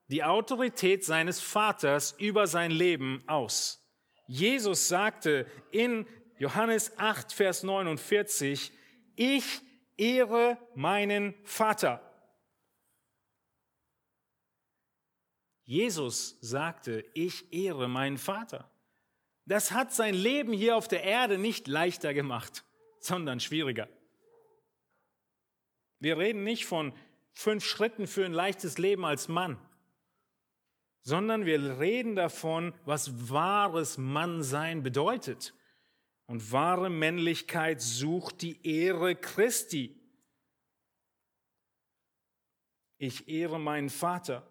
die 0.08 0.24
Autorität 0.24 1.04
seines 1.04 1.40
Vaters 1.40 2.14
über 2.18 2.46
sein 2.46 2.70
Leben 2.70 3.22
aus. 3.26 3.82
Jesus 4.26 4.88
sagte 4.88 5.46
in 5.70 6.06
Johannes 6.38 6.98
8, 6.98 7.32
Vers 7.32 7.62
49, 7.62 8.72
ich 9.14 9.60
ehre 9.96 10.58
meinen 10.74 11.34
Vater. 11.44 12.05
Jesus 15.66 16.38
sagte, 16.40 17.04
ich 17.12 17.52
ehre 17.52 17.88
meinen 17.88 18.18
Vater. 18.18 18.70
Das 19.46 19.72
hat 19.72 19.92
sein 19.92 20.14
Leben 20.14 20.52
hier 20.52 20.76
auf 20.76 20.88
der 20.88 21.02
Erde 21.02 21.38
nicht 21.38 21.66
leichter 21.68 22.14
gemacht, 22.14 22.64
sondern 23.00 23.40
schwieriger. 23.40 23.88
Wir 25.98 26.18
reden 26.18 26.44
nicht 26.44 26.66
von 26.66 26.92
fünf 27.32 27.64
Schritten 27.64 28.06
für 28.06 28.24
ein 28.24 28.32
leichtes 28.32 28.78
Leben 28.78 29.04
als 29.04 29.28
Mann, 29.28 29.58
sondern 31.02 31.46
wir 31.46 31.78
reden 31.78 32.14
davon, 32.14 32.72
was 32.84 33.30
wahres 33.30 33.98
Mannsein 33.98 34.82
bedeutet. 34.82 35.52
Und 36.28 36.50
wahre 36.50 36.90
Männlichkeit 36.90 37.80
sucht 37.80 38.42
die 38.42 38.66
Ehre 38.66 39.14
Christi. 39.14 39.96
Ich 42.98 43.28
ehre 43.28 43.60
meinen 43.60 43.90
Vater. 43.90 44.44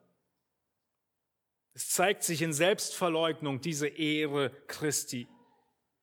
Es 1.76 1.90
zeigt 1.90 2.24
sich 2.24 2.42
in 2.42 2.54
Selbstverleugnung, 2.54 3.60
diese 3.60 3.88
Ehre 3.88 4.50
Christi. 4.68 5.28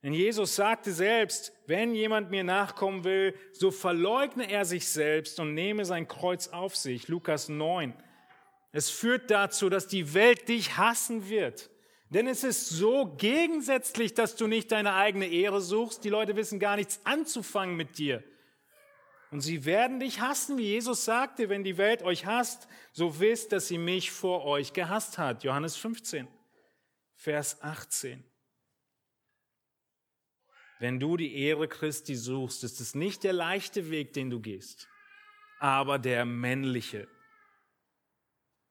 Denn 0.03 0.13
Jesus 0.13 0.55
sagte 0.55 0.93
selbst, 0.93 1.53
wenn 1.67 1.95
jemand 1.95 2.31
mir 2.31 2.45
nachkommen 2.45 3.05
will, 3.05 3.35
so 3.53 3.71
verleugne 3.71 4.51
er 4.51 4.67
sich 4.67 4.87
selbst 4.89 5.41
und 5.41 5.55
nehme 5.55 5.87
sein 5.87 6.07
Kreuz 6.07 6.49
auf 6.49 6.77
sich. 6.77 7.09
Lukas 7.09 7.49
9. 7.49 7.95
Es 8.73 8.91
führt 8.91 9.31
dazu, 9.31 9.71
dass 9.71 9.87
die 9.87 10.13
Welt 10.13 10.49
dich 10.49 10.77
hassen 10.77 11.31
wird. 11.31 11.71
Denn 12.11 12.27
es 12.27 12.45
ist 12.45 12.69
so 12.69 13.07
gegensätzlich, 13.17 14.13
dass 14.13 14.37
du 14.37 14.47
nicht 14.47 14.73
deine 14.73 14.93
eigene 14.95 15.27
Ehre 15.27 15.63
suchst. 15.63 16.05
Die 16.05 16.11
Leute 16.11 16.37
wissen 16.37 16.59
gar 16.59 16.77
nichts 16.77 17.01
anzufangen 17.05 17.77
mit 17.77 17.97
dir. 17.97 18.23
Und 19.33 19.41
sie 19.41 19.65
werden 19.65 19.99
dich 19.99 20.21
hassen, 20.21 20.59
wie 20.59 20.67
Jesus 20.67 21.07
sagte, 21.07 21.49
wenn 21.49 21.65
die 21.65 21.79
Welt 21.79 22.03
euch 22.03 22.27
hasst, 22.27 22.69
so 22.93 23.19
wisst, 23.19 23.53
dass 23.53 23.67
sie 23.67 23.79
mich 23.79 24.11
vor 24.11 24.45
euch 24.45 24.75
gehasst 24.75 25.17
hat. 25.17 25.43
Johannes 25.43 25.75
15, 25.77 26.29
Vers 27.15 27.63
18. 27.63 28.23
Wenn 30.81 31.01
du 31.01 31.17
die 31.17 31.35
Ehre 31.35 31.67
Christi 31.67 32.15
suchst, 32.15 32.63
ist 32.63 32.79
es 32.83 32.95
nicht 32.95 33.25
der 33.25 33.33
leichte 33.33 33.89
Weg, 33.91 34.13
den 34.13 34.29
du 34.29 34.39
gehst, 34.39 34.91
aber 35.61 35.99
der 35.99 36.27
männliche. 36.27 37.09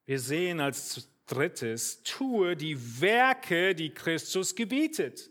Wir 0.06 0.20
sehen 0.20 0.60
als 0.60 1.10
drittes, 1.26 2.04
tue 2.04 2.56
die 2.56 3.02
Werke, 3.02 3.74
die 3.74 3.96
Christus 3.96 4.54
gebietet. 4.54 5.31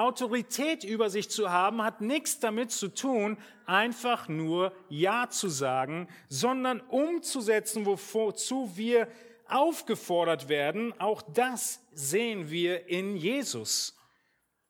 Autorität 0.00 0.84
über 0.84 1.10
sich 1.10 1.28
zu 1.30 1.50
haben, 1.50 1.82
hat 1.82 2.00
nichts 2.00 2.38
damit 2.38 2.70
zu 2.70 2.88
tun, 2.88 3.36
einfach 3.66 4.28
nur 4.28 4.72
Ja 4.88 5.28
zu 5.28 5.48
sagen, 5.48 6.08
sondern 6.28 6.80
umzusetzen, 6.80 7.86
wozu 7.86 8.76
wir 8.76 9.08
aufgefordert 9.48 10.48
werden. 10.48 10.98
Auch 11.00 11.22
das 11.22 11.80
sehen 11.92 12.50
wir 12.50 12.88
in 12.88 13.16
Jesus. 13.16 13.96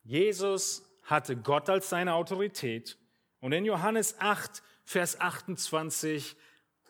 Jesus 0.03 0.83
hatte 1.05 1.37
Gott 1.37 1.68
als 1.68 1.89
seine 1.89 2.14
Autorität. 2.14 2.99
Und 3.41 3.53
in 3.53 3.64
Johannes 3.64 4.16
8, 4.18 4.62
Vers 4.85 5.20
28 5.20 6.37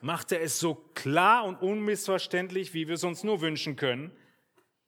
macht 0.01 0.33
er 0.33 0.43
es 0.43 0.59
so 0.59 0.75
klar 0.95 1.45
und 1.45 1.63
unmissverständlich, 1.63 2.75
wie 2.75 2.89
wir 2.89 2.97
es 2.97 3.05
uns 3.05 3.25
nur 3.25 3.41
wünschen 3.41 3.77
können. 3.77 4.11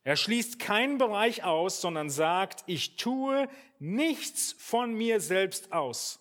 Er 0.07 0.14
schließt 0.14 0.61
keinen 0.61 0.98
Bereich 0.98 1.42
aus, 1.42 1.80
sondern 1.80 2.11
sagt, 2.11 2.62
ich 2.68 2.94
tue 2.94 3.48
nichts 3.80 4.52
von 4.57 4.94
mir 4.94 5.20
selbst 5.20 5.72
aus, 5.72 6.20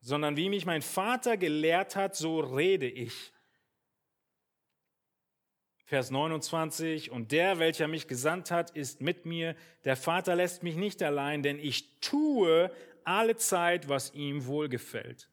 sondern 0.00 0.36
wie 0.36 0.48
mich 0.48 0.66
mein 0.66 0.82
Vater 0.82 1.36
gelehrt 1.36 1.96
hat, 1.96 2.14
so 2.14 2.38
rede 2.38 2.86
ich. 2.86 3.32
Vers 5.84 6.12
29, 6.12 7.10
und 7.10 7.32
der, 7.32 7.58
welcher 7.58 7.88
mich 7.88 8.06
gesandt 8.06 8.52
hat, 8.52 8.70
ist 8.70 9.00
mit 9.00 9.26
mir. 9.26 9.56
Der 9.82 9.96
Vater 9.96 10.36
lässt 10.36 10.62
mich 10.62 10.76
nicht 10.76 11.02
allein, 11.02 11.42
denn 11.42 11.58
ich 11.58 11.98
tue 11.98 12.70
alle 13.02 13.34
Zeit, 13.34 13.88
was 13.88 14.14
ihm 14.14 14.46
wohlgefällt. 14.46 15.28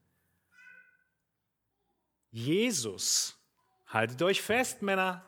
Jesus, 2.32 3.38
haltet 3.86 4.20
euch 4.22 4.42
fest, 4.42 4.82
Männer, 4.82 5.24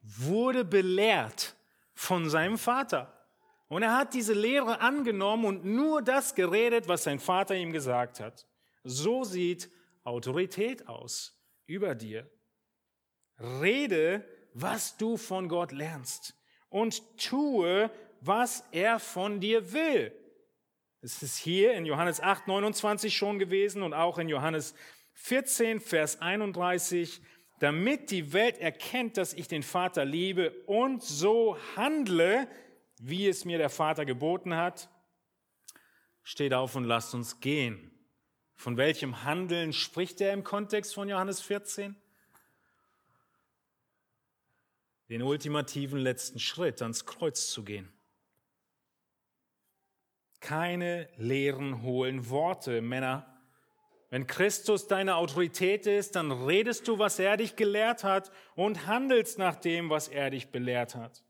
wurde 0.00 0.64
belehrt 0.64 1.55
von 1.96 2.30
seinem 2.30 2.58
Vater. 2.58 3.12
Und 3.68 3.82
er 3.82 3.96
hat 3.96 4.14
diese 4.14 4.34
Lehre 4.34 4.80
angenommen 4.80 5.44
und 5.44 5.64
nur 5.64 6.02
das 6.02 6.36
geredet, 6.36 6.86
was 6.86 7.02
sein 7.02 7.18
Vater 7.18 7.56
ihm 7.56 7.72
gesagt 7.72 8.20
hat. 8.20 8.46
So 8.84 9.24
sieht 9.24 9.68
Autorität 10.04 10.86
aus 10.86 11.42
über 11.66 11.96
dir. 11.96 12.30
Rede, 13.40 14.24
was 14.54 14.96
du 14.96 15.16
von 15.16 15.48
Gott 15.48 15.72
lernst 15.72 16.34
und 16.68 17.18
tue, 17.18 17.90
was 18.20 18.64
er 18.70 19.00
von 19.00 19.40
dir 19.40 19.72
will. 19.72 20.12
Es 21.00 21.22
ist 21.22 21.36
hier 21.36 21.72
in 21.72 21.86
Johannes 21.86 22.20
8, 22.20 22.46
29 22.46 23.16
schon 23.16 23.38
gewesen 23.38 23.82
und 23.82 23.94
auch 23.94 24.18
in 24.18 24.28
Johannes 24.28 24.74
14, 25.14 25.80
Vers 25.80 26.20
31 26.20 27.20
damit 27.58 28.10
die 28.10 28.32
Welt 28.32 28.58
erkennt, 28.58 29.16
dass 29.16 29.32
ich 29.32 29.48
den 29.48 29.62
Vater 29.62 30.04
liebe 30.04 30.50
und 30.66 31.02
so 31.02 31.56
handle, 31.76 32.48
wie 32.98 33.28
es 33.28 33.44
mir 33.44 33.58
der 33.58 33.70
Vater 33.70 34.04
geboten 34.04 34.54
hat. 34.54 34.88
steht 36.22 36.52
auf 36.54 36.74
und 36.74 36.84
lasst 36.84 37.14
uns 37.14 37.40
gehen. 37.40 37.92
Von 38.56 38.76
welchem 38.76 39.22
Handeln 39.22 39.72
spricht 39.72 40.20
er 40.20 40.32
im 40.32 40.42
Kontext 40.42 40.94
von 40.94 41.08
Johannes 41.08 41.40
14? 41.40 41.94
Den 45.08 45.22
ultimativen 45.22 46.00
letzten 46.00 46.40
Schritt 46.40 46.82
ans 46.82 47.06
Kreuz 47.06 47.48
zu 47.50 47.62
gehen. 47.62 47.92
Keine 50.40 51.08
leeren, 51.16 51.82
hohlen 51.82 52.28
Worte, 52.28 52.82
Männer. 52.82 53.35
Wenn 54.08 54.26
Christus 54.26 54.86
deine 54.86 55.16
Autorität 55.16 55.86
ist, 55.86 56.14
dann 56.14 56.30
redest 56.30 56.86
du, 56.86 56.98
was 56.98 57.18
er 57.18 57.36
dich 57.36 57.56
gelehrt 57.56 58.04
hat 58.04 58.30
und 58.54 58.86
handelst 58.86 59.38
nach 59.38 59.56
dem, 59.56 59.90
was 59.90 60.08
er 60.08 60.30
dich 60.30 60.48
belehrt 60.48 60.94
hat. 60.94 61.24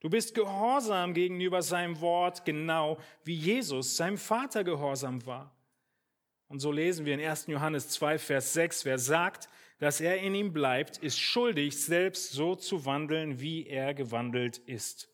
Du 0.00 0.10
bist 0.10 0.34
gehorsam 0.34 1.14
gegenüber 1.14 1.62
seinem 1.62 2.00
Wort, 2.00 2.44
genau 2.44 2.98
wie 3.24 3.34
Jesus 3.34 3.96
seinem 3.96 4.18
Vater 4.18 4.62
gehorsam 4.62 5.26
war. 5.26 5.52
Und 6.48 6.60
so 6.60 6.70
lesen 6.70 7.06
wir 7.06 7.14
in 7.14 7.20
1. 7.20 7.48
Johannes 7.48 7.88
2, 7.88 8.18
Vers 8.18 8.52
6, 8.52 8.84
wer 8.84 8.98
sagt, 8.98 9.48
dass 9.78 10.00
er 10.00 10.18
in 10.18 10.34
ihm 10.34 10.52
bleibt, 10.52 10.98
ist 10.98 11.18
schuldig, 11.18 11.82
selbst 11.82 12.32
so 12.32 12.54
zu 12.54 12.84
wandeln, 12.84 13.40
wie 13.40 13.66
er 13.66 13.94
gewandelt 13.94 14.58
ist. 14.58 15.08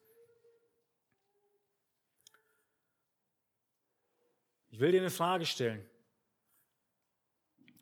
Ich 4.70 4.78
will 4.78 4.92
dir 4.92 5.00
eine 5.00 5.10
Frage 5.10 5.46
stellen. 5.46 5.88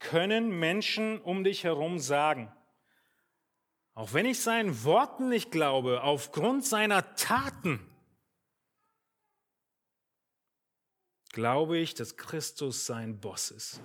Können 0.01 0.59
Menschen 0.59 1.21
um 1.21 1.45
dich 1.45 1.65
herum 1.65 1.99
sagen, 1.99 2.53
auch 3.95 4.13
wenn 4.13 4.27
ich 4.27 4.41
seinen 4.41 4.85
Worten 4.85 5.29
nicht 5.29 5.51
glaube, 5.51 6.03
aufgrund 6.03 6.65
seiner 6.65 7.15
Taten, 7.15 7.87
glaube 11.33 11.79
ich, 11.79 11.95
dass 11.95 12.17
Christus 12.17 12.87
sein 12.87 13.21
Boss 13.21 13.51
ist. 13.51 13.81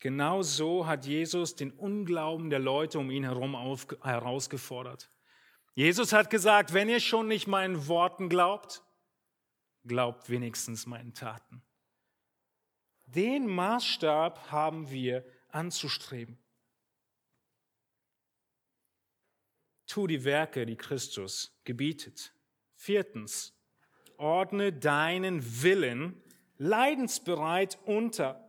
Genau 0.00 0.42
so 0.42 0.86
hat 0.86 1.06
Jesus 1.06 1.56
den 1.56 1.70
Unglauben 1.70 2.50
der 2.50 2.58
Leute 2.58 2.98
um 2.98 3.10
ihn 3.10 3.24
herum 3.24 3.54
auf, 3.54 3.86
herausgefordert. 4.02 5.10
Jesus 5.74 6.12
hat 6.12 6.28
gesagt, 6.28 6.74
wenn 6.74 6.90
ihr 6.90 7.00
schon 7.00 7.26
nicht 7.26 7.46
meinen 7.46 7.88
Worten 7.88 8.28
glaubt, 8.28 8.82
glaubt 9.84 10.30
wenigstens 10.30 10.86
meinen 10.86 11.14
Taten. 11.14 11.62
Den 13.06 13.46
Maßstab 13.46 14.50
haben 14.50 14.90
wir 14.90 15.24
anzustreben. 15.48 16.38
Tu 19.86 20.06
die 20.06 20.24
Werke, 20.24 20.66
die 20.66 20.76
Christus 20.76 21.60
gebietet. 21.64 22.32
Viertens, 22.74 23.54
ordne 24.16 24.72
deinen 24.72 25.62
Willen 25.62 26.20
leidensbereit 26.56 27.78
unter. 27.84 28.40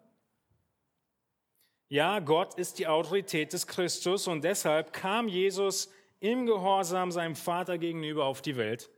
Ja, 1.87 2.19
Gott 2.19 2.55
ist 2.55 2.79
die 2.79 2.87
Autorität 2.87 3.53
des 3.53 3.67
Christus 3.67 4.27
und 4.27 4.43
deshalb 4.43 4.93
kam 4.93 5.27
Jesus 5.27 5.91
im 6.19 6.45
Gehorsam 6.45 7.11
seinem 7.11 7.35
Vater 7.35 7.77
gegenüber 7.77 8.25
auf 8.25 8.41
die 8.41 8.57
Welt. 8.57 8.89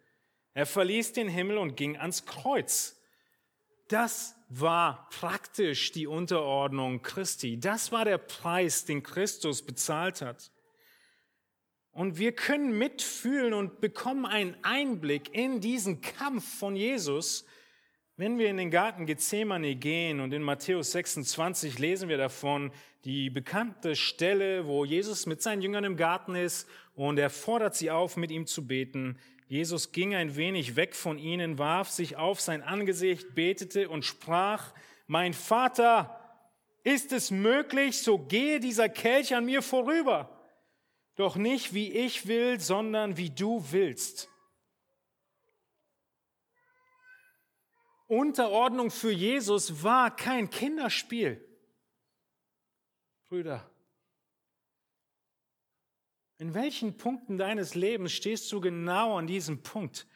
Er 0.58 0.66
verließ 0.66 1.14
den 1.14 1.28
Himmel 1.28 1.60
und 1.60 1.78
ging 1.78 1.98
ans 1.98 2.26
Kreuz. 2.26 3.00
Das 3.90 4.36
war 4.50 5.08
praktisch 5.12 5.92
die 5.92 6.08
Unterordnung 6.08 7.04
Christi. 7.04 7.60
Das 7.60 7.92
war 7.92 8.06
der 8.06 8.18
Preis, 8.18 8.84
den 8.84 9.04
Christus 9.04 9.64
bezahlt 9.64 10.24
hat. 10.24 10.52
Und 11.92 12.18
wir 12.18 12.32
können 12.32 12.76
mitfühlen 12.76 13.54
und 13.54 13.82
bekommen 13.82 14.26
einen 14.26 14.58
Einblick 14.64 15.32
in 15.32 15.62
diesen 15.62 16.02
Kampf 16.02 16.58
von 16.58 16.76
Jesus, 16.76 17.46
wenn 18.16 18.40
wir 18.40 18.50
in 18.50 18.58
den 18.58 18.72
Garten 18.72 19.06
Gethsemane 19.06 19.76
gehen 19.76 20.20
und 20.20 20.34
in 20.34 20.42
Matthäus 20.42 20.92
26 20.92 21.78
lesen 21.78 22.10
wir 22.10 22.18
davon 22.18 22.72
die 23.06 23.30
bekannte 23.30 23.96
Stelle, 23.96 24.66
wo 24.66 24.86
Jesus 24.86 25.28
mit 25.28 25.40
seinen 25.44 25.62
Jüngern 25.62 25.84
im 25.84 25.98
Garten 25.98 26.34
ist 26.34 26.68
und 26.96 27.20
er 27.20 27.30
fordert 27.30 27.76
sie 27.76 27.92
auf, 27.92 28.18
mit 28.18 28.32
ihm 28.32 28.48
zu 28.48 28.66
beten. 28.66 29.20
Jesus 29.48 29.94
ging 29.94 30.14
ein 30.14 30.36
wenig 30.36 30.76
weg 30.76 30.94
von 30.96 31.18
ihnen, 31.18 31.58
warf 31.58 31.90
sich 31.90 32.18
auf 32.18 32.42
sein 32.42 32.62
Angesicht, 32.62 33.34
betete 33.34 33.90
und 33.90 34.04
sprach, 34.04 34.74
mein 35.08 35.34
Vater, 35.34 36.14
ist 36.84 37.12
es 37.12 37.32
möglich, 37.32 38.02
so 38.02 38.18
gehe 38.18 38.60
dieser 38.60 38.90
Kelch 38.90 39.36
an 39.36 39.46
mir 39.46 39.62
vorüber. 39.62 40.34
Doch 41.16 41.36
nicht 41.36 41.74
wie 41.74 41.92
ich 41.92 42.28
will, 42.28 42.60
sondern 42.60 43.18
wie 43.18 43.30
du 43.30 43.64
willst. 43.72 44.30
Unterordnung 48.08 48.92
für 48.92 49.12
Jesus 49.12 49.84
war 49.84 50.16
kein 50.16 50.50
Kinderspiel. 50.50 51.44
Brüder, 53.28 53.70
in 56.38 56.54
welchen 56.54 56.98
Punkten 56.98 57.38
deines 57.38 57.74
Lebens 57.76 58.12
stehst 58.12 58.52
du 58.52 58.62
genau 58.62 59.18
an 59.18 59.28
diesem 59.28 59.64
Punkt, 59.64 60.08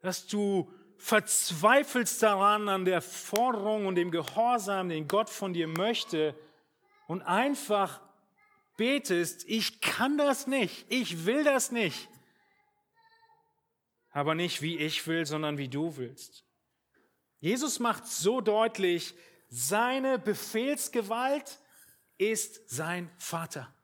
dass 0.00 0.26
du 0.26 0.72
verzweifelst 0.98 2.22
daran, 2.22 2.68
an 2.68 2.84
der 2.84 3.00
Forderung 3.00 3.86
und 3.86 3.94
dem 3.94 4.10
Gehorsam, 4.10 4.88
den 4.88 5.08
Gott 5.08 5.30
von 5.30 5.52
dir 5.52 5.66
möchte 5.66 6.38
und 7.08 7.22
einfach 7.22 8.00
betest, 8.76 9.44
ich 9.48 9.80
kann 9.80 10.18
das 10.18 10.46
nicht, 10.46 10.86
ich 10.88 11.26
will 11.26 11.44
das 11.44 11.72
nicht, 11.72 12.08
aber 14.10 14.34
nicht 14.34 14.62
wie 14.62 14.78
ich 14.78 15.06
will, 15.06 15.26
sondern 15.26 15.58
wie 15.58 15.68
du 15.68 15.96
willst. 15.96 16.44
Jesus 17.40 17.80
macht 17.80 18.06
so 18.06 18.40
deutlich, 18.40 19.14
seine 19.48 20.18
Befehlsgewalt 20.18 21.58
ist 22.16 22.70
sein 22.70 23.10
Vater. 23.18 23.74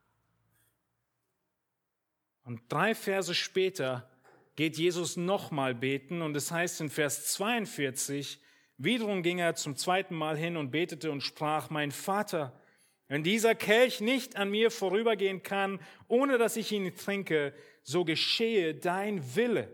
Und 2.49 2.61
drei 2.67 2.95
Verse 2.95 3.35
später 3.35 4.09
geht 4.55 4.75
Jesus 4.75 5.17
nochmal 5.17 5.75
beten 5.75 6.23
und 6.23 6.35
es 6.35 6.51
heißt 6.51 6.81
in 6.81 6.89
Vers 6.89 7.31
42, 7.33 8.41
wiederum 8.77 9.21
ging 9.21 9.37
er 9.37 9.53
zum 9.53 9.75
zweiten 9.75 10.15
Mal 10.15 10.35
hin 10.35 10.57
und 10.57 10.71
betete 10.71 11.11
und 11.11 11.21
sprach, 11.21 11.69
mein 11.69 11.91
Vater, 11.91 12.59
wenn 13.07 13.23
dieser 13.23 13.53
Kelch 13.53 14.01
nicht 14.01 14.35
an 14.35 14.49
mir 14.49 14.71
vorübergehen 14.71 15.43
kann, 15.43 15.79
ohne 16.07 16.39
dass 16.39 16.57
ich 16.57 16.71
ihn 16.71 16.95
trinke, 16.95 17.53
so 17.83 18.03
geschehe 18.03 18.73
dein 18.73 19.35
Wille. 19.35 19.71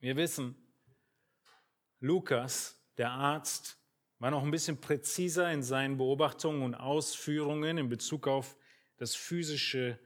Wir 0.00 0.16
wissen, 0.16 0.54
Lukas, 1.98 2.78
der 2.98 3.10
Arzt, 3.10 3.78
war 4.18 4.30
noch 4.30 4.42
ein 4.42 4.50
bisschen 4.50 4.82
präziser 4.82 5.50
in 5.50 5.62
seinen 5.62 5.96
Beobachtungen 5.96 6.60
und 6.60 6.74
Ausführungen 6.74 7.78
in 7.78 7.88
Bezug 7.88 8.28
auf 8.28 8.54
das 8.98 9.14
physische. 9.14 9.98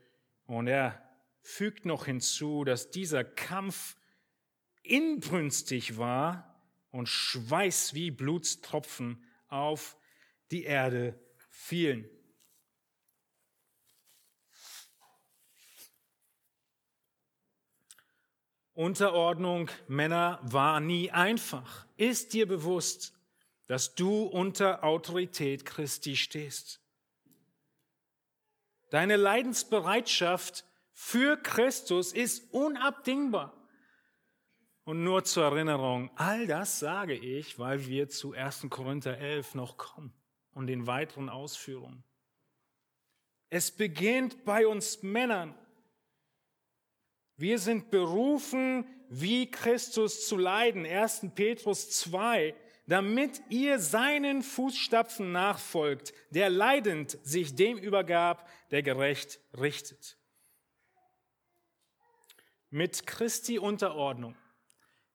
Und 0.53 0.67
er 0.67 1.01
fügt 1.41 1.85
noch 1.85 2.05
hinzu, 2.05 2.63
dass 2.63 2.91
dieser 2.91 3.23
Kampf 3.23 3.97
inbrünstig 4.83 5.97
war 5.97 6.61
und 6.91 7.09
Schweiß 7.09 7.95
wie 7.95 8.11
Blutstropfen 8.11 9.25
auf 9.47 9.97
die 10.51 10.63
Erde 10.63 11.19
fielen. 11.49 12.07
Unterordnung 18.73 19.71
Männer 19.87 20.39
war 20.43 20.79
nie 20.79 21.09
einfach. 21.09 21.87
Ist 21.97 22.33
dir 22.33 22.47
bewusst, 22.47 23.13
dass 23.65 23.95
du 23.95 24.23
unter 24.23 24.83
Autorität 24.83 25.65
Christi 25.65 26.15
stehst? 26.15 26.82
Deine 28.93 29.15
Leidensbereitschaft 29.15 30.65
für 30.91 31.35
Christus 31.37 32.13
ist 32.13 32.53
unabdingbar. 32.53 33.51
Und 34.83 35.03
nur 35.03 35.23
zur 35.23 35.45
Erinnerung, 35.45 36.11
all 36.15 36.45
das 36.45 36.77
sage 36.77 37.15
ich, 37.15 37.57
weil 37.57 37.87
wir 37.87 38.07
zu 38.07 38.33
1. 38.33 38.67
Korinther 38.69 39.17
11 39.17 39.55
noch 39.55 39.77
kommen 39.77 40.13
und 40.53 40.67
den 40.67 40.85
weiteren 40.85 41.29
Ausführungen. 41.29 42.03
Es 43.49 43.71
beginnt 43.71 44.45
bei 44.45 44.67
uns 44.67 45.01
Männern. 45.01 45.55
Wir 47.35 47.57
sind 47.57 47.89
berufen, 47.89 48.85
wie 49.09 49.49
Christus 49.49 50.27
zu 50.27 50.37
leiden. 50.37 50.85
1. 50.85 51.29
Petrus 51.33 51.89
2, 51.89 52.53
damit 52.85 53.41
ihr 53.49 53.79
seinen 53.79 54.43
Fußstapfen 54.43 55.31
nachfolgt, 55.31 56.13
der 56.31 56.49
leidend 56.49 57.17
sich 57.23 57.55
dem 57.55 57.77
übergab, 57.77 58.49
der 58.71 58.83
gerecht 58.83 59.39
richtet. 59.57 60.17
Mit 62.69 63.05
Christi 63.05 63.59
Unterordnung, 63.59 64.35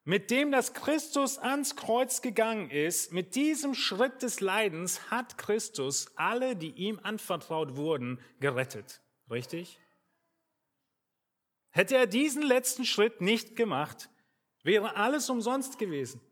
mit 0.05 0.31
dem, 0.31 0.51
dass 0.51 0.73
Christus 0.73 1.37
ans 1.37 1.77
Kreuz 1.77 2.23
gegangen 2.23 2.71
ist, 2.71 3.13
mit 3.13 3.35
diesem 3.35 3.75
Schritt 3.75 4.23
des 4.23 4.41
Leidens 4.41 5.11
hat 5.11 5.37
Christus 5.37 6.11
alle, 6.17 6.57
die 6.57 6.71
ihm 6.71 6.99
anvertraut 7.03 7.77
wurden, 7.77 8.19
gerettet. 8.41 9.03
Richtig? 9.31 9.79
Hätte 11.69 11.97
er 11.97 12.07
diesen 12.07 12.43
letzten 12.43 12.87
Schritt 12.87 13.21
nicht 13.21 13.55
gemacht, 13.55 14.09
wäre 14.63 14.97
alles 14.97 15.29
umsonst 15.29 15.79
gewesen. 15.79 16.23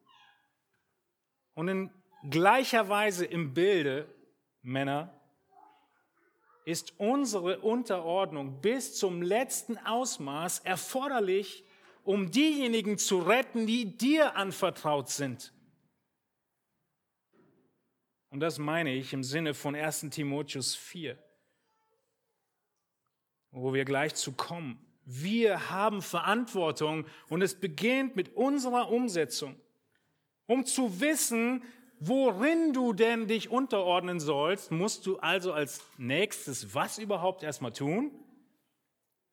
Und 1.57 1.69
in 1.69 1.91
gleicher 2.29 2.91
Weise 2.91 3.25
im 3.25 3.55
Bilde, 3.55 4.07
Männer, 4.61 5.19
ist 6.67 6.93
unsere 6.99 7.61
Unterordnung 7.61 8.61
bis 8.61 8.95
zum 8.95 9.23
letzten 9.23 9.79
Ausmaß 9.79 10.59
erforderlich, 10.61 11.65
um 12.05 12.31
diejenigen 12.31 12.99
zu 12.99 13.21
retten, 13.21 13.67
die 13.67 13.97
dir 13.97 14.37
anvertraut 14.37 15.09
sind. 15.09 15.55
Und 18.29 18.41
das 18.41 18.59
meine 18.59 18.93
ich 18.93 19.15
im 19.15 19.25
Sinne 19.25 19.55
von 19.55 19.75
1 19.75 20.11
Timotheus 20.11 20.75
4, 20.75 21.19
wo 23.51 23.73
wir 23.73 23.87
gleich 23.87 24.15
zu 24.15 24.33
kommen. 24.33 24.79
Wir 25.07 25.71
haben 25.71 26.03
Verantwortung 26.03 27.07
und 27.31 27.41
es 27.41 27.59
beginnt 27.59 28.15
mit 28.15 28.35
unserer 28.35 28.91
Umsetzung. 28.91 29.59
Um 30.47 30.65
zu 30.65 31.01
wissen, 31.01 31.63
worin 31.99 32.73
du 32.73 32.93
denn 32.93 33.27
dich 33.27 33.51
unterordnen 33.51 34.21
sollst, 34.21 34.71
musst 34.71 35.07
du 35.07 35.19
also 35.19 35.53
als 35.53 35.83
nächstes 35.99 36.75
was 36.75 36.99
überhaupt 36.99 37.43
erstmal 37.43 37.73
tun? 37.73 38.11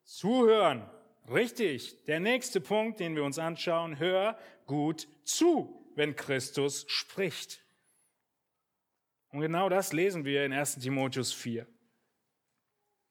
Zuhören. 0.04 0.90
Richtig. 1.30 2.04
Der 2.06 2.20
nächste 2.20 2.60
Punkt, 2.60 3.00
den 3.00 3.16
wir 3.16 3.24
uns 3.24 3.40
anschauen, 3.40 4.00
hör 4.00 4.38
gut 4.66 5.08
zu, 5.24 5.88
wenn 5.96 6.16
Christus 6.16 6.86
spricht. 6.88 7.64
Und 9.32 9.42
genau 9.42 9.70
das 9.70 9.94
lesen 9.94 10.26
wir 10.26 10.46
in 10.46 10.54
1 10.54 10.80
Timotheus 10.80 11.34
4. 11.34 11.66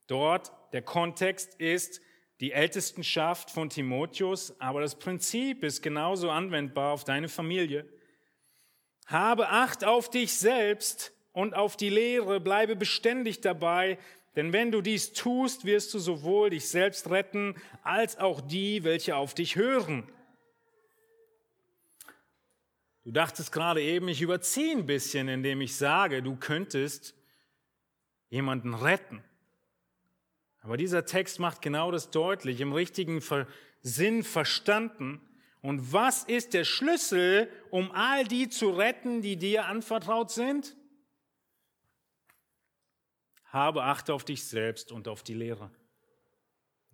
Dort, 0.07 0.53
der 0.73 0.83
Kontext 0.83 1.55
ist 1.55 2.01
die 2.43 2.51
Ältestenschaft 2.51 3.53
von 3.53 3.71
Timotheus, 3.71 4.61
aber 4.61 4.81
das 4.81 4.97
Prinzip 4.97 5.63
ist 5.63 5.81
genauso 5.81 6.29
anwendbar 6.29 6.93
auf 6.93 7.05
deine 7.05 7.29
Familie. 7.29 7.89
Habe 9.07 9.49
Acht 9.49 9.85
auf 9.85 10.11
dich 10.11 10.35
selbst 10.35 11.13
und 11.31 11.55
auf 11.55 11.77
die 11.77 11.89
Lehre, 11.89 12.41
bleibe 12.41 12.75
beständig 12.75 13.43
dabei, 13.43 13.97
denn 14.35 14.53
wenn 14.53 14.73
du 14.73 14.81
dies 14.81 15.13
tust, 15.13 15.65
wirst 15.65 15.95
du 15.95 16.01
sowohl 16.01 16.51
dich 16.51 16.69
selbst 16.69 17.11
retten, 17.11 17.55
als 17.85 18.19
auch 18.19 18.41
die, 18.41 18.83
welche 18.83 19.15
auf 19.15 19.35
dich 19.35 19.55
hören. 19.55 20.13
Du 23.05 23.13
dachtest 23.13 23.53
gerade 23.53 23.83
eben, 23.83 24.09
ich 24.09 24.21
überziehe 24.21 24.77
ein 24.77 24.87
bisschen, 24.87 25.29
indem 25.29 25.61
ich 25.61 25.77
sage, 25.77 26.25
du 26.25 26.35
könntest 26.35 27.15
jemanden 28.31 28.75
retten. 28.75 29.23
Aber 30.63 30.77
dieser 30.77 31.05
Text 31.05 31.41
macht 31.41 31.61
genau 31.61 31.91
das 31.91 32.11
deutlich, 32.11 32.61
im 32.61 32.73
richtigen 32.73 33.21
Sinn 33.81 34.23
verstanden. 34.23 35.21
Und 35.61 35.93
was 35.93 36.25
ist 36.25 36.55
der 36.55 36.65
Schlüssel, 36.65 37.51
um 37.71 37.91
all 37.93 38.25
die 38.25 38.49
zu 38.49 38.71
retten, 38.71 39.23
die 39.23 39.37
dir 39.37 39.67
anvertraut 39.67 40.31
sind? 40.31 40.77
Habe 43.45 43.83
Acht 43.83 44.09
auf 44.09 44.25
dich 44.25 44.45
selbst 44.45 44.93
und 44.93 45.09
auf 45.09 45.23
die 45.23 45.35
Lehre. 45.35 45.71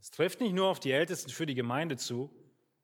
Es 0.01 0.11
trifft 0.11 0.41
nicht 0.41 0.55
nur 0.55 0.67
auf 0.67 0.81
die 0.81 0.93
Ältesten 0.93 1.31
für 1.31 1.47
die 1.47 1.55
Gemeinde 1.55 1.97
zu, 1.97 2.35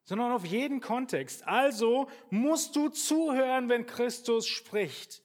sondern 0.05 0.33
auf 0.33 0.45
jeden 0.45 0.81
Kontext. 0.81 1.47
Also 1.49 2.11
musst 2.31 2.77
du 2.77 2.91
zuhören, 2.91 3.69
wenn 3.69 3.87
Christus 3.87 4.47
spricht. 4.47 5.24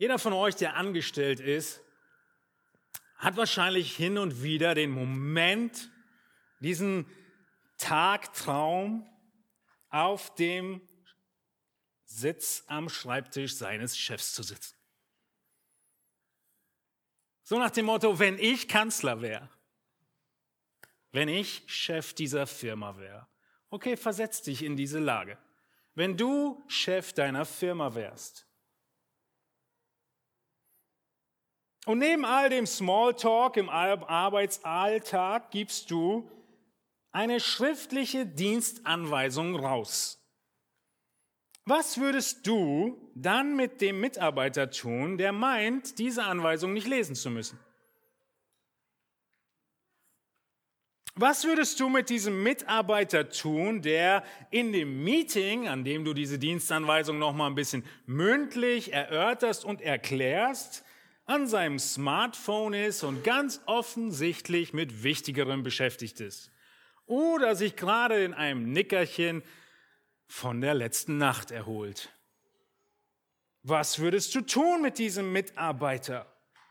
Jeder 0.00 0.18
von 0.18 0.32
euch, 0.32 0.56
der 0.56 0.76
angestellt 0.76 1.40
ist, 1.40 1.82
hat 3.16 3.36
wahrscheinlich 3.36 3.94
hin 3.94 4.16
und 4.16 4.42
wieder 4.42 4.74
den 4.74 4.90
Moment, 4.90 5.90
diesen 6.60 7.04
Tagtraum 7.76 9.06
auf 9.90 10.34
dem 10.36 10.80
Sitz 12.06 12.64
am 12.66 12.88
Schreibtisch 12.88 13.56
seines 13.56 13.98
Chefs 13.98 14.32
zu 14.32 14.42
sitzen. 14.42 14.74
So 17.42 17.58
nach 17.58 17.70
dem 17.70 17.84
Motto, 17.84 18.18
wenn 18.18 18.38
ich 18.38 18.68
Kanzler 18.68 19.20
wäre, 19.20 19.50
wenn 21.12 21.28
ich 21.28 21.62
Chef 21.66 22.14
dieser 22.14 22.46
Firma 22.46 22.96
wäre. 22.96 23.28
Okay, 23.68 23.98
versetz 23.98 24.40
dich 24.40 24.62
in 24.62 24.78
diese 24.78 24.98
Lage. 24.98 25.36
Wenn 25.92 26.16
du 26.16 26.64
Chef 26.68 27.12
deiner 27.12 27.44
Firma 27.44 27.94
wärst. 27.94 28.49
Und 31.86 31.98
neben 31.98 32.24
all 32.24 32.50
dem 32.50 32.66
Smalltalk 32.66 33.56
im 33.56 33.68
Arbeitsalltag 33.68 35.50
gibst 35.50 35.90
du 35.90 36.30
eine 37.12 37.40
schriftliche 37.40 38.26
Dienstanweisung 38.26 39.56
raus. 39.56 40.18
Was 41.64 41.98
würdest 41.98 42.46
du 42.46 43.10
dann 43.14 43.56
mit 43.56 43.80
dem 43.80 44.00
Mitarbeiter 44.00 44.70
tun, 44.70 45.18
der 45.18 45.32
meint, 45.32 45.98
diese 45.98 46.24
Anweisung 46.24 46.72
nicht 46.72 46.86
lesen 46.86 47.14
zu 47.14 47.30
müssen? 47.30 47.58
Was 51.14 51.44
würdest 51.44 51.78
du 51.80 51.88
mit 51.88 52.08
diesem 52.08 52.42
Mitarbeiter 52.42 53.28
tun, 53.28 53.82
der 53.82 54.24
in 54.50 54.72
dem 54.72 55.04
Meeting, 55.04 55.68
an 55.68 55.84
dem 55.84 56.04
du 56.04 56.14
diese 56.14 56.38
Dienstanweisung 56.38 57.18
noch 57.18 57.34
mal 57.34 57.46
ein 57.46 57.54
bisschen 57.54 57.84
mündlich 58.06 58.92
erörterst 58.92 59.64
und 59.64 59.82
erklärst, 59.82 60.84
an 61.30 61.46
seinem 61.46 61.78
Smartphone 61.78 62.74
ist 62.74 63.02
und 63.02 63.24
ganz 63.24 63.60
offensichtlich 63.66 64.72
mit 64.72 65.02
Wichtigerem 65.02 65.62
beschäftigt 65.62 66.20
ist? 66.20 66.50
Oder 67.06 67.56
sich 67.56 67.76
gerade 67.76 68.24
in 68.24 68.34
einem 68.34 68.72
Nickerchen 68.72 69.42
von 70.26 70.60
der 70.60 70.74
letzten 70.74 71.18
Nacht 71.18 71.50
erholt? 71.50 72.10
Was 73.62 73.98
würdest 73.98 74.34
du 74.34 74.40
tun 74.40 74.82
mit 74.82 74.98
diesem 74.98 75.32
Mitarbeiter? 75.32 76.26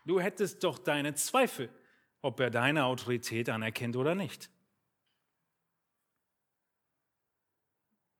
Du 0.06 0.20
hättest 0.20 0.64
doch 0.64 0.78
deine 0.78 1.14
Zweifel 1.14 1.70
ob 2.22 2.40
er 2.40 2.50
deine 2.50 2.84
Autorität 2.84 3.48
anerkennt 3.48 3.96
oder 3.96 4.14
nicht. 4.14 4.50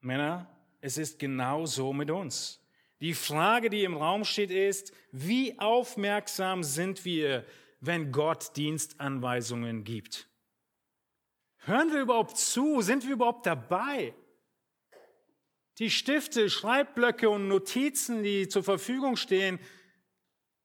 Männer, 0.00 0.48
es 0.80 0.96
ist 0.96 1.18
genau 1.18 1.66
so 1.66 1.92
mit 1.92 2.10
uns. 2.10 2.59
Die 3.00 3.14
Frage, 3.14 3.70
die 3.70 3.84
im 3.84 3.96
Raum 3.96 4.24
steht, 4.24 4.50
ist, 4.50 4.92
wie 5.10 5.58
aufmerksam 5.58 6.62
sind 6.62 7.04
wir, 7.04 7.46
wenn 7.80 8.12
Gott 8.12 8.56
Dienstanweisungen 8.56 9.84
gibt? 9.84 10.28
Hören 11.58 11.92
wir 11.92 12.02
überhaupt 12.02 12.36
zu? 12.36 12.82
Sind 12.82 13.06
wir 13.06 13.14
überhaupt 13.14 13.46
dabei? 13.46 14.14
Die 15.78 15.90
Stifte, 15.90 16.50
Schreibblöcke 16.50 17.30
und 17.30 17.48
Notizen, 17.48 18.22
die 18.22 18.48
zur 18.48 18.62
Verfügung 18.62 19.16
stehen, 19.16 19.58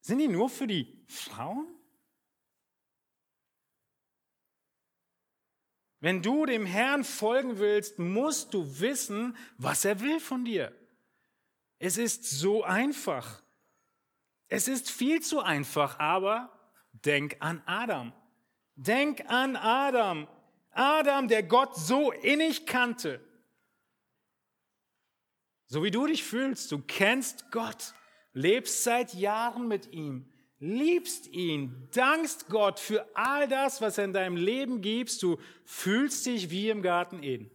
sind 0.02 0.20
die 0.20 0.28
nur 0.28 0.50
für 0.50 0.68
die 0.68 1.06
Frauen? 1.08 1.68
Wenn 6.02 6.22
du 6.22 6.46
dem 6.46 6.66
Herrn 6.66 7.04
folgen 7.06 7.60
willst, 7.60 7.98
musst 7.98 8.54
du 8.54 8.80
wissen, 8.80 9.38
was 9.58 9.86
er 9.86 10.02
will 10.02 10.20
von 10.20 10.44
dir. 10.44 10.72
Es 11.86 12.00
ist 12.00 12.28
so 12.28 12.64
einfach. 12.64 13.44
Es 14.48 14.68
ist 14.68 14.90
viel 14.90 15.22
zu 15.22 15.42
einfach, 15.42 16.00
aber 16.00 16.52
denk 16.94 17.38
an 17.42 17.62
Adam. 17.68 18.12
Denk 18.76 19.30
an 19.30 19.56
Adam. 19.56 20.28
Adam, 20.72 21.28
der 21.28 21.44
Gott 21.44 21.76
so 21.76 22.12
innig 22.12 22.66
kannte. 22.66 23.24
So 25.68 25.84
wie 25.84 25.92
du 25.92 26.08
dich 26.08 26.24
fühlst, 26.24 26.72
du 26.72 26.80
kennst 26.80 27.52
Gott, 27.52 27.94
lebst 28.34 28.84
seit 28.84 29.14
Jahren 29.14 29.68
mit 29.68 29.92
ihm 29.92 30.28
liebst 30.58 31.28
ihn, 31.28 31.90
dankst 31.94 32.48
Gott 32.48 32.80
für 32.80 33.06
all 33.14 33.48
das, 33.48 33.82
was 33.82 34.00
er 34.00 34.06
in 34.06 34.14
deinem 34.14 34.38
Leben 34.38 34.82
gibst. 34.82 35.22
Du 35.22 35.38
fühlst 35.66 36.26
dich 36.26 36.50
wie 36.50 36.70
im 36.70 36.82
Garten 36.82 37.22
Eden. 37.22 37.52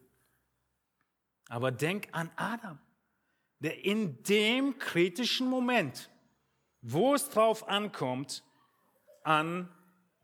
Aber 1.49 1.73
denk 1.73 2.09
an 2.13 2.31
Adam, 2.37 2.79
der 3.61 3.85
in 3.85 4.23
dem 4.25 4.79
kritischen 4.79 5.49
Moment, 5.49 6.11
wo 6.83 7.15
es 7.15 7.29
drauf 7.29 7.69
ankommt, 7.69 8.45
an 9.23 9.73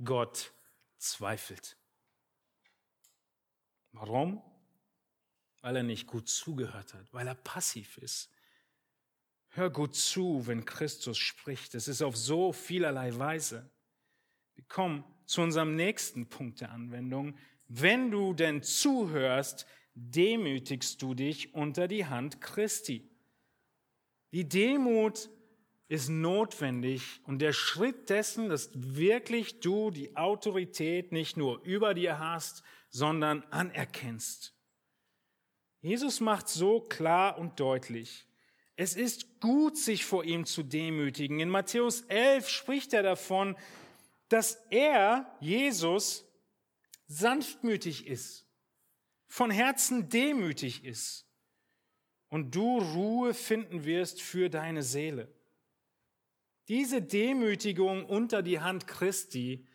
Gott 0.03 0.53
zweifelt. 0.99 1.77
Warum? 3.93 4.43
Weil 5.61 5.77
er 5.77 5.83
nicht 5.83 6.07
gut 6.07 6.29
zugehört 6.29 6.95
hat, 6.95 7.13
weil 7.13 7.27
er 7.27 7.35
passiv 7.35 7.99
ist, 7.99 8.31
Hör 9.57 9.71
gut 9.71 9.95
zu, 9.95 10.47
wenn 10.47 10.67
Christus 10.67 11.17
spricht. 11.17 11.75
Es 11.75 11.89
ist 11.89 12.03
auf 12.03 12.15
so 12.15 12.53
vielerlei 12.53 13.17
Weise. 13.17 13.71
Wir 14.55 14.65
kommen 14.65 15.03
zu 15.25 15.41
unserem 15.41 15.77
nächsten 15.77 16.29
Punkt 16.29 16.61
der 16.61 16.73
Anwendung. 16.73 17.39
Wenn 17.67 18.11
du 18.11 18.35
denn 18.35 18.63
zuhörst, 18.63 19.67
demütigst 19.95 21.01
du 21.01 21.15
dich 21.15 21.55
unter 21.55 21.89
die 21.89 22.05
Hand 22.05 22.43
Christi. 22.43 23.09
Die 24.33 24.49
Demut 24.49 25.31
ist 25.89 26.09
notwendig 26.09 27.21
und 27.25 27.41
der 27.41 27.53
Schritt 27.53 28.11
dessen, 28.11 28.49
dass 28.49 28.71
wirklich 28.75 29.61
du 29.61 29.91
die 29.91 30.17
Autorität 30.17 31.13
nicht 31.13 31.37
nur 31.37 31.63
über 31.63 31.95
dir 31.95 32.19
hast, 32.19 32.65
sondern 32.91 33.45
anerkennst. 33.51 34.55
Jesus 35.81 36.21
macht 36.21 36.49
so 36.49 36.81
klar 36.81 37.39
und 37.39 37.61
deutlich, 37.61 38.27
es 38.75 38.95
ist 38.95 39.41
gut, 39.41 39.79
sich 39.79 40.05
vor 40.05 40.25
ihm 40.25 40.45
zu 40.45 40.63
demütigen. 40.63 41.41
In 41.41 41.49
Matthäus 41.49 42.03
11 42.03 42.49
spricht 42.49 42.93
er 42.93 43.03
davon, 43.03 43.57
dass 44.29 44.57
er, 44.71 45.35
Jesus, 45.41 46.27
sanftmütig 47.07 48.07
ist, 48.07 48.47
von 49.29 49.51
Herzen 49.51 50.09
demütig 50.09 50.85
ist 50.85 51.26
und 52.29 52.55
du 52.55 52.79
Ruhe 52.79 53.35
finden 53.35 53.85
wirst 53.85 54.21
für 54.21 54.51
deine 54.51 54.83
Seele. 54.83 55.29
Diese 56.69 57.01
Demütigung 57.01 58.05
unter 58.05 58.43
die 58.43 58.61
Hand 58.61 58.87
Christi, 58.87 59.67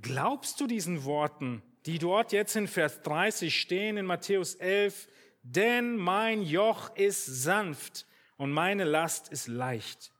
glaubst 0.00 0.60
du 0.60 0.66
diesen 0.66 1.04
Worten, 1.04 1.62
die 1.86 1.98
dort 1.98 2.32
jetzt 2.32 2.56
in 2.56 2.68
Vers 2.68 3.02
30 3.02 3.58
stehen 3.58 3.96
in 3.96 4.06
Matthäus 4.06 4.54
11, 4.54 5.08
denn 5.42 5.96
mein 5.96 6.42
Joch 6.42 6.94
ist 6.96 7.26
sanft 7.26 8.06
und 8.36 8.52
meine 8.52 8.84
Last 8.84 9.28
ist 9.28 9.48
leicht. 9.48 10.12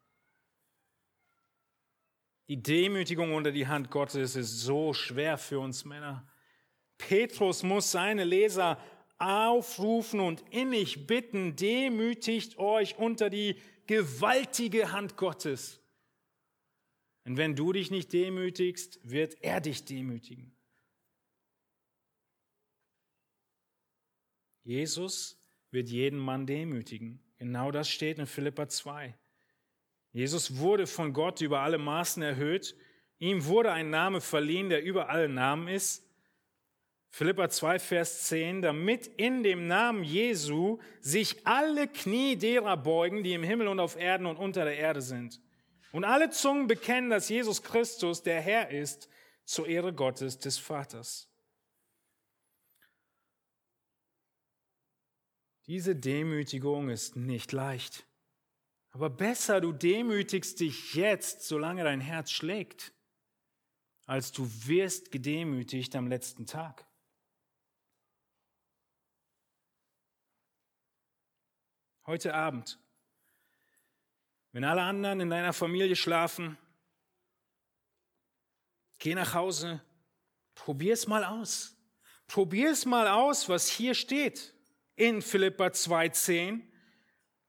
Die 2.48 2.62
Demütigung 2.62 3.32
unter 3.32 3.52
die 3.52 3.68
Hand 3.68 3.90
Gottes 3.90 4.34
ist 4.36 4.60
so 4.60 4.92
schwer 4.92 5.38
für 5.38 5.60
uns 5.60 5.84
Männer. 5.84 6.26
Petrus 6.98 7.62
muss 7.62 7.92
seine 7.92 8.24
Leser 8.24 8.78
aufrufen 9.20 10.20
und 10.20 10.42
innig 10.50 11.06
bitten, 11.06 11.54
demütigt 11.54 12.58
euch 12.58 12.98
unter 12.98 13.30
die 13.30 13.56
gewaltige 13.86 14.92
Hand 14.92 15.16
Gottes. 15.16 15.80
Und 17.24 17.36
wenn 17.36 17.54
du 17.54 17.72
dich 17.72 17.90
nicht 17.90 18.12
demütigst, 18.12 18.98
wird 19.02 19.36
er 19.42 19.60
dich 19.60 19.84
demütigen. 19.84 20.56
Jesus 24.64 25.38
wird 25.70 25.88
jeden 25.88 26.18
Mann 26.18 26.46
demütigen. 26.46 27.22
Genau 27.38 27.70
das 27.70 27.88
steht 27.88 28.18
in 28.18 28.26
Philippa 28.26 28.68
2. 28.68 29.16
Jesus 30.12 30.56
wurde 30.56 30.86
von 30.86 31.12
Gott 31.12 31.40
über 31.40 31.60
alle 31.60 31.78
Maßen 31.78 32.22
erhöht. 32.22 32.74
Ihm 33.18 33.44
wurde 33.44 33.72
ein 33.72 33.90
Name 33.90 34.20
verliehen, 34.20 34.70
der 34.70 34.82
über 34.82 35.08
alle 35.08 35.28
Namen 35.28 35.68
ist. 35.68 36.09
Philippa 37.10 37.50
2, 37.50 37.78
Vers 37.80 38.28
10, 38.28 38.62
damit 38.62 39.06
in 39.06 39.42
dem 39.42 39.66
Namen 39.66 40.04
Jesu 40.04 40.78
sich 41.00 41.46
alle 41.46 41.88
Knie 41.88 42.36
derer 42.36 42.76
beugen, 42.76 43.24
die 43.24 43.34
im 43.34 43.42
Himmel 43.42 43.68
und 43.68 43.80
auf 43.80 43.96
Erden 43.96 44.26
und 44.26 44.36
unter 44.36 44.64
der 44.64 44.78
Erde 44.78 45.02
sind. 45.02 45.40
Und 45.92 46.04
alle 46.04 46.30
Zungen 46.30 46.68
bekennen, 46.68 47.10
dass 47.10 47.28
Jesus 47.28 47.62
Christus 47.62 48.22
der 48.22 48.40
Herr 48.40 48.70
ist, 48.70 49.08
zur 49.44 49.66
Ehre 49.66 49.92
Gottes 49.92 50.38
des 50.38 50.58
Vaters. 50.58 51.28
Diese 55.66 55.96
Demütigung 55.96 56.88
ist 56.88 57.16
nicht 57.16 57.50
leicht. 57.50 58.06
Aber 58.92 59.10
besser, 59.10 59.60
du 59.60 59.72
demütigst 59.72 60.60
dich 60.60 60.94
jetzt, 60.94 61.42
solange 61.42 61.84
dein 61.84 62.00
Herz 62.00 62.30
schlägt, 62.30 62.92
als 64.06 64.32
du 64.32 64.48
wirst 64.66 65.10
gedemütigt 65.10 65.94
am 65.96 66.08
letzten 66.08 66.46
Tag. 66.46 66.89
Heute 72.10 72.34
Abend, 72.34 72.76
wenn 74.50 74.64
alle 74.64 74.82
anderen 74.82 75.20
in 75.20 75.30
deiner 75.30 75.52
Familie 75.52 75.94
schlafen, 75.94 76.58
geh 78.98 79.14
nach 79.14 79.32
Hause, 79.32 79.80
probier 80.56 80.94
es 80.94 81.06
mal 81.06 81.22
aus. 81.22 81.76
Probier 82.26 82.72
es 82.72 82.84
mal 82.84 83.06
aus, 83.06 83.48
was 83.48 83.68
hier 83.68 83.94
steht 83.94 84.52
in 84.96 85.22
Philippa 85.22 85.66
2,10, 85.66 86.62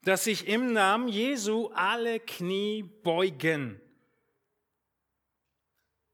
dass 0.04 0.26
sich 0.26 0.48
im 0.48 0.74
Namen 0.74 1.08
Jesu 1.08 1.72
alle 1.74 2.20
Knie 2.20 2.84
beugen. 2.84 3.82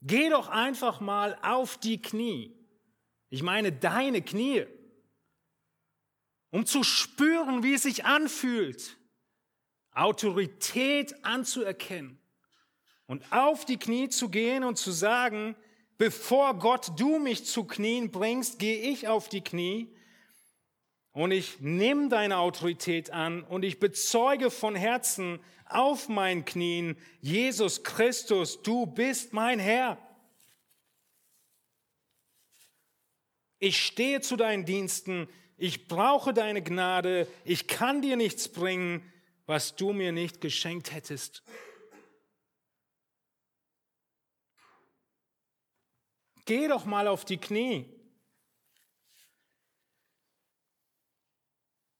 Geh 0.01 0.29
doch 0.29 0.47
einfach 0.47 1.01
mal 1.01 1.37
auf 1.41 1.77
die 1.77 2.01
Knie. 2.01 2.55
Ich 3.29 3.43
meine 3.43 3.73
deine 3.73 4.21
Knie 4.21 4.67
um 6.51 6.65
zu 6.65 6.83
spüren, 6.83 7.63
wie 7.63 7.73
es 7.73 7.83
sich 7.83 8.05
anfühlt, 8.05 8.97
Autorität 9.91 11.25
anzuerkennen 11.25 12.19
und 13.07 13.23
auf 13.31 13.65
die 13.65 13.77
Knie 13.77 14.09
zu 14.09 14.29
gehen 14.29 14.63
und 14.63 14.77
zu 14.77 14.91
sagen, 14.91 15.55
bevor 15.97 16.59
Gott 16.59 16.99
du 16.99 17.19
mich 17.19 17.45
zu 17.45 17.63
Knien 17.63 18.11
bringst, 18.11 18.59
gehe 18.59 18.79
ich 18.91 19.07
auf 19.07 19.27
die 19.29 19.41
Knie 19.41 19.93
und 21.13 21.31
ich 21.31 21.59
nehme 21.61 22.09
deine 22.09 22.37
Autorität 22.37 23.09
an 23.09 23.43
und 23.43 23.63
ich 23.63 23.79
bezeuge 23.79 24.51
von 24.51 24.75
Herzen 24.75 25.39
auf 25.65 26.09
meinen 26.09 26.45
Knien, 26.45 26.95
Jesus 27.21 27.83
Christus, 27.83 28.61
du 28.61 28.85
bist 28.85 29.33
mein 29.33 29.59
Herr. 29.59 29.97
Ich 33.59 33.83
stehe 33.83 34.21
zu 34.21 34.35
deinen 34.35 34.65
Diensten, 34.65 35.27
ich 35.57 35.87
brauche 35.87 36.33
deine 36.33 36.61
Gnade, 36.61 37.27
ich 37.43 37.67
kann 37.67 38.01
dir 38.01 38.15
nichts 38.15 38.47
bringen, 38.47 39.11
was 39.47 39.75
du 39.75 39.91
mir 39.91 40.11
nicht 40.11 40.39
geschenkt 40.39 40.93
hättest. 40.93 41.43
Geh 46.45 46.67
doch 46.67 46.85
mal 46.85 47.07
auf 47.07 47.25
die 47.25 47.37
Knie 47.37 47.93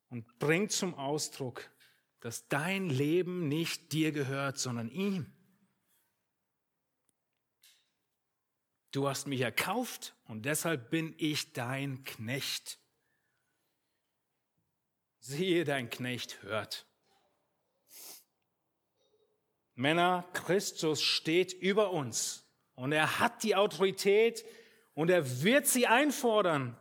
und 0.10 0.39
bring 0.39 0.70
zum 0.70 0.95
Ausdruck, 0.95 1.70
dass 2.22 2.47
dein 2.47 2.89
Leben 2.89 3.47
nicht 3.47 3.91
dir 3.91 4.12
gehört, 4.12 4.58
sondern 4.58 4.89
ihm. 4.89 5.34
Du 8.91 9.10
hast 9.10 9.28
mich 9.28 9.41
erkauft 9.41 10.16
und 10.26 10.45
deshalb 10.45 10.91
bin 10.91 11.14
ich 11.18 11.53
dein 11.53 12.03
Knecht 12.03 12.80
siehe, 15.28 15.65
dein 15.65 15.89
Knecht 15.89 16.41
hört. 16.43 16.86
Männer, 19.75 20.28
Christus 20.34 21.01
steht 21.03 21.53
über 21.53 21.91
uns 21.91 22.45
und 22.75 22.93
er 22.93 23.19
hat 23.19 23.43
die 23.43 23.55
Autorität 23.55 24.45
und 24.93 25.09
er 25.09 25.43
wird 25.43 25.67
sie 25.67 25.86
einfordern. 25.86 26.75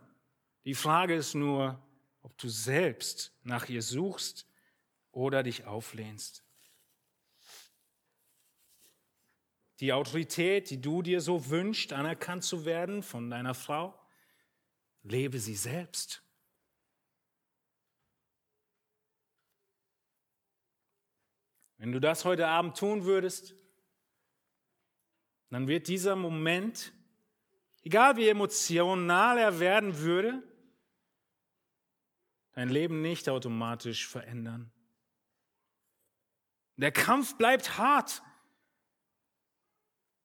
Die 0.64 0.74
Frage 0.74 1.14
ist 1.14 1.34
nur, 1.34 1.82
ob 2.22 2.38
du 2.38 2.48
selbst 2.48 3.32
nach 3.42 3.68
ihr 3.68 3.82
suchst 3.82 4.46
oder 5.10 5.42
dich 5.42 5.64
auflehnst. 5.64 6.42
Die 9.80 9.92
Autorität, 9.92 10.70
die 10.70 10.80
du 10.80 11.02
dir 11.02 11.20
so 11.20 11.50
wünschst, 11.50 11.92
anerkannt 11.92 12.44
zu 12.44 12.64
werden 12.64 13.02
von 13.02 13.28
deiner 13.28 13.54
Frau, 13.54 13.98
lebe 15.02 15.38
sie 15.38 15.56
selbst. 15.56 16.25
Wenn 21.78 21.92
du 21.92 22.00
das 22.00 22.24
heute 22.24 22.48
Abend 22.48 22.76
tun 22.76 23.04
würdest, 23.04 23.54
dann 25.50 25.68
wird 25.68 25.88
dieser 25.88 26.16
Moment, 26.16 26.92
egal 27.82 28.16
wie 28.16 28.28
emotional 28.28 29.38
er 29.38 29.60
werden 29.60 29.98
würde, 29.98 30.42
dein 32.52 32.68
Leben 32.68 33.02
nicht 33.02 33.28
automatisch 33.28 34.06
verändern. 34.06 34.72
Der 36.76 36.92
Kampf 36.92 37.36
bleibt 37.36 37.78
hart, 37.78 38.22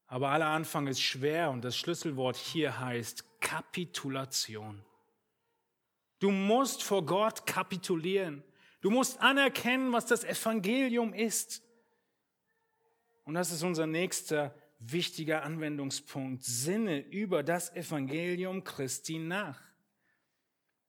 aber 0.08 0.30
aller 0.30 0.48
Anfang 0.48 0.88
ist 0.88 1.02
schwer 1.02 1.52
und 1.52 1.64
das 1.64 1.78
Schlüsselwort 1.78 2.36
hier 2.36 2.80
heißt 2.80 3.40
Kapitulation. 3.40 4.84
Du 6.20 6.32
musst 6.32 6.84
vor 6.84 7.06
Gott 7.06 7.46
kapitulieren. 7.46 8.44
Du 8.82 8.90
musst 8.90 9.22
anerkennen, 9.22 9.94
was 9.94 10.08
das 10.08 10.24
Evangelium 10.24 11.14
ist. 11.14 11.64
Und 13.24 13.36
das 13.36 13.52
ist 13.52 13.64
unser 13.64 13.88
nächster 13.88 14.56
wichtiger 14.80 15.44
Anwendungspunkt. 15.44 16.44
Sinne 16.44 17.00
über 17.00 17.44
das 17.44 17.74
Evangelium 17.76 18.64
Christi 18.64 19.20
nach. 19.20 19.62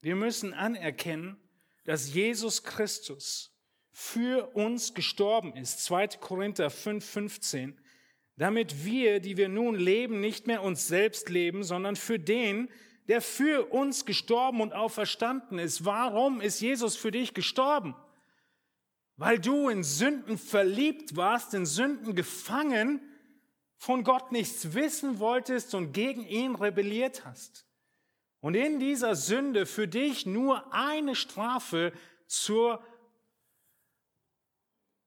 Wir 0.01 0.17
müssen 0.17 0.55
anerkennen, 0.55 1.37
dass 1.85 2.13
Jesus 2.13 2.63
Christus 2.65 3.55
für 3.91 4.49
uns 4.55 4.95
gestorben 4.95 5.55
ist. 5.55 5.85
2. 5.85 6.09
Korinther 6.19 6.71
5, 6.71 7.05
15. 7.05 7.81
Damit 8.37 8.85
wir, 8.85 9.21
die 9.21 9.37
wir 9.37 9.51
nun 9.51 9.75
leben, 9.75 10.21
nicht 10.21 10.47
mehr 10.47 10.63
uns 10.63 10.89
selbst 10.89 11.29
leben, 11.29 11.63
sondern 11.63 11.97
für 11.97 12.19
den, 12.19 12.71
der 13.09 13.21
für 13.21 13.73
uns 13.73 14.05
gestorben 14.05 14.61
und 14.61 14.73
auferstanden 14.73 15.59
ist. 15.59 15.85
Warum 15.85 16.41
ist 16.41 16.61
Jesus 16.61 16.97
für 16.97 17.11
dich 17.11 17.35
gestorben? 17.35 17.95
weil 19.23 19.39
du 19.39 19.69
in 19.69 19.85
Sünden 19.85 20.39
verliebt 20.39 21.15
warst, 21.17 21.55
in 21.55 21.67
Sünden 21.67 22.17
gefangen, 22.17 23.01
von 23.77 24.03
Gott 24.03 24.33
nichts 24.33 24.75
wissen 24.75 25.21
wolltest 25.21 25.75
und 25.75 25.93
gegen 25.93 26.27
ihn 26.27 26.55
rebelliert 26.55 27.25
hast. 27.25 27.67
Und 28.41 28.55
in 28.55 28.81
dieser 28.81 29.15
Sünde 29.15 29.67
für 29.67 29.87
dich 29.87 30.27
nur 30.27 30.75
eine 30.75 31.15
Strafe 31.15 31.93
zur 32.27 32.85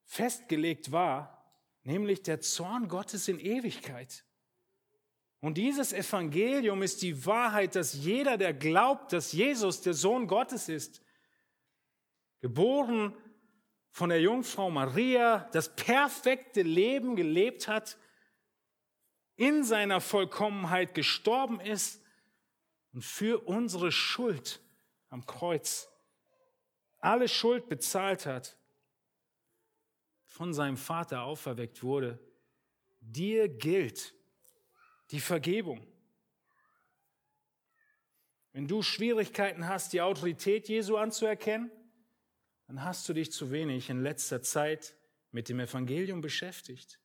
festgelegt 0.06 0.94
war, 0.94 1.46
nämlich 1.84 2.22
der 2.24 2.40
Zorn 2.40 2.88
Gottes 2.88 3.28
in 3.28 3.40
Ewigkeit. 3.40 4.24
Und 5.42 5.58
dieses 5.58 5.94
Evangelium 5.94 6.82
ist 6.82 7.02
die 7.02 7.26
Wahrheit, 7.26 7.76
dass 7.76 7.94
jeder, 7.94 8.38
der 8.38 8.54
glaubt, 8.54 9.14
dass 9.14 9.32
Jesus 9.32 9.82
der 9.82 9.94
Sohn 9.94 10.28
Gottes 10.28 10.70
ist, 10.70 11.02
geboren 12.42 13.16
von 13.92 14.10
der 14.10 14.22
Jungfrau 14.22 14.70
Maria, 14.72 15.50
das 15.52 15.76
perfekte 15.76 16.64
Leben 16.64 17.16
gelebt 17.16 17.68
hat, 17.68 17.98
in 19.36 19.64
seiner 19.64 20.02
Vollkommenheit 20.02 20.96
gestorben 20.96 21.60
ist 21.60 22.02
und 22.94 23.04
für 23.04 23.46
unsere 23.48 23.92
Schuld 23.92 24.62
am 25.10 25.26
Kreuz 25.26 25.90
alle 27.00 27.28
Schuld 27.28 27.70
bezahlt 27.70 28.26
hat, 28.26 28.58
von 30.26 30.54
seinem 30.54 30.76
Vater 30.76 31.22
auferweckt 31.22 31.84
wurde, 31.84 32.20
dir 33.00 33.48
gilt 33.48 34.15
die 35.12 35.20
Vergebung. 35.20 35.86
Wenn 38.52 38.68
du 38.68 38.82
Schwierigkeiten 38.82 39.68
hast, 39.68 39.94
die 39.94 40.02
Autorität 40.02 40.70
Jesu 40.70 40.96
anzuerkennen, 40.98 41.72
dann 42.68 42.84
hast 42.84 43.08
du 43.08 43.14
dich 43.14 43.32
zu 43.32 43.52
wenig 43.52 43.90
in 43.90 44.02
letzter 44.02 44.42
Zeit 44.42 44.96
mit 45.32 45.50
dem 45.50 45.60
Evangelium 45.60 46.22
beschäftigt. 46.22 47.00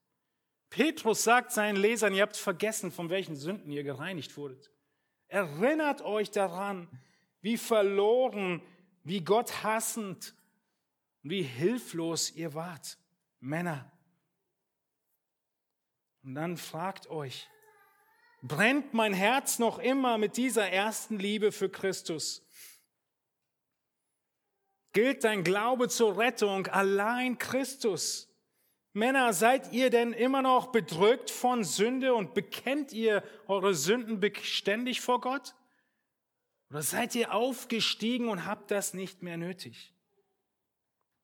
Petrus 0.71 1.25
sagt 1.25 1.51
seinen 1.51 1.77
Lesern, 1.77 2.15
ihr 2.15 2.23
habt 2.23 2.37
vergessen, 2.37 2.93
von 2.93 3.11
welchen 3.11 3.35
Sünden 3.35 3.73
ihr 3.73 3.83
gereinigt 3.83 4.37
wurdet. 4.37 4.71
Erinnert 5.27 6.03
euch 6.03 6.31
daran, 6.31 6.89
wie 7.41 7.57
verloren, 7.57 8.63
wie 9.03 9.23
Gott 9.23 9.65
hassend, 9.65 10.35
wie 11.23 11.43
hilflos 11.43 12.31
ihr 12.31 12.55
wart, 12.55 12.99
Männer. 13.41 13.91
Und 16.23 16.35
dann 16.35 16.57
fragt 16.57 17.09
euch, 17.09 17.49
brennt 18.43 18.95
mein 18.95 19.13
Herz 19.13 19.59
noch 19.59 19.79
immer 19.79 20.19
mit 20.19 20.37
dieser 20.37 20.69
ersten 20.69 21.19
Liebe 21.19 21.53
für 21.53 21.69
Christus? 21.69 22.47
Gilt 24.93 25.25
dein 25.25 25.45
Glaube 25.45 25.89
zur 25.89 26.19
Rettung 26.19 26.67
allein 26.67 27.39
Christus? 27.39 28.29
Männer, 28.93 29.33
seid 29.33 29.73
ihr 29.73 29.89
denn 29.89 30.13
immer 30.13 30.43
noch 30.43 30.73
bedrückt 30.73 31.31
von 31.31 31.63
Sünde 31.63 32.13
und 32.15 32.35
bekennt 32.35 32.93
ihr 32.93 33.23
eure 33.47 33.75
Sünden 33.75 34.19
beständig 34.19 35.01
vor 35.01 35.21
Gott? 35.21 35.55
Oder 36.71 36.83
seid 36.83 37.15
ihr 37.15 37.33
aufgestiegen 37.33 38.29
und 38.29 38.47
habt 38.47 38.71
das 38.73 38.95
nicht 38.95 39.23
mehr 39.23 39.37
nötig? 39.37 39.95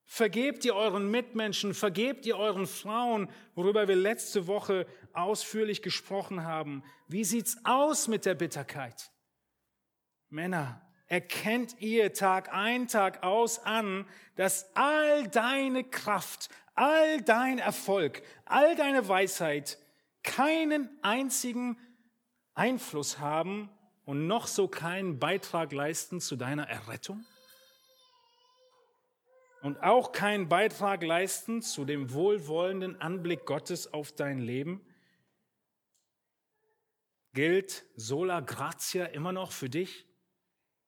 Vergebt 0.09 0.63
ihr 0.63 0.73
euren 0.73 1.11
Mitmenschen, 1.11 1.73
vergebt 1.73 2.25
ihr 2.25 2.37
euren 2.37 2.65
Frauen, 2.65 3.29
worüber 3.55 3.89
wir 3.89 3.97
letzte 3.97 4.47
Woche 4.47 4.87
ausführlich 5.11 5.81
gesprochen 5.81 6.45
haben. 6.45 6.81
Wie 7.09 7.25
sieht's 7.25 7.57
aus 7.65 8.07
mit 8.07 8.25
der 8.25 8.33
Bitterkeit? 8.33 9.11
Männer, 10.29 10.81
erkennt 11.07 11.81
ihr 11.81 12.13
Tag 12.13 12.53
ein, 12.53 12.87
Tag 12.87 13.21
aus 13.21 13.59
an, 13.59 14.07
dass 14.37 14.73
all 14.75 15.27
deine 15.27 15.83
Kraft, 15.83 16.49
all 16.73 17.21
dein 17.21 17.59
Erfolg, 17.59 18.23
all 18.45 18.77
deine 18.77 19.09
Weisheit 19.09 19.77
keinen 20.23 20.89
einzigen 21.01 21.77
Einfluss 22.53 23.19
haben 23.19 23.69
und 24.05 24.25
noch 24.25 24.47
so 24.47 24.69
keinen 24.69 25.19
Beitrag 25.19 25.73
leisten 25.73 26.21
zu 26.21 26.37
deiner 26.37 26.69
Errettung? 26.69 27.25
Und 29.67 29.83
auch 29.83 30.13
keinen 30.13 30.47
Beitrag 30.47 31.03
leisten 31.03 31.61
zu 31.61 31.83
dem 31.83 32.13
wohlwollenden 32.13 33.01
Anblick 33.01 33.45
Gottes 33.45 33.93
auf 33.93 34.13
dein 34.13 34.39
Leben? 34.39 34.79
Gilt 37.33 37.83
sola 37.97 38.39
gratia 38.39 39.07
immer 39.07 39.33
noch 39.33 39.51
für 39.51 39.69
dich? 39.69 40.05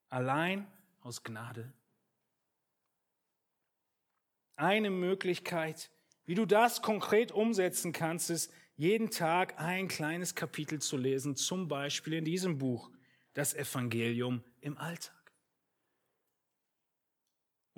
Allein 0.08 0.66
aus 1.02 1.22
Gnade? 1.22 1.74
Eine 4.56 4.88
Möglichkeit, 4.88 5.90
wie 6.24 6.34
du 6.34 6.46
das 6.46 6.80
konkret 6.80 7.32
umsetzen 7.32 7.92
kannst, 7.92 8.30
ist, 8.30 8.50
jeden 8.76 9.10
Tag 9.10 9.60
ein 9.60 9.88
kleines 9.88 10.34
Kapitel 10.34 10.80
zu 10.80 10.96
lesen, 10.96 11.36
zum 11.36 11.68
Beispiel 11.68 12.14
in 12.14 12.24
diesem 12.24 12.56
Buch, 12.56 12.90
das 13.34 13.52
Evangelium 13.52 14.42
im 14.62 14.78
Alltag. 14.78 15.19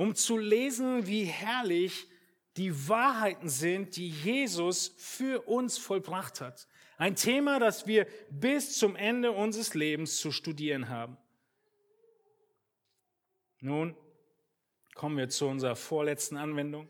Um 0.03 0.14
zu 0.14 0.36
lesen, 0.36 1.07
wie 1.07 1.24
herrlich 1.24 2.09
die 2.57 2.88
Wahrheiten 2.88 3.48
sind, 3.48 3.96
die 3.96 4.09
Jesus 4.09 4.94
für 4.98 5.42
uns 5.42 5.78
vollbracht 5.78 6.40
hat. 6.40 6.66
Ein 6.98 7.16
Thema, 7.16 7.59
das 7.59 7.86
wir 7.86 8.07
bis 8.30 8.78
zum 8.78 8.96
Ende 8.96 9.32
unseres 9.32 9.74
Lebens 9.74 10.16
zu 10.16 10.32
studieren 10.32 10.88
haben. 10.88 11.16
Nun, 13.61 13.96
Kommen 14.94 15.16
wir 15.16 15.28
zu 15.28 15.46
unserer 15.46 15.76
vorletzten 15.76 16.36
Anwendung. 16.36 16.88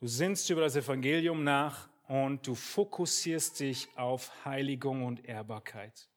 Du 0.00 0.06
sinnst 0.06 0.48
über 0.50 0.62
das 0.62 0.76
Evangelium 0.76 1.44
nach 1.44 1.88
und 2.06 2.46
du 2.46 2.54
fokussierst 2.54 3.60
dich 3.60 3.88
auf 3.96 4.44
Heiligung 4.44 5.04
und 5.04 5.24
Ehrbarkeit. 5.24 6.08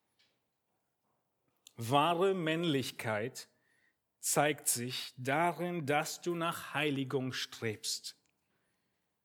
Wahre 1.76 2.34
Männlichkeit 2.34 3.50
zeigt 4.22 4.68
sich 4.68 5.14
darin, 5.18 5.86
dass 5.86 6.22
du 6.22 6.36
nach 6.36 6.74
Heiligung 6.74 7.34
strebst. 7.34 8.16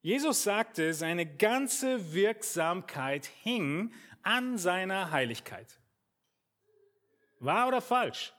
Jesus 0.00 0.42
sagte, 0.42 0.94
seine 0.94 1.26
ganze 1.26 2.12
Wirksamkeit 2.12 3.26
hing 3.42 3.92
an 4.22 4.58
seiner 4.58 5.10
Heiligkeit. 5.10 5.80
Wahr 7.38 7.68
oder 7.68 7.80
falsch? 7.80 8.32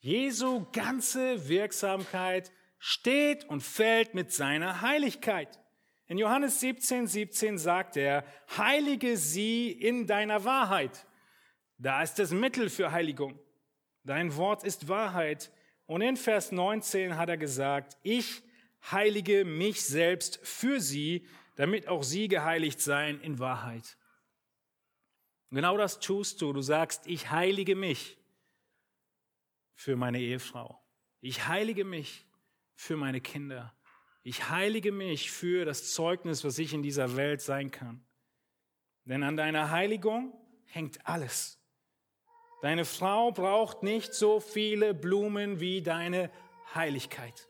Jesu 0.00 0.66
ganze 0.72 1.48
Wirksamkeit 1.48 2.52
steht 2.78 3.44
und 3.44 3.62
fällt 3.62 4.14
mit 4.14 4.32
seiner 4.32 4.80
Heiligkeit. 4.82 5.58
In 6.06 6.18
Johannes 6.18 6.60
17, 6.60 7.06
17 7.06 7.58
sagt 7.58 7.96
er, 7.96 8.24
heilige 8.56 9.16
sie 9.16 9.70
in 9.70 10.06
deiner 10.06 10.44
Wahrheit. 10.44 11.06
Da 11.78 12.02
ist 12.02 12.18
das 12.18 12.30
Mittel 12.30 12.70
für 12.70 12.92
Heiligung. 12.92 13.38
Dein 14.04 14.36
Wort 14.36 14.64
ist 14.64 14.88
Wahrheit. 14.88 15.50
Und 15.86 16.02
in 16.02 16.16
Vers 16.16 16.52
19 16.52 17.16
hat 17.16 17.28
er 17.28 17.36
gesagt, 17.36 17.96
ich 18.02 18.42
heilige 18.90 19.44
mich 19.44 19.82
selbst 19.84 20.38
für 20.42 20.80
sie, 20.80 21.26
damit 21.56 21.88
auch 21.88 22.02
sie 22.02 22.28
geheiligt 22.28 22.80
seien 22.80 23.20
in 23.20 23.38
Wahrheit. 23.38 23.96
genau 25.50 25.76
das 25.76 25.98
tust 25.98 26.40
du. 26.40 26.52
Du 26.52 26.62
sagst, 26.62 27.06
ich 27.06 27.30
heilige 27.30 27.74
mich 27.74 28.18
für 29.74 29.96
meine 29.96 30.20
Ehefrau. 30.20 30.80
Ich 31.20 31.48
heilige 31.48 31.84
mich 31.84 32.26
für 32.74 32.96
meine 32.96 33.20
Kinder. 33.20 33.74
Ich 34.22 34.50
heilige 34.50 34.92
mich 34.92 35.30
für 35.30 35.64
das 35.64 35.92
Zeugnis, 35.92 36.44
was 36.44 36.58
ich 36.58 36.74
in 36.74 36.82
dieser 36.82 37.16
Welt 37.16 37.40
sein 37.40 37.70
kann. 37.70 38.04
Denn 39.04 39.22
an 39.22 39.36
deiner 39.36 39.70
Heiligung 39.70 40.38
hängt 40.66 41.06
alles. 41.06 41.57
Deine 42.60 42.84
Frau 42.84 43.30
braucht 43.30 43.82
nicht 43.82 44.14
so 44.14 44.40
viele 44.40 44.94
Blumen 44.94 45.60
wie 45.60 45.82
deine 45.82 46.30
Heiligkeit. 46.74 47.48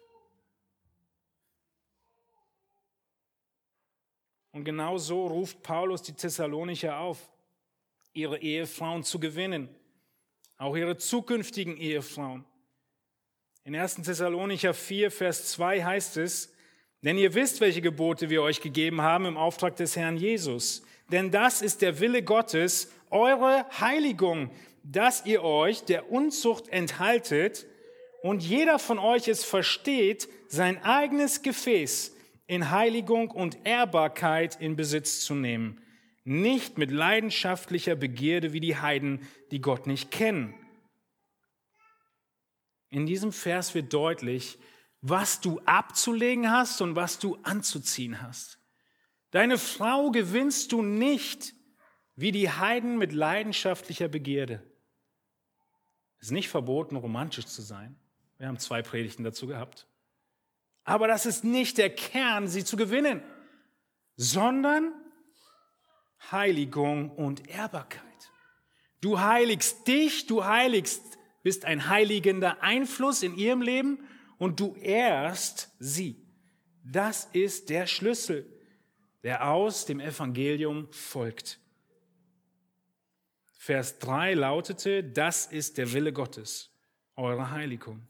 Und 4.52 4.64
genau 4.64 4.98
so 4.98 5.26
ruft 5.26 5.62
Paulus 5.62 6.02
die 6.02 6.14
Thessalonicher 6.14 6.98
auf, 6.98 7.30
ihre 8.12 8.38
Ehefrauen 8.38 9.02
zu 9.02 9.20
gewinnen 9.20 9.74
auch 10.59 10.76
ihre 10.76 10.96
zukünftigen 10.96 11.76
Ehefrauen. 11.76 12.44
In 13.64 13.76
1. 13.76 13.96
Thessalonicher 13.96 14.74
4, 14.74 15.11
Vers 15.11 15.52
2 15.52 15.84
heißt 15.84 16.16
es, 16.16 16.52
denn 17.02 17.16
ihr 17.16 17.34
wisst, 17.34 17.61
welche 17.61 17.80
Gebote 17.80 18.28
wir 18.28 18.42
euch 18.42 18.61
gegeben 18.61 19.02
haben 19.02 19.24
im 19.24 19.36
Auftrag 19.36 19.76
des 19.76 19.94
Herrn 19.94 20.16
Jesus. 20.16 20.82
Denn 21.12 21.30
das 21.30 21.62
ist 21.62 21.80
der 21.80 22.00
Wille 22.00 22.24
Gottes, 22.24 22.92
eure 23.11 23.66
Heiligung, 23.80 24.50
dass 24.85 25.26
ihr 25.26 25.43
euch 25.43 25.85
der 25.85 26.11
Unzucht 26.11 26.68
enthaltet 26.68 27.66
und 28.22 28.43
jeder 28.43 28.79
von 28.79 28.99
euch 28.99 29.29
es 29.29 29.45
versteht, 29.45 30.29
sein 30.49 30.83
eigenes 30.83 31.43
Gefäß 31.43 32.14
in 32.47 32.70
Heiligung 32.70 33.31
und 33.31 33.59
Ehrbarkeit 33.64 34.61
in 34.61 34.76
Besitz 34.76 35.20
zu 35.20 35.35
nehmen 35.35 35.81
nicht 36.29 36.76
mit 36.76 36.91
leidenschaftlicher 36.91 37.97
Begierde 37.97 38.53
wie 38.53 38.61
die 38.61 38.76
Heiden, 38.76 39.26
die 39.51 39.62
Gott 39.62 39.87
nicht 39.87 40.11
kennen. 40.11 40.53
In 42.91 43.07
diesem 43.07 43.33
Vers 43.33 43.74
wird 43.74 43.95
deutlich, 43.95 44.59
was 45.01 45.41
du 45.41 45.59
abzulegen 45.61 46.51
hast 46.51 46.83
und 46.83 46.97
was 46.97 47.18
du 47.18 47.37
anzuziehen 47.45 48.20
hast. 48.20 48.59
Deine 49.31 49.57
Frau 49.57 50.11
gewinnst 50.11 50.72
du 50.72 50.83
nicht 50.83 51.55
wie 52.19 52.33
die 52.33 52.51
Heiden 52.51 52.99
mit 52.99 53.12
leidenschaftlicher 53.12 54.09
Begierde. 54.09 54.61
Es 56.19 56.27
ist 56.27 56.33
nicht 56.33 56.49
verboten, 56.49 56.97
romantisch 56.97 57.47
zu 57.47 57.62
sein. 57.62 57.95
Wir 58.39 58.49
haben 58.49 58.59
zwei 58.59 58.83
Predigten 58.83 59.23
dazu 59.23 59.47
gehabt. 59.47 59.87
Aber 60.83 61.07
das 61.07 61.27
ist 61.27 61.45
nicht 61.45 61.79
der 61.79 61.95
Kern, 61.95 62.49
sie 62.49 62.64
zu 62.64 62.77
gewinnen, 62.77 63.23
sondern 64.16 64.93
Heiligung 66.33 67.11
und 67.11 67.49
Ehrbarkeit. 67.49 68.03
Du 69.01 69.21
heiligst 69.21 69.87
dich, 69.87 70.27
du 70.27 70.45
heiligst, 70.45 71.19
bist 71.45 71.66
ein 71.66 71.89
heiligender 71.89 72.64
Einfluss 72.64 73.23
in 73.23 73.37
ihrem 73.37 73.62
Leben 73.62 74.05
und 74.39 74.59
du 74.59 74.75
ehrst 74.75 75.71
sie. 75.79 76.21
Das 76.83 77.27
ist 77.33 77.71
der 77.71 77.87
Schlüssel, 77.87 78.45
der 79.23 79.49
aus 79.49 79.87
dem 79.87 80.01
Evangelium 80.01 80.89
folgt. 80.91 81.61
Vers 83.61 83.98
3 83.98 84.34
lautete, 84.34 85.02
das 85.02 85.46
ist 85.46 85.78
der 85.78 85.92
Wille 85.92 86.12
Gottes, 86.12 86.70
eure 87.16 87.50
Heiligung. 87.50 88.06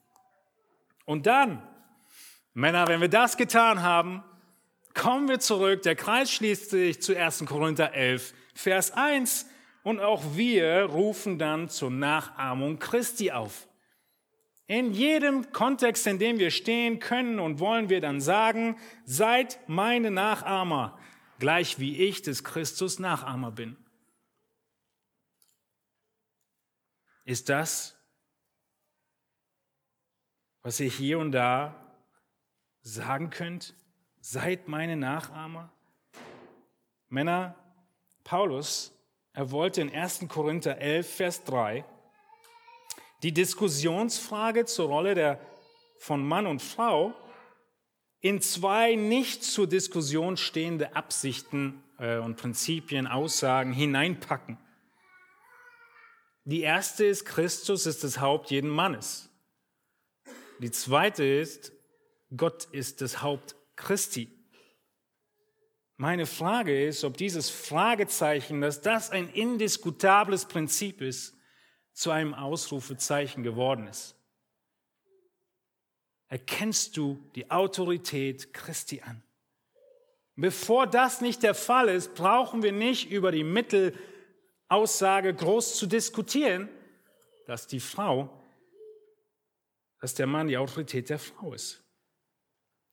Und 1.07 1.27
dann, 1.27 1.67
Männer, 2.53 2.87
wenn 2.87 3.01
wir 3.01 3.09
das 3.09 3.39
getan 3.39 3.83
haben, 3.83 4.23
kommen 4.93 5.27
wir 5.27 5.41
zurück, 5.41 5.83
der 5.83 5.97
Kreis 5.97 6.31
schließt 6.31 6.71
sich 6.71 7.01
zu 7.01 7.19
1. 7.19 7.47
Korinther 7.47 7.95
11, 7.95 8.35
Vers 8.55 8.91
1 8.91 9.47
und 9.85 10.01
auch 10.01 10.23
wir 10.35 10.83
rufen 10.83 11.39
dann 11.39 11.71
zur 11.71 11.91
Nachahmung 11.91 12.79
Christi 12.79 13.33
auf. 13.33 13.69
In 14.67 14.93
jedem 14.93 15.51
Kontext, 15.51 16.07
in 16.07 16.19
dem 16.19 16.39
wir 16.39 16.51
stehen 16.51 17.01
können 17.01 17.41
und 17.41 17.59
wollen 17.59 17.89
wir 17.89 18.03
dann 18.03 18.21
sagen, 18.21 18.77
seid 19.07 19.59
meine 19.67 20.11
Nachahmer, 20.11 20.99
gleich 21.39 21.79
wie 21.79 21.97
ich 21.97 22.21
des 22.21 22.45
Christus 22.45 22.99
Nachahmer 22.99 23.51
bin. 23.51 23.79
Ist 27.29 27.51
das, 27.51 27.95
was 30.63 30.81
ihr 30.81 30.89
hier 30.89 31.19
und 31.19 31.33
da 31.33 31.75
sagen 32.81 33.29
könnt? 33.29 33.75
Seid 34.23 34.67
meine 34.67 34.97
Nachahmer? 34.97 35.71
Männer, 37.11 37.55
Paulus, 38.25 38.95
er 39.35 39.51
wollte 39.51 39.83
in 39.83 39.95
1. 39.95 40.27
Korinther 40.29 40.79
11, 40.79 41.17
Vers 41.17 41.45
3 41.45 41.85
die 43.23 43.33
Diskussionsfrage 43.33 44.65
zur 44.65 44.89
Rolle 44.89 45.15
der, 45.15 45.39
von 45.99 46.27
Mann 46.27 46.47
und 46.47 46.63
Frau 46.63 47.13
in 48.21 48.41
zwei 48.41 48.95
nicht 48.95 49.45
zur 49.45 49.67
Diskussion 49.67 50.39
stehende 50.39 50.97
Absichten 50.97 51.85
äh, 51.99 52.17
und 52.17 52.37
Prinzipien, 52.39 53.07
Aussagen 53.07 53.75
hineinpacken. 53.75 54.57
Die 56.49 56.63
erste 56.63 57.05
ist, 57.05 57.27
Christus 57.27 57.85
ist 57.85 58.05
das 58.05 58.21
Haupt 58.21 58.51
jeden 58.51 58.71
Mannes. 58.71 59.29
Die 60.61 60.71
zweite 60.71 61.23
ist, 61.23 61.73
Gott 62.35 62.65
ist 62.73 63.03
das 63.03 63.21
Haupt 63.21 63.55
Christi. 63.77 64.33
Meine 65.99 66.25
Frage 66.25 66.87
ist, 66.87 67.05
ob 67.05 67.19
dieses 67.19 67.51
Fragezeichen, 67.51 68.63
dass 68.63 68.81
das 68.81 69.11
ein 69.11 69.29
indiskutables 69.29 70.47
Prinzip 70.47 71.03
ist, 71.03 71.37
zu 71.93 72.13
einem 72.13 72.33
Ausrufezeichen 72.33 73.43
geworden 73.43 73.87
ist. 73.87 74.17
Erkennst 76.29 76.97
du 76.97 77.23
die 77.35 77.51
Autorität 77.51 78.55
Christi 78.55 79.03
an? 79.03 79.23
Bevor 80.35 80.87
das 80.87 81.21
nicht 81.21 81.43
der 81.43 81.55
Fall 81.55 81.91
ist, 81.91 82.15
brauchen 82.15 82.63
wir 82.63 82.73
nicht 82.73 83.11
über 83.11 83.33
die 83.33 83.45
Mittelaussage 84.69 85.33
groß 85.35 85.77
zu 85.77 85.87
diskutieren, 85.87 86.69
dass 87.47 87.67
die 87.67 87.81
Frau, 87.81 88.29
dass 90.01 90.15
der 90.15 90.27
Mann 90.27 90.49
die 90.49 90.59
Autorität 90.59 91.09
der 91.09 91.19
Frau 91.19 91.55
ist. 91.55 91.83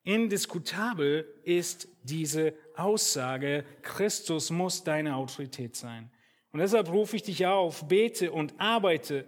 Indiskutabel 0.03 1.27
ist 1.43 1.87
diese 2.03 2.53
Aussage, 2.75 3.65
Christus 3.81 4.51
muss 4.51 4.83
deine 4.83 5.15
Autorität 5.15 5.75
sein. 5.75 6.11
Und 6.51 6.59
deshalb 6.59 6.89
rufe 6.89 7.17
ich 7.17 7.23
dich 7.23 7.45
auf, 7.45 7.87
bete 7.87 8.31
und 8.31 8.53
arbeite 8.57 9.25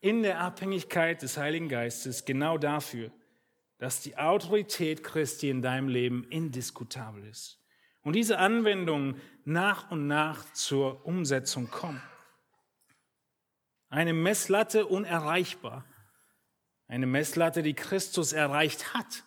in 0.00 0.22
der 0.22 0.40
Abhängigkeit 0.40 1.22
des 1.22 1.36
Heiligen 1.36 1.68
Geistes 1.68 2.24
genau 2.24 2.58
dafür, 2.58 3.12
dass 3.78 4.00
die 4.00 4.16
Autorität 4.16 5.04
Christi 5.04 5.50
in 5.50 5.62
deinem 5.62 5.88
Leben 5.88 6.24
indiskutabel 6.30 7.24
ist. 7.26 7.57
Und 8.08 8.14
diese 8.14 8.38
Anwendungen 8.38 9.20
nach 9.44 9.90
und 9.90 10.06
nach 10.06 10.50
zur 10.54 11.04
Umsetzung 11.04 11.68
kommen. 11.68 12.00
Eine 13.90 14.14
Messlatte 14.14 14.86
unerreichbar. 14.86 15.84
Eine 16.86 17.06
Messlatte, 17.06 17.62
die 17.62 17.74
Christus 17.74 18.32
erreicht 18.32 18.94
hat. 18.94 19.24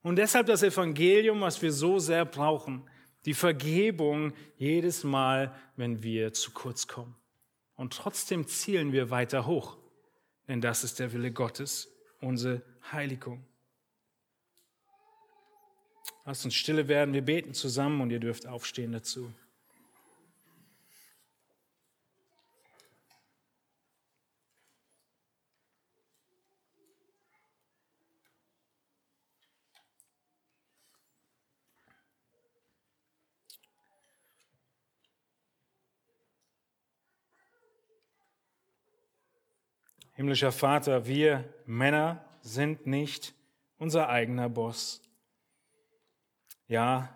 Und 0.00 0.16
deshalb 0.16 0.46
das 0.46 0.62
Evangelium, 0.62 1.42
was 1.42 1.60
wir 1.60 1.70
so 1.70 1.98
sehr 1.98 2.24
brauchen, 2.24 2.88
die 3.26 3.34
Vergebung 3.34 4.32
jedes 4.56 5.04
Mal, 5.04 5.54
wenn 5.76 6.02
wir 6.02 6.32
zu 6.32 6.52
kurz 6.52 6.86
kommen. 6.86 7.14
Und 7.74 7.92
trotzdem 7.92 8.46
zielen 8.46 8.92
wir 8.92 9.10
weiter 9.10 9.44
hoch, 9.44 9.76
denn 10.48 10.62
das 10.62 10.82
ist 10.82 10.98
der 10.98 11.12
Wille 11.12 11.30
Gottes, 11.30 11.94
unsere 12.22 12.62
Heiligung. 12.90 13.44
Lasst 16.26 16.46
uns 16.46 16.54
stille 16.54 16.88
werden, 16.88 17.12
wir 17.12 17.22
beten 17.22 17.52
zusammen 17.52 18.00
und 18.00 18.10
ihr 18.10 18.18
dürft 18.18 18.46
aufstehen 18.46 18.92
dazu. 18.92 19.30
Himmlischer 40.16 40.52
Vater, 40.52 41.06
wir 41.06 41.44
Männer 41.66 42.24
sind 42.40 42.86
nicht 42.86 43.34
unser 43.78 44.08
eigener 44.08 44.48
Boss. 44.48 45.02
Ja, 46.74 47.08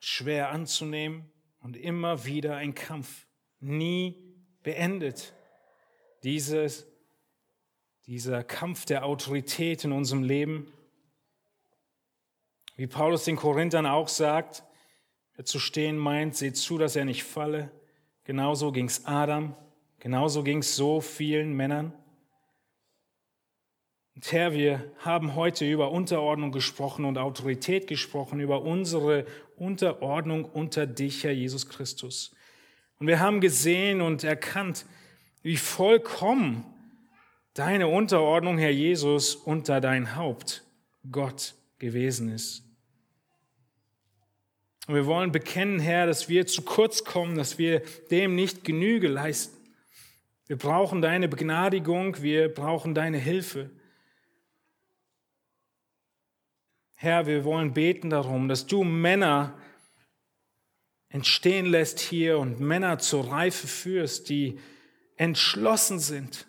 schwer 0.00 0.50
anzunehmen 0.50 1.30
und 1.60 1.76
immer 1.76 2.24
wieder 2.24 2.56
ein 2.56 2.74
Kampf, 2.74 3.28
nie 3.60 4.34
beendet. 4.64 5.32
Dieses, 6.24 6.88
dieser 8.06 8.42
Kampf 8.42 8.84
der 8.84 9.04
Autorität 9.04 9.84
in 9.84 9.92
unserem 9.92 10.24
Leben, 10.24 10.72
wie 12.74 12.88
Paulus 12.88 13.22
den 13.26 13.36
Korinthern 13.36 13.86
auch 13.86 14.08
sagt, 14.08 14.64
Wer 15.36 15.44
zu 15.44 15.60
stehen 15.60 15.96
meint, 15.96 16.34
seht 16.34 16.56
zu, 16.56 16.78
dass 16.78 16.96
er 16.96 17.04
nicht 17.04 17.22
falle. 17.22 17.70
Genauso 18.24 18.72
ging's 18.72 19.04
Adam, 19.04 19.54
genauso 20.00 20.42
ging's 20.42 20.74
so 20.74 21.00
vielen 21.00 21.52
Männern. 21.52 21.92
Und 24.18 24.32
Herr, 24.32 24.52
wir 24.52 24.82
haben 24.98 25.36
heute 25.36 25.64
über 25.64 25.92
Unterordnung 25.92 26.50
gesprochen 26.50 27.04
und 27.04 27.18
Autorität 27.18 27.86
gesprochen, 27.86 28.40
über 28.40 28.62
unsere 28.62 29.24
Unterordnung 29.54 30.44
unter 30.44 30.88
dich, 30.88 31.22
Herr 31.22 31.30
Jesus 31.30 31.68
Christus. 31.68 32.34
Und 32.98 33.06
wir 33.06 33.20
haben 33.20 33.40
gesehen 33.40 34.00
und 34.00 34.24
erkannt, 34.24 34.86
wie 35.42 35.56
vollkommen 35.56 36.64
deine 37.54 37.86
Unterordnung, 37.86 38.58
Herr 38.58 38.72
Jesus, 38.72 39.36
unter 39.36 39.80
dein 39.80 40.16
Haupt, 40.16 40.64
Gott, 41.12 41.54
gewesen 41.78 42.28
ist. 42.32 42.64
Und 44.88 44.96
wir 44.96 45.06
wollen 45.06 45.30
bekennen, 45.30 45.78
Herr, 45.78 46.08
dass 46.08 46.28
wir 46.28 46.44
zu 46.48 46.62
kurz 46.62 47.04
kommen, 47.04 47.36
dass 47.36 47.56
wir 47.56 47.82
dem 48.10 48.34
nicht 48.34 48.64
Genüge 48.64 49.06
leisten. 49.06 49.56
Wir 50.48 50.58
brauchen 50.58 51.02
deine 51.02 51.28
Begnadigung, 51.28 52.20
wir 52.20 52.52
brauchen 52.52 52.96
deine 52.96 53.18
Hilfe. 53.18 53.70
Herr, 57.00 57.28
wir 57.28 57.44
wollen 57.44 57.74
beten 57.74 58.10
darum, 58.10 58.48
dass 58.48 58.66
du 58.66 58.82
Männer 58.82 59.56
entstehen 61.10 61.66
lässt 61.66 62.00
hier 62.00 62.40
und 62.40 62.58
Männer 62.58 62.98
zur 62.98 63.30
Reife 63.30 63.68
führst, 63.68 64.28
die 64.28 64.58
entschlossen 65.14 66.00
sind, 66.00 66.48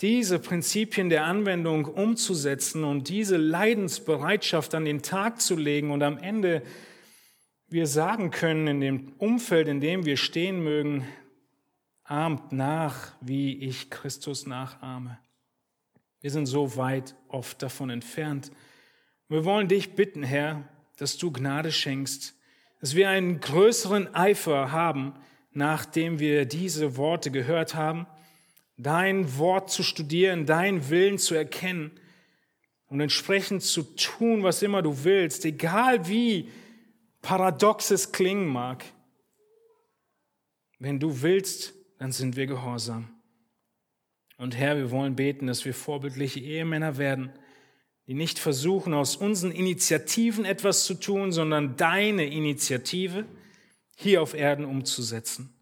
diese 0.00 0.38
Prinzipien 0.38 1.10
der 1.10 1.26
Anwendung 1.26 1.84
umzusetzen 1.84 2.82
und 2.82 3.10
diese 3.10 3.36
Leidensbereitschaft 3.36 4.74
an 4.74 4.86
den 4.86 5.02
Tag 5.02 5.42
zu 5.42 5.54
legen 5.54 5.90
und 5.90 6.02
am 6.02 6.16
Ende 6.16 6.62
wir 7.68 7.86
sagen 7.86 8.30
können 8.30 8.66
in 8.66 8.80
dem 8.80 9.12
Umfeld, 9.18 9.68
in 9.68 9.82
dem 9.82 10.06
wir 10.06 10.16
stehen 10.16 10.64
mögen, 10.64 11.06
ahmt 12.04 12.52
nach, 12.52 13.12
wie 13.20 13.58
ich 13.58 13.90
Christus 13.90 14.46
nachahme. 14.46 15.18
Wir 16.22 16.30
sind 16.30 16.46
so 16.46 16.78
weit 16.78 17.14
oft 17.28 17.62
davon 17.62 17.90
entfernt. 17.90 18.50
Wir 19.34 19.44
wollen 19.44 19.66
dich 19.66 19.96
bitten, 19.96 20.22
Herr, 20.22 20.62
dass 20.96 21.18
du 21.18 21.32
Gnade 21.32 21.72
schenkst, 21.72 22.36
dass 22.80 22.94
wir 22.94 23.08
einen 23.08 23.40
größeren 23.40 24.14
Eifer 24.14 24.70
haben, 24.70 25.12
nachdem 25.50 26.20
wir 26.20 26.44
diese 26.44 26.96
Worte 26.96 27.32
gehört 27.32 27.74
haben, 27.74 28.06
dein 28.76 29.36
Wort 29.36 29.72
zu 29.72 29.82
studieren, 29.82 30.46
dein 30.46 30.88
Willen 30.88 31.18
zu 31.18 31.34
erkennen 31.34 31.90
und 32.86 33.00
entsprechend 33.00 33.64
zu 33.64 33.82
tun, 33.82 34.44
was 34.44 34.62
immer 34.62 34.82
du 34.82 35.02
willst, 35.02 35.44
egal 35.44 36.06
wie 36.06 36.48
paradox 37.20 37.90
es 37.90 38.12
klingen 38.12 38.46
mag. 38.46 38.84
Wenn 40.78 41.00
du 41.00 41.22
willst, 41.22 41.74
dann 41.98 42.12
sind 42.12 42.36
wir 42.36 42.46
gehorsam. 42.46 43.08
Und 44.36 44.56
Herr, 44.56 44.76
wir 44.76 44.92
wollen 44.92 45.16
beten, 45.16 45.48
dass 45.48 45.64
wir 45.64 45.74
vorbildliche 45.74 46.38
Ehemänner 46.38 46.98
werden, 46.98 47.32
die 48.06 48.14
nicht 48.14 48.38
versuchen, 48.38 48.92
aus 48.92 49.16
unseren 49.16 49.50
Initiativen 49.50 50.44
etwas 50.44 50.84
zu 50.84 50.94
tun, 50.94 51.32
sondern 51.32 51.76
deine 51.76 52.26
Initiative 52.26 53.24
hier 53.96 54.22
auf 54.22 54.34
Erden 54.34 54.64
umzusetzen. 54.64 55.54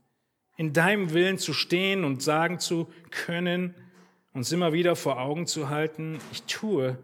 In 0.57 0.73
deinem 0.73 1.13
Willen 1.13 1.39
zu 1.39 1.53
stehen 1.53 2.05
und 2.05 2.23
sagen 2.23 2.59
zu 2.59 2.89
können, 3.11 3.75
uns 4.33 4.51
immer 4.51 4.73
wieder 4.73 4.97
vor 4.97 5.21
Augen 5.21 5.47
zu 5.47 5.69
halten, 5.69 6.19
ich 6.33 6.43
tue, 6.45 6.99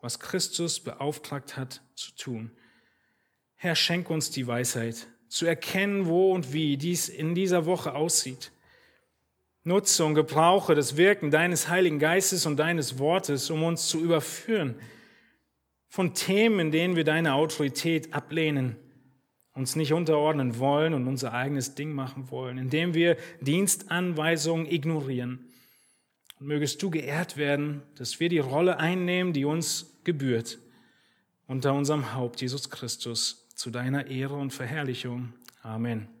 was 0.00 0.20
Christus 0.20 0.80
beauftragt 0.80 1.56
hat 1.56 1.82
zu 1.94 2.12
tun. 2.12 2.50
Herr, 3.56 3.74
schenk 3.74 4.08
uns 4.08 4.30
die 4.30 4.46
Weisheit, 4.46 5.06
zu 5.28 5.44
erkennen, 5.44 6.06
wo 6.06 6.32
und 6.32 6.52
wie 6.52 6.76
dies 6.76 7.08
in 7.08 7.34
dieser 7.34 7.66
Woche 7.66 7.94
aussieht. 7.94 8.52
Nutze 9.62 10.04
und 10.04 10.14
gebrauche 10.14 10.74
das 10.74 10.96
Wirken 10.96 11.30
deines 11.30 11.68
Heiligen 11.68 11.98
Geistes 11.98 12.46
und 12.46 12.56
deines 12.56 12.98
Wortes, 12.98 13.50
um 13.50 13.62
uns 13.62 13.88
zu 13.88 14.00
überführen 14.00 14.76
von 15.90 16.14
Themen, 16.14 16.60
in 16.60 16.70
denen 16.70 16.96
wir 16.96 17.04
deine 17.04 17.34
Autorität 17.34 18.14
ablehnen, 18.14 18.76
uns 19.52 19.76
nicht 19.76 19.92
unterordnen 19.92 20.58
wollen 20.58 20.94
und 20.94 21.06
unser 21.08 21.34
eigenes 21.34 21.74
Ding 21.74 21.92
machen 21.92 22.30
wollen, 22.30 22.56
indem 22.56 22.94
wir 22.94 23.16
Dienstanweisungen 23.40 24.66
ignorieren. 24.66 25.46
Und 26.38 26.46
mögest 26.46 26.82
du 26.82 26.90
geehrt 26.90 27.36
werden, 27.36 27.82
dass 27.96 28.20
wir 28.20 28.28
die 28.28 28.38
Rolle 28.38 28.78
einnehmen, 28.78 29.32
die 29.32 29.44
uns 29.44 30.00
gebührt, 30.04 30.58
unter 31.46 31.74
unserem 31.74 32.14
Haupt 32.14 32.40
Jesus 32.40 32.70
Christus, 32.70 33.48
zu 33.56 33.70
deiner 33.70 34.06
Ehre 34.06 34.36
und 34.36 34.52
Verherrlichung. 34.52 35.34
Amen. 35.62 36.19